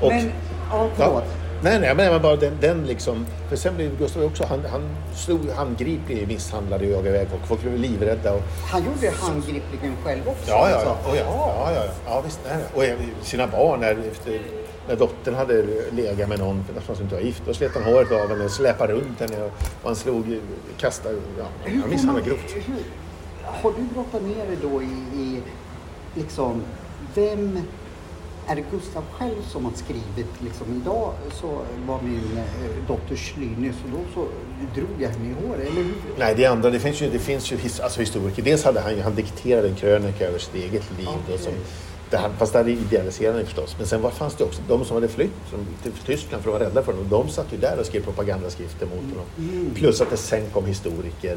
Och, 0.00 0.08
Men, 0.12 0.24
ja, 0.26 0.30
Ja. 0.72 0.88
förlåt. 0.96 1.24
Nej, 1.62 1.80
nej, 1.80 1.94
men 1.94 2.22
bara 2.22 2.36
den, 2.36 2.52
den 2.60 2.84
liksom... 2.86 3.26
För 3.48 3.56
sen 3.56 3.76
blev 3.76 3.98
Gustav 3.98 4.24
också... 4.24 4.44
Han, 4.48 4.60
han 4.70 4.82
slog 5.14 5.50
handgriplig, 5.50 6.28
misshandlade 6.28 6.84
och 6.86 6.90
jagade 6.92 7.08
iväg 7.08 7.28
folk. 7.30 7.46
Folk 7.46 7.60
blev 7.62 7.78
livrädda. 7.78 8.32
Och, 8.32 8.42
Han 8.72 8.84
gjorde 8.84 9.00
det 9.00 9.12
handgripligen 9.20 9.96
själv 10.04 10.20
också. 10.28 10.50
ja, 10.50 10.68
ja, 10.70 10.76
alltså. 10.76 10.88
ja, 10.88 11.12
oh, 11.12 11.16
ja, 11.16 11.24
ja, 11.26 11.72
ja, 11.74 11.82
ja, 11.84 11.92
ja, 12.06 12.20
visst. 12.24 12.40
Nej. 12.48 12.88
Och 13.20 13.24
sina 13.26 13.46
barn, 13.46 13.82
efter, 13.82 14.40
när 14.90 14.96
dottern 14.96 15.34
hade 15.34 15.62
legat 15.90 16.28
med 16.28 16.38
någon 16.38 16.64
för 16.86 16.94
som 16.94 17.04
inte 17.04 17.14
var 17.14 17.22
gift, 17.22 17.42
då 17.46 17.54
slet 17.54 17.74
han 17.74 17.82
håret 17.82 18.12
av 18.12 18.28
henne 18.28 18.44
och 18.44 18.50
släpade 18.50 18.92
runt 18.92 19.20
henne. 19.20 19.44
Och, 19.44 19.52
han 19.84 19.96
slog, 19.96 20.38
kastade... 20.78 21.16
Ja, 21.38 21.44
han 21.64 21.90
misshandlade 21.90 22.28
grovt. 22.28 22.54
Har 23.44 23.72
du 23.72 23.82
brottat 23.94 24.22
ner 24.22 24.46
dig 24.46 24.56
då 24.62 24.82
i, 24.82 25.20
i 25.22 25.42
liksom, 26.14 26.62
vem 27.14 27.58
är 28.46 28.56
det 28.56 28.64
Gustav 28.70 29.04
själv 29.18 29.42
som 29.48 29.64
har 29.64 29.72
skrivit 29.72 30.42
liksom 30.44 30.66
idag 30.82 31.12
så 31.32 31.60
var 31.86 32.02
min 32.02 32.38
eh, 32.38 32.86
dotter 32.88 33.16
slynig 33.16 33.72
så 33.74 33.96
då 33.96 33.98
så 34.14 34.28
drog 34.74 35.02
jag 35.02 35.08
henne 35.08 35.28
i 35.28 35.46
håret 35.46 35.60
eller 35.60 35.82
hur? 35.82 35.94
Nej, 36.18 36.34
det 36.36 36.46
andra, 36.46 36.70
det 36.70 36.80
finns 36.80 37.02
ju, 37.02 37.10
det 37.10 37.18
finns 37.18 37.52
ju 37.52 37.56
his, 37.56 37.80
alltså 37.80 38.00
historiker. 38.00 38.42
Dels 38.42 38.64
hade 38.64 38.80
han 38.80 38.96
ju, 38.96 39.02
han 39.02 39.14
dikterade 39.14 39.68
en 39.68 39.74
krönika 39.74 40.26
över 40.26 40.38
sitt 40.38 40.54
eget 40.54 40.84
liv. 40.98 41.08
Då, 41.28 41.38
som, 41.38 41.52
det, 42.10 42.16
han, 42.16 42.30
fast 42.38 42.52
där 42.52 42.68
idealiserade 42.68 43.32
han 43.34 43.40
ju 43.40 43.46
förstås. 43.46 43.74
Men 43.78 43.86
sen 43.86 44.02
var, 44.02 44.10
fanns 44.10 44.34
det 44.34 44.44
också 44.44 44.62
de 44.68 44.84
som 44.84 44.94
hade 44.94 45.08
flytt 45.08 45.30
som, 45.50 45.66
till 45.82 45.92
Tyskland 46.06 46.42
för 46.44 46.50
att 46.50 46.60
vara 46.60 46.68
rädda 46.70 46.82
för 46.82 46.92
honom. 46.92 47.08
De 47.08 47.28
satt 47.28 47.52
ju 47.52 47.56
där 47.56 47.78
och 47.80 47.86
skrev 47.86 48.04
propagandaskrifter 48.04 48.86
mot 48.86 49.04
honom. 49.04 49.70
Plus 49.74 50.00
att 50.00 50.10
det 50.10 50.16
sen 50.16 50.42
kom 50.52 50.66
historiker 50.66 51.36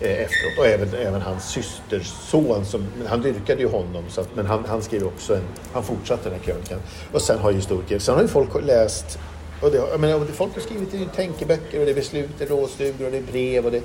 eh, 0.00 0.10
efteråt. 0.10 0.58
Och 0.58 0.66
även, 0.66 0.94
även 0.94 1.20
hans 1.22 1.48
systerson, 1.50 2.64
som, 2.64 2.84
han 3.06 3.22
dyrkade 3.22 3.60
ju 3.62 3.68
honom. 3.68 4.04
Så 4.08 4.20
att, 4.20 4.28
men 4.36 4.46
han, 4.46 4.64
han 4.68 4.82
skrev 4.82 5.06
också 5.06 5.34
en, 5.34 5.42
han 5.72 5.82
fortsatte 5.82 6.28
den 6.28 6.38
här 6.38 6.44
krönikan. 6.44 6.78
Och 7.12 7.22
sen 7.22 7.38
har 7.38 7.50
ju 7.50 7.56
historiker, 7.56 7.98
sen 7.98 8.14
har 8.14 8.22
ju 8.22 8.28
folk 8.28 8.48
läst 8.64 9.18
och 9.62 9.70
det, 9.70 9.76
jag 9.76 10.00
menar, 10.00 10.20
det- 10.20 10.26
folk 10.32 10.54
har 10.54 10.60
skrivit 10.60 10.94
i 10.94 11.08
tänkeböcker 11.16 11.78
och 11.80 11.84
det 11.86 11.90
är 11.92 11.94
beslut, 11.94 12.30
det 12.38 12.44
är 12.44 12.48
rådstugor 12.48 13.06
och 13.06 13.12
det 13.12 13.18
är 13.18 13.22
brev. 13.22 13.64
Och 13.66 13.72
det, 13.72 13.82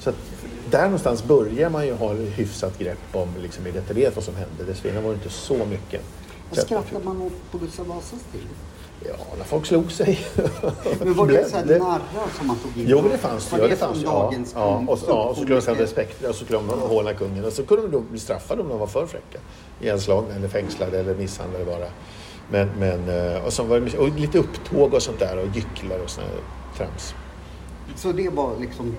så 0.00 0.10
att 0.10 0.16
där 0.70 0.82
någonstans 0.84 1.24
börjar 1.24 1.70
man 1.70 1.86
ju 1.86 1.94
ha 1.94 2.12
hyfsat 2.12 2.78
grepp 2.78 2.98
om 3.12 3.28
liksom, 3.42 3.66
i 3.66 3.70
detaljerat 3.70 4.14
vad 4.16 4.24
som 4.24 4.34
hände. 4.34 4.64
Dessförinnan 4.66 5.02
var 5.02 5.10
det 5.10 5.14
inte 5.16 5.30
så 5.30 5.54
mycket. 5.54 6.02
Vad 6.50 6.58
att- 6.58 6.64
skrattar 6.64 7.00
man 7.04 7.22
åt 7.22 7.32
på 7.52 7.58
Gustav 7.58 7.86
Vasas 7.86 8.20
tid? 8.32 8.40
Ja, 9.04 9.14
när 9.38 9.44
folk 9.44 9.66
slog 9.66 9.92
sig. 9.92 10.26
Men 11.00 11.14
var 11.14 11.26
det 11.26 11.50
så 11.50 11.56
här 11.56 11.64
narrar 11.78 12.00
som 12.38 12.46
man 12.46 12.56
tog 12.56 12.76
in? 12.82 12.84
Jo, 12.88 13.02
det 13.12 13.18
fanns 13.18 13.46
det. 13.50 13.56
Var 13.56 13.64
Ja, 13.64 13.68
det 13.70 13.76
som 13.76 13.88
fanns 13.88 14.02
ja, 14.04 14.10
dagens 14.10 14.52
ja, 14.54 14.84
och, 14.88 14.98
så- 14.98 15.06
ja, 15.08 15.22
och 15.24 15.36
så 15.36 15.42
skulle 15.42 15.54
de 15.56 15.60
säga 15.62 15.74
komiker? 15.74 15.84
respekt 15.96 16.24
och 16.24 16.34
så 16.34 16.44
skulle 16.44 16.58
de 16.58 16.68
håna 16.68 17.14
kungen. 17.14 17.44
Och 17.44 17.52
så 17.52 17.62
kunde 17.64 17.82
de 17.82 17.92
då 17.92 18.00
bli 18.00 18.18
straffade 18.20 18.62
om 18.62 18.68
de 18.68 18.78
var 18.78 18.86
för 18.86 19.06
fräcka. 19.06 19.38
Ihjälslagna 19.80 20.34
eller 20.34 20.48
fängslade 20.48 20.98
eller 21.00 21.14
misshandlade 21.14 21.64
bara. 21.64 21.86
Men, 22.50 22.68
men, 22.78 23.34
eh, 23.36 23.44
och, 23.44 23.52
så 23.52 23.62
var 23.62 23.80
det, 23.80 23.98
och 23.98 24.08
lite 24.08 24.38
upptåg 24.38 24.94
och 24.94 25.02
sånt 25.02 25.18
där 25.18 25.38
och 25.38 25.56
gycklar 25.56 25.98
och 25.98 26.10
såna 26.10 26.26
här 26.26 26.36
trams. 26.76 27.14
Så 27.96 28.12
det 28.12 28.28
var 28.28 28.50
liksom 28.60 28.96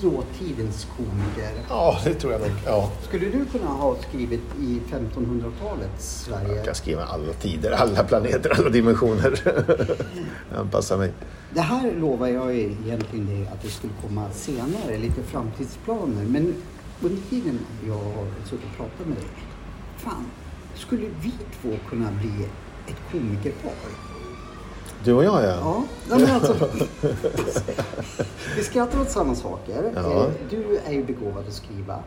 dåtidens 0.00 0.86
komiker. 0.96 1.52
Ja, 1.68 2.00
det 2.04 2.14
tror 2.14 2.32
jag 2.32 2.40
nog. 2.40 2.50
Ja. 2.66 2.90
Skulle 3.08 3.26
du 3.26 3.44
kunna 3.44 3.66
ha 3.70 3.96
skrivit 4.08 4.42
i 4.60 4.80
1500-talets 4.90 6.24
Sverige? 6.24 6.54
Jag 6.56 6.64
kan 6.64 6.74
skriva 6.74 7.04
alla 7.04 7.32
tider, 7.32 7.70
alla 7.70 8.04
planeter, 8.04 8.50
alla 8.58 8.68
dimensioner. 8.70 9.40
Anpassa 10.56 10.96
mig. 10.96 11.12
Det 11.54 11.60
här 11.60 11.92
lovar 11.92 12.28
jag 12.28 12.56
egentligen 12.56 13.26
dig 13.26 13.46
att 13.52 13.62
det 13.62 13.68
skulle 13.68 13.92
komma 14.08 14.30
senare, 14.30 14.98
lite 14.98 15.22
framtidsplaner. 15.22 16.24
Men 16.24 16.54
under 17.00 17.22
tiden 17.30 17.58
jag 17.86 17.94
har 17.94 18.26
suttit 18.44 18.66
och 18.70 18.76
pratat 18.76 19.06
med 19.06 19.16
dig, 19.16 19.26
fan, 19.96 20.26
skulle 20.74 21.06
vi 21.22 21.32
två 21.62 21.70
kunna 21.88 22.10
bli 22.10 22.48
ett 22.86 23.12
komikerpar? 23.12 24.05
Du 25.04 25.12
och 25.12 25.24
jag, 25.24 25.42
ja. 25.44 25.48
Ja, 25.48 25.84
nej, 26.08 26.18
men 26.20 26.30
alltså, 26.34 26.68
vi 28.56 28.62
skrattar 28.64 29.00
åt 29.00 29.10
samma 29.10 29.34
saker. 29.34 29.92
Ja. 29.94 30.00
Eh, 30.24 30.30
Du 30.50 30.78
är 30.86 30.92
ju 30.92 31.04
begåvad 31.04 31.44
att 31.48 31.54
skriva. 31.54 31.98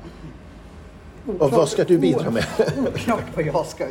Och 1.40 1.52
vad 1.52 1.70
ska 1.70 1.84
du 1.84 1.98
bidra 1.98 2.32
med? 2.32 2.46
Oklart 2.88 3.24
vad 3.36 3.46
jag 3.46 3.66
ska 3.66 3.86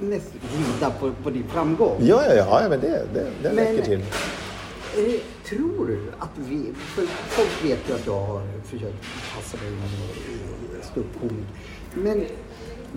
glida 0.00 0.90
på, 1.00 1.12
på 1.22 1.30
din 1.30 1.44
framgång. 1.48 1.96
Ja, 2.00 2.22
ja, 2.28 2.34
ja, 2.34 2.62
ja 2.62 2.68
men 2.68 2.80
det, 2.80 3.02
det, 3.14 3.26
det 3.42 3.52
Men- 3.52 3.56
räcker 3.56 3.82
till. 3.84 4.00
Eh, 4.00 5.20
tror 5.48 5.86
du 5.86 5.98
att 6.18 6.30
vi... 6.36 6.72
För 6.76 7.02
folk 7.06 7.64
vet 7.64 7.78
ju 7.88 7.94
att 7.94 8.06
jag 8.06 8.20
har 8.20 8.42
försökt 8.64 8.96
passa 9.36 9.56
mig 9.56 9.66
inom 9.72 9.90
ståuppkomik. 10.92 11.44
Men 11.94 12.24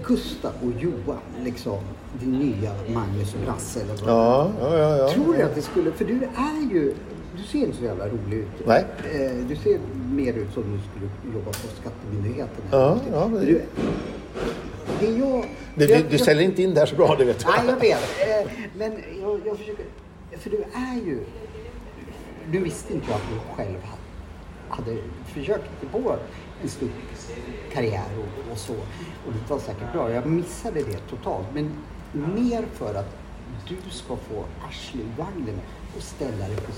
Gustav 0.06 0.52
och 0.64 0.82
Johan, 0.82 1.20
liksom, 1.44 1.80
din 2.20 2.32
nya 2.32 2.72
Magnus 2.94 3.34
och 3.34 3.40
Brasse 3.46 3.82
eller 3.82 3.94
vad 3.96 4.10
Ja, 4.10 4.52
ja, 4.62 4.78
ja. 4.78 4.98
ja. 4.98 5.10
Tror 5.14 5.34
du 5.34 5.42
att 5.44 5.56
det 5.56 5.62
skulle... 5.62 5.92
För 5.92 6.06
du 6.06 6.14
är 6.24 6.74
ju... 6.74 6.94
Du 7.38 7.44
ser 7.44 7.60
inte 7.60 7.78
så 7.78 7.84
jävla 7.84 8.08
rolig 8.08 8.38
ut. 8.38 8.48
Nej. 8.68 8.86
Eh, 9.14 9.32
Du 9.50 9.56
ser 9.56 9.80
mer 10.12 10.34
ut 10.34 10.54
som 10.54 10.64
du 10.64 10.80
skulle 10.90 11.36
jobba 11.38 11.52
på 11.52 11.68
Skattemyndigheten. 11.82 12.64
Ja, 12.72 12.98
ja, 13.12 13.28
men- 13.28 13.46
Du, 13.46 13.62
det 15.00 15.06
jag... 15.12 15.46
Du, 15.76 15.86
du, 15.88 16.04
du 16.10 16.18
säljer 16.18 16.44
inte 16.44 16.64
in 16.64 16.74
där 16.74 16.86
så 16.86 16.96
bra, 16.96 17.16
det 17.20 17.26
vet 17.26 17.40
du. 17.40 17.46
Nej, 17.52 17.66
jag 17.68 17.76
vet. 17.80 18.46
Eh, 18.46 18.52
Men 18.78 18.92
jag, 19.22 19.42
jag 19.46 19.58
försöker... 19.58 19.86
För 20.40 20.50
du 20.50 20.58
är 20.58 21.06
ju... 21.06 21.20
Nu 22.52 22.60
visste 22.60 22.94
inte 22.94 23.06
jag 23.10 23.16
att 23.16 23.22
du 23.30 23.56
själv 23.64 23.78
hade 24.70 24.98
försökt 25.34 25.92
på 25.92 26.16
en 26.64 26.70
stor 26.70 26.90
karriär 27.74 28.10
och, 28.18 28.52
och 28.52 28.58
så. 28.58 28.74
Och 29.26 29.34
det 29.34 29.50
var 29.50 29.60
säkert 29.60 29.94
bra. 29.94 30.12
Jag 30.12 30.26
missade 30.26 30.84
det 30.84 30.98
totalt. 31.10 31.48
Men 31.54 31.72
mer 32.12 32.66
för 32.74 32.96
att 32.96 33.18
du 33.68 33.90
ska 33.90 34.16
få 34.16 34.46
arslet 34.68 35.06
ur 35.06 35.24
vagnen 35.24 35.60
och 35.96 36.04
ställa 36.04 36.48
dig 36.48 36.58
på 36.58 36.72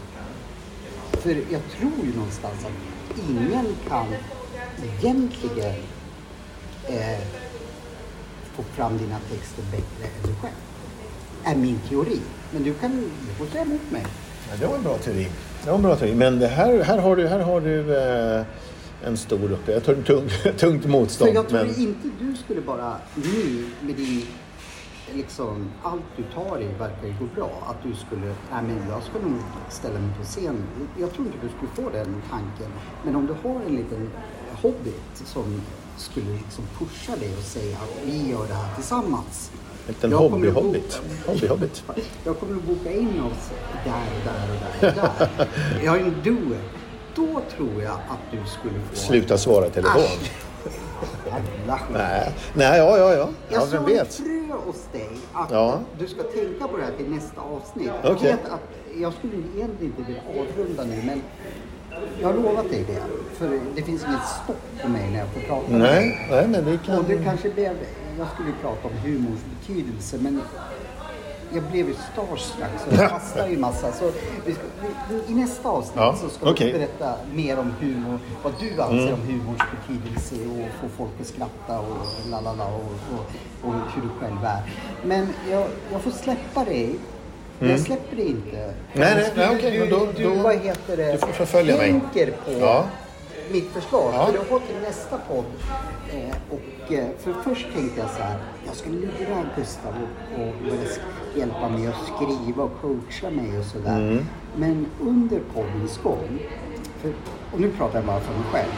För 1.18 1.30
jag 1.30 1.62
tror 1.78 2.06
ju 2.06 2.16
någonstans 2.16 2.66
att 2.66 3.20
ingen 3.30 3.66
kan 3.88 4.08
egentligen 4.84 5.76
eh, 6.88 7.20
få 8.54 8.64
fram 8.64 8.98
dina 8.98 9.20
texter 9.20 9.64
bättre 9.64 10.06
än 10.06 10.22
du 10.24 10.36
själv. 10.42 10.54
Är 11.46 11.56
min 11.56 11.80
teori. 11.90 12.20
Men 12.52 12.64
du 12.64 12.74
kan, 12.74 13.12
du 13.28 13.34
får 13.34 13.46
säga 13.46 13.62
emot 13.64 13.92
mig. 13.92 14.06
Ja, 14.50 14.58
det 14.60 14.68
var 14.68 14.76
en 14.76 14.84
bra 14.84 14.98
teori. 14.98 15.28
Det 15.64 15.70
var 15.70 15.76
en 15.76 15.84
bra 15.84 15.96
teori. 15.96 16.16
Men 16.16 16.40
det 16.40 16.48
här, 16.48 16.84
här 16.84 16.98
har 16.98 17.16
du, 17.16 17.28
här 17.28 17.40
har 17.40 17.62
du 17.62 17.98
eh, 17.98 18.46
en 19.04 19.18
stor 19.18 19.52
uppe. 19.52 19.72
Jag 19.72 19.84
tar 19.84 19.94
ett 19.94 20.06
tungt, 20.06 20.32
tungt 20.58 20.86
motstånd. 20.86 21.30
För 21.30 21.36
jag 21.36 21.50
tror 21.50 21.60
men... 21.60 21.80
inte 21.80 22.10
du 22.20 22.36
skulle 22.36 22.62
bara 22.62 22.96
nu 23.16 23.66
med 23.82 23.96
din 23.96 24.26
liksom, 25.16 25.70
allt 25.84 26.04
du 26.18 26.24
tar 26.24 26.62
i 26.62 26.68
verkar 26.80 27.08
ju 27.08 27.14
gå 27.20 27.26
bra. 27.36 27.52
Att 27.70 27.84
du 27.84 27.96
skulle, 27.96 28.26
nej 28.26 28.64
men 28.64 28.90
jag 28.90 29.04
ska 29.04 29.20
nog 29.20 29.40
ställa 29.70 30.00
mig 30.00 30.10
på 30.18 30.24
scen. 30.24 30.64
Jag 31.00 31.14
tror 31.14 31.28
inte 31.28 31.38
du 31.42 31.50
skulle 31.50 31.88
få 31.88 31.98
den 31.98 32.22
tanken. 32.30 32.72
Men 33.04 33.16
om 33.16 33.26
du 33.26 33.50
har 33.50 33.62
en 33.68 33.76
liten 33.76 34.10
hobbit 34.62 35.24
som 35.26 35.62
skulle 35.98 36.32
liksom 36.32 36.64
pusha 36.78 37.16
dig 37.16 37.34
och 37.38 37.44
säga 37.44 37.78
att 37.78 38.02
vi 38.06 38.30
gör 38.30 38.48
det 38.48 38.54
här 38.54 38.76
tillsammans. 38.76 39.52
En 39.88 39.94
liten. 40.74 41.04
Hobbyhobbit. 41.28 41.84
Jag 42.24 42.40
kommer 42.40 42.56
att 42.56 42.64
boka 42.64 42.92
in 42.92 43.22
oss 43.22 43.52
där 43.86 44.08
och 44.16 44.26
där 44.26 44.54
och 44.54 44.82
där 44.82 44.90
och 44.90 44.96
där. 45.38 45.48
Jag 45.86 46.00
är 46.00 46.04
en 46.04 46.16
doer. 46.24 46.79
Då 47.16 47.42
tror 47.56 47.82
jag 47.84 47.92
att 47.94 48.32
du 48.32 48.38
skulle 48.50 48.80
få... 48.90 48.96
Sluta 48.96 49.38
svara 49.38 49.68
i 49.68 49.70
telefon. 49.70 50.02
Jävla. 51.26 51.80
Nej, 51.94 52.32
nej, 52.54 52.78
ja, 52.78 52.98
ja, 52.98 53.14
ja. 53.14 53.30
Jag 53.50 53.62
ja 53.62 53.66
vem 53.72 53.86
vet? 53.86 54.14
frö 54.16 54.56
hos 54.66 54.86
dig 54.92 55.10
att 55.34 55.52
Ja. 55.52 55.80
du 56.00 56.08
ska 56.08 56.24
tänka 56.24 56.68
på 56.68 56.78
det 56.78 56.84
här 56.84 56.92
till 56.98 57.10
nästa 57.10 57.42
avsnitt. 57.42 57.92
Okej. 58.04 58.14
Jag 58.30 58.38
vet 58.38 58.50
att 58.50 58.62
jag 59.02 59.14
skulle 59.14 59.34
egentligen 59.36 59.94
inte 59.98 60.02
vilja 60.08 60.22
avrunda 60.30 60.84
nu 60.84 61.02
men 61.06 61.22
jag 62.22 62.28
har 62.28 62.34
lovat 62.34 62.70
dig 62.70 62.86
det. 62.88 63.02
För 63.38 63.60
det 63.76 63.82
finns 63.82 64.04
inget 64.08 64.28
stopp 64.44 64.82
på 64.82 64.90
mig 64.90 65.10
när 65.12 65.20
jag 65.20 65.28
får 65.28 65.40
prata. 65.42 65.66
Nej, 65.78 66.28
nej, 66.32 66.48
men 66.48 66.66
vi 66.66 66.80
kan... 66.86 66.98
Och 67.00 67.06
det 67.06 67.24
kanske 67.24 67.50
blev, 67.50 67.74
jag 68.18 68.28
skulle 68.34 68.52
prata 68.62 68.88
om 68.88 68.94
humors 69.04 69.40
betydelse 69.60 70.18
men 70.22 70.42
jag 71.54 71.64
blev 71.64 71.88
ju 71.88 71.94
starstruck 72.14 72.70
så 72.90 72.96
jag 73.02 73.10
fastnade 73.12 73.50
ju 73.50 73.58
massa. 73.58 73.92
Så 73.92 74.12
vi 74.46 74.54
ska, 74.54 74.62
vi, 75.10 75.32
I 75.34 75.36
nästa 75.36 75.70
avsnitt 75.70 75.94
Ja, 75.96 76.16
så 76.22 76.30
ska 76.30 76.50
okej. 76.50 76.68
vi 76.68 76.74
berätta 76.80 77.14
mer 77.34 77.60
om 77.60 77.74
humor, 77.80 78.20
vad 78.44 78.54
du 78.60 78.82
anser 78.82 79.14
om 79.14 79.22
humors 79.22 79.62
betydelse 79.88 80.36
och 80.36 80.82
få 80.82 80.88
folk 80.98 81.12
att 81.22 81.28
skratta 81.28 81.80
och 81.80 82.30
lalala 82.32 82.66
och, 82.66 82.82
och, 83.14 83.68
och 83.70 83.74
hur 83.74 84.02
du 84.02 84.10
själv 84.20 84.44
är. 84.46 84.62
Men 85.06 85.28
jag, 85.52 85.68
jag 85.92 86.02
får 86.02 86.12
släppa 86.12 86.66
dig. 86.66 86.96
Jag 87.60 87.80
släpper 87.80 88.16
dig 88.16 88.28
inte. 88.28 88.58
Nej, 88.58 88.74
nej, 88.94 89.32
nej, 89.36 89.48
Du- 89.52 89.58
okej, 89.58 89.72
du, 89.80 89.86
då- 89.86 90.08
du, 90.18 90.42
vad 90.42 90.56
heter 90.56 90.98
det? 90.98 91.12
du 91.12 91.18
får 91.18 91.28
förfölja 91.28 91.78
mig. 91.78 92.02
på 92.46 92.52
Ja. 92.60 92.86
Mitt 93.52 93.68
förslag. 93.72 94.14
Ja. 94.14 94.26
För 94.26 94.34
jag 94.34 94.44
har 94.52 94.60
till 94.60 94.76
nästa 94.82 95.18
podd. 95.18 95.46
Eh, 96.14 96.36
och, 96.50 96.94
eh, 96.94 97.08
för 97.20 97.34
först 97.34 97.68
tänkte 97.74 98.00
jag 98.00 98.10
så 98.10 98.22
här, 98.24 98.38
jag 98.66 98.76
ska 98.76 98.90
lura 98.90 99.44
Gustav 99.56 99.94
och, 100.36 100.40
och 100.42 100.54
sk- 100.72 101.38
hjälpa 101.40 101.70
mig 101.70 101.88
att 101.88 101.96
skriva 102.16 102.64
och 102.64 102.82
coacha 102.82 103.30
mig 103.30 103.60
och 103.60 103.66
sådär. 103.66 103.98
Mm. 104.00 104.26
Men 104.56 104.86
under 105.02 105.40
poddens 105.54 105.98
gång, 106.04 106.40
för, 107.02 107.14
och 107.54 107.60
nu 107.60 107.72
pratar 107.72 107.96
jag 108.00 108.06
bara 108.06 108.20
för 108.20 108.34
mig 108.34 108.44
själv. 108.52 108.72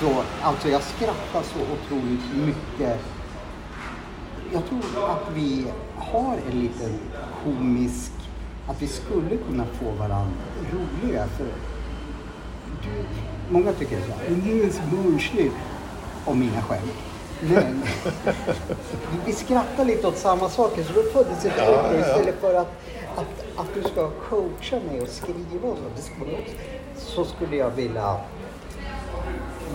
Så 0.00 0.22
alltså 0.42 0.68
jag 0.68 0.82
skrattar 0.82 1.42
så 1.42 1.58
otroligt 1.60 2.46
mycket. 2.46 2.98
Jag 4.52 4.62
tror 4.68 5.10
att 5.10 5.30
vi 5.34 5.66
har 5.96 6.36
en 6.52 6.60
liten 6.60 6.92
komisk, 7.44 8.12
att 8.68 8.82
vi 8.82 8.86
skulle 8.86 9.36
kunna 9.48 9.64
få 9.64 9.90
varandra 9.90 10.34
roliga. 10.72 11.26
För 11.26 11.44
du, 12.82 12.90
många 13.50 13.72
tycker 13.72 13.98
så 14.00 14.72
så 14.72 14.82
barnslig 14.96 15.50
om 16.24 16.40
mina 16.40 16.62
skämt. 16.62 16.92
Men 17.40 17.82
vi 19.26 19.32
skrattar 19.32 19.84
lite 19.84 20.06
åt 20.06 20.16
samma 20.16 20.48
saker 20.48 20.84
så 20.84 20.92
då 20.92 21.02
föddes 21.02 21.44
ett 21.44 21.52
Ja, 21.58 21.64
ja, 21.64 22.00
istället 22.00 22.40
för 22.40 22.54
att, 22.54 22.72
att, 23.16 23.44
att 23.56 23.74
du 23.74 23.82
ska 23.82 24.10
coacha 24.10 24.76
mig 24.90 25.00
och 25.00 25.08
skriva 25.08 25.68
och 25.68 25.78
så. 25.96 26.38
Så 26.96 27.24
skulle 27.24 27.56
jag 27.56 27.70
vilja 27.70 28.16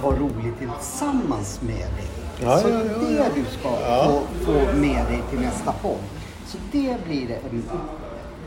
vara 0.02 0.16
rolig 0.16 0.54
tillsammans 0.60 1.62
med 1.62 1.76
dig. 1.76 2.08
Ja, 2.42 2.60
så 2.60 2.70
ja, 2.70 2.78
ja, 2.78 2.84
det 3.00 3.32
du 3.36 3.46
ska 3.46 3.70
få, 3.70 4.22
få 4.46 4.78
med 4.78 5.06
dig 5.06 5.22
till 5.30 5.40
nästa 5.40 5.72
podd. 5.72 6.04
Så 6.46 6.58
det 6.72 6.98
blir, 7.08 7.32
en, 7.32 7.64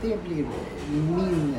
det 0.01 0.23
blir 0.23 0.45
min 0.87 1.55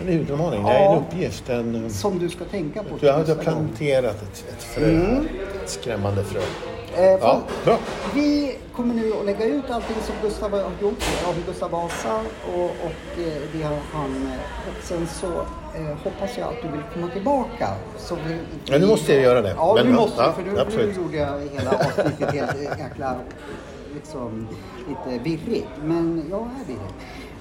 En 0.00 0.08
utmaning, 0.08 0.64
det 0.64 0.70
är 0.70 0.82
Ja. 0.84 0.92
en 0.92 0.98
uppgift. 0.98 1.48
En, 1.48 1.90
som 1.90 2.18
du 2.18 2.28
ska 2.28 2.44
tänka 2.44 2.82
på 2.82 2.88
du 3.00 3.10
har 3.10 3.24
du 3.24 3.34
planterat 3.34 4.22
ett, 4.22 4.44
ett 4.48 4.62
frö. 4.62 4.86
här. 4.96 5.22
Ett 5.62 5.70
skrämmande 5.70 6.24
frö. 6.24 6.40
Eh, 6.96 7.04
Ja, 7.20 7.40
bra. 7.64 7.78
Vi 8.14 8.56
kommer 8.72 8.94
nu 8.94 9.12
att 9.20 9.26
lägga 9.26 9.44
ut 9.44 9.70
allting 9.70 9.96
som 10.06 10.14
Gustav 10.22 10.50
har 10.50 10.58
gjort 10.82 11.04
om 11.26 11.34
Gustav 11.46 11.70
Vasa 11.70 12.20
och, 12.54 12.64
och 12.64 13.20
eh, 13.20 13.42
det 13.52 13.62
har 13.62 13.76
han... 13.92 14.10
eh, 14.32 14.68
Och 14.68 14.84
sen 14.84 15.06
så 15.06 15.26
eh, 15.78 15.96
hoppas 16.04 16.38
jag 16.38 16.48
att 16.48 16.62
du 16.62 16.68
vill 16.68 16.80
komma 16.94 17.08
tillbaka. 17.12 17.68
Så 17.98 18.14
vi, 18.28 18.38
Ja, 18.64 18.78
nu 18.78 18.86
måste 18.86 19.14
jag 19.14 19.22
göra 19.22 19.42
det. 19.42 19.54
Ja, 19.56 19.74
Men, 19.74 19.86
ja, 19.94 20.00
måste 20.00 20.22
ja, 20.22 20.34
du. 20.38 20.44
För 20.44 20.50
nu, 20.52 20.60
absolut. 20.60 20.96
nu 20.96 21.02
gjorde 21.02 21.16
jag 21.16 21.40
hela 21.58 21.70
avsnittet 21.70 22.34
helt 22.34 22.54
eh, 22.56 22.78
jäkla 22.78 23.16
liksom 23.94 24.48
lite 24.88 25.24
virrigt. 25.24 25.68
Men 25.84 26.24
jag 26.30 26.40
är 26.40 26.66
virrig. 26.66 26.80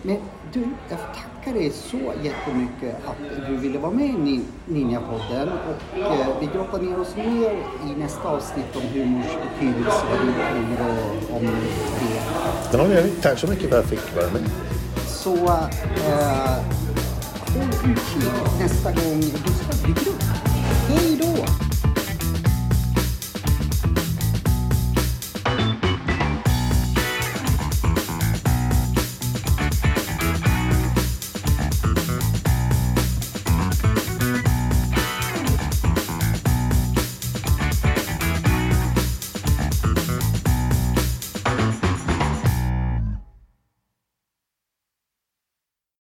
Men 0.06 0.18
du, 0.54 0.60
jag 0.90 1.00
får 1.00 1.08
tacka 1.08 1.54
dig 1.60 1.72
så 1.72 1.98
jättemycket 2.24 2.96
att 3.08 3.48
du 3.48 3.58
ville 3.58 3.80
vara 3.80 3.92
med 3.92 4.06
i 4.06 4.14
Nin- 4.14 4.46
Ninjapodden. 4.66 5.50
Och 5.50 6.00
eh, 6.00 6.28
vi 6.40 6.46
grottar 6.54 6.82
ner 6.82 7.00
oss 7.00 7.16
mer 7.16 7.52
i 7.88 8.00
nästa 8.00 8.28
avsnitt 8.30 8.76
om 8.76 8.82
humors 8.82 9.26
betydelse, 9.44 10.02
vad 10.12 10.20
du 10.28 10.34
tror 10.34 10.88
och 11.30 11.38
om 11.38 11.46
det. 11.46 12.96
Ja, 12.96 13.04
tack 13.22 13.40
så 13.40 13.48
mycket 13.48 13.70
för 13.70 13.80
att 13.80 13.92
jag 13.92 14.00
fick 14.00 14.16
vara 14.16 14.32
med. 14.32 14.42
Så 15.08 15.36
eh, 15.36 16.56
håll 17.54 17.92
utkik 17.92 18.60
nästa 18.60 18.92
gång 18.92 19.20
Gustav 19.20 19.88
dyker 19.88 20.10
upp. 20.12 20.24
Hej 20.90 21.18
då! 21.22 21.63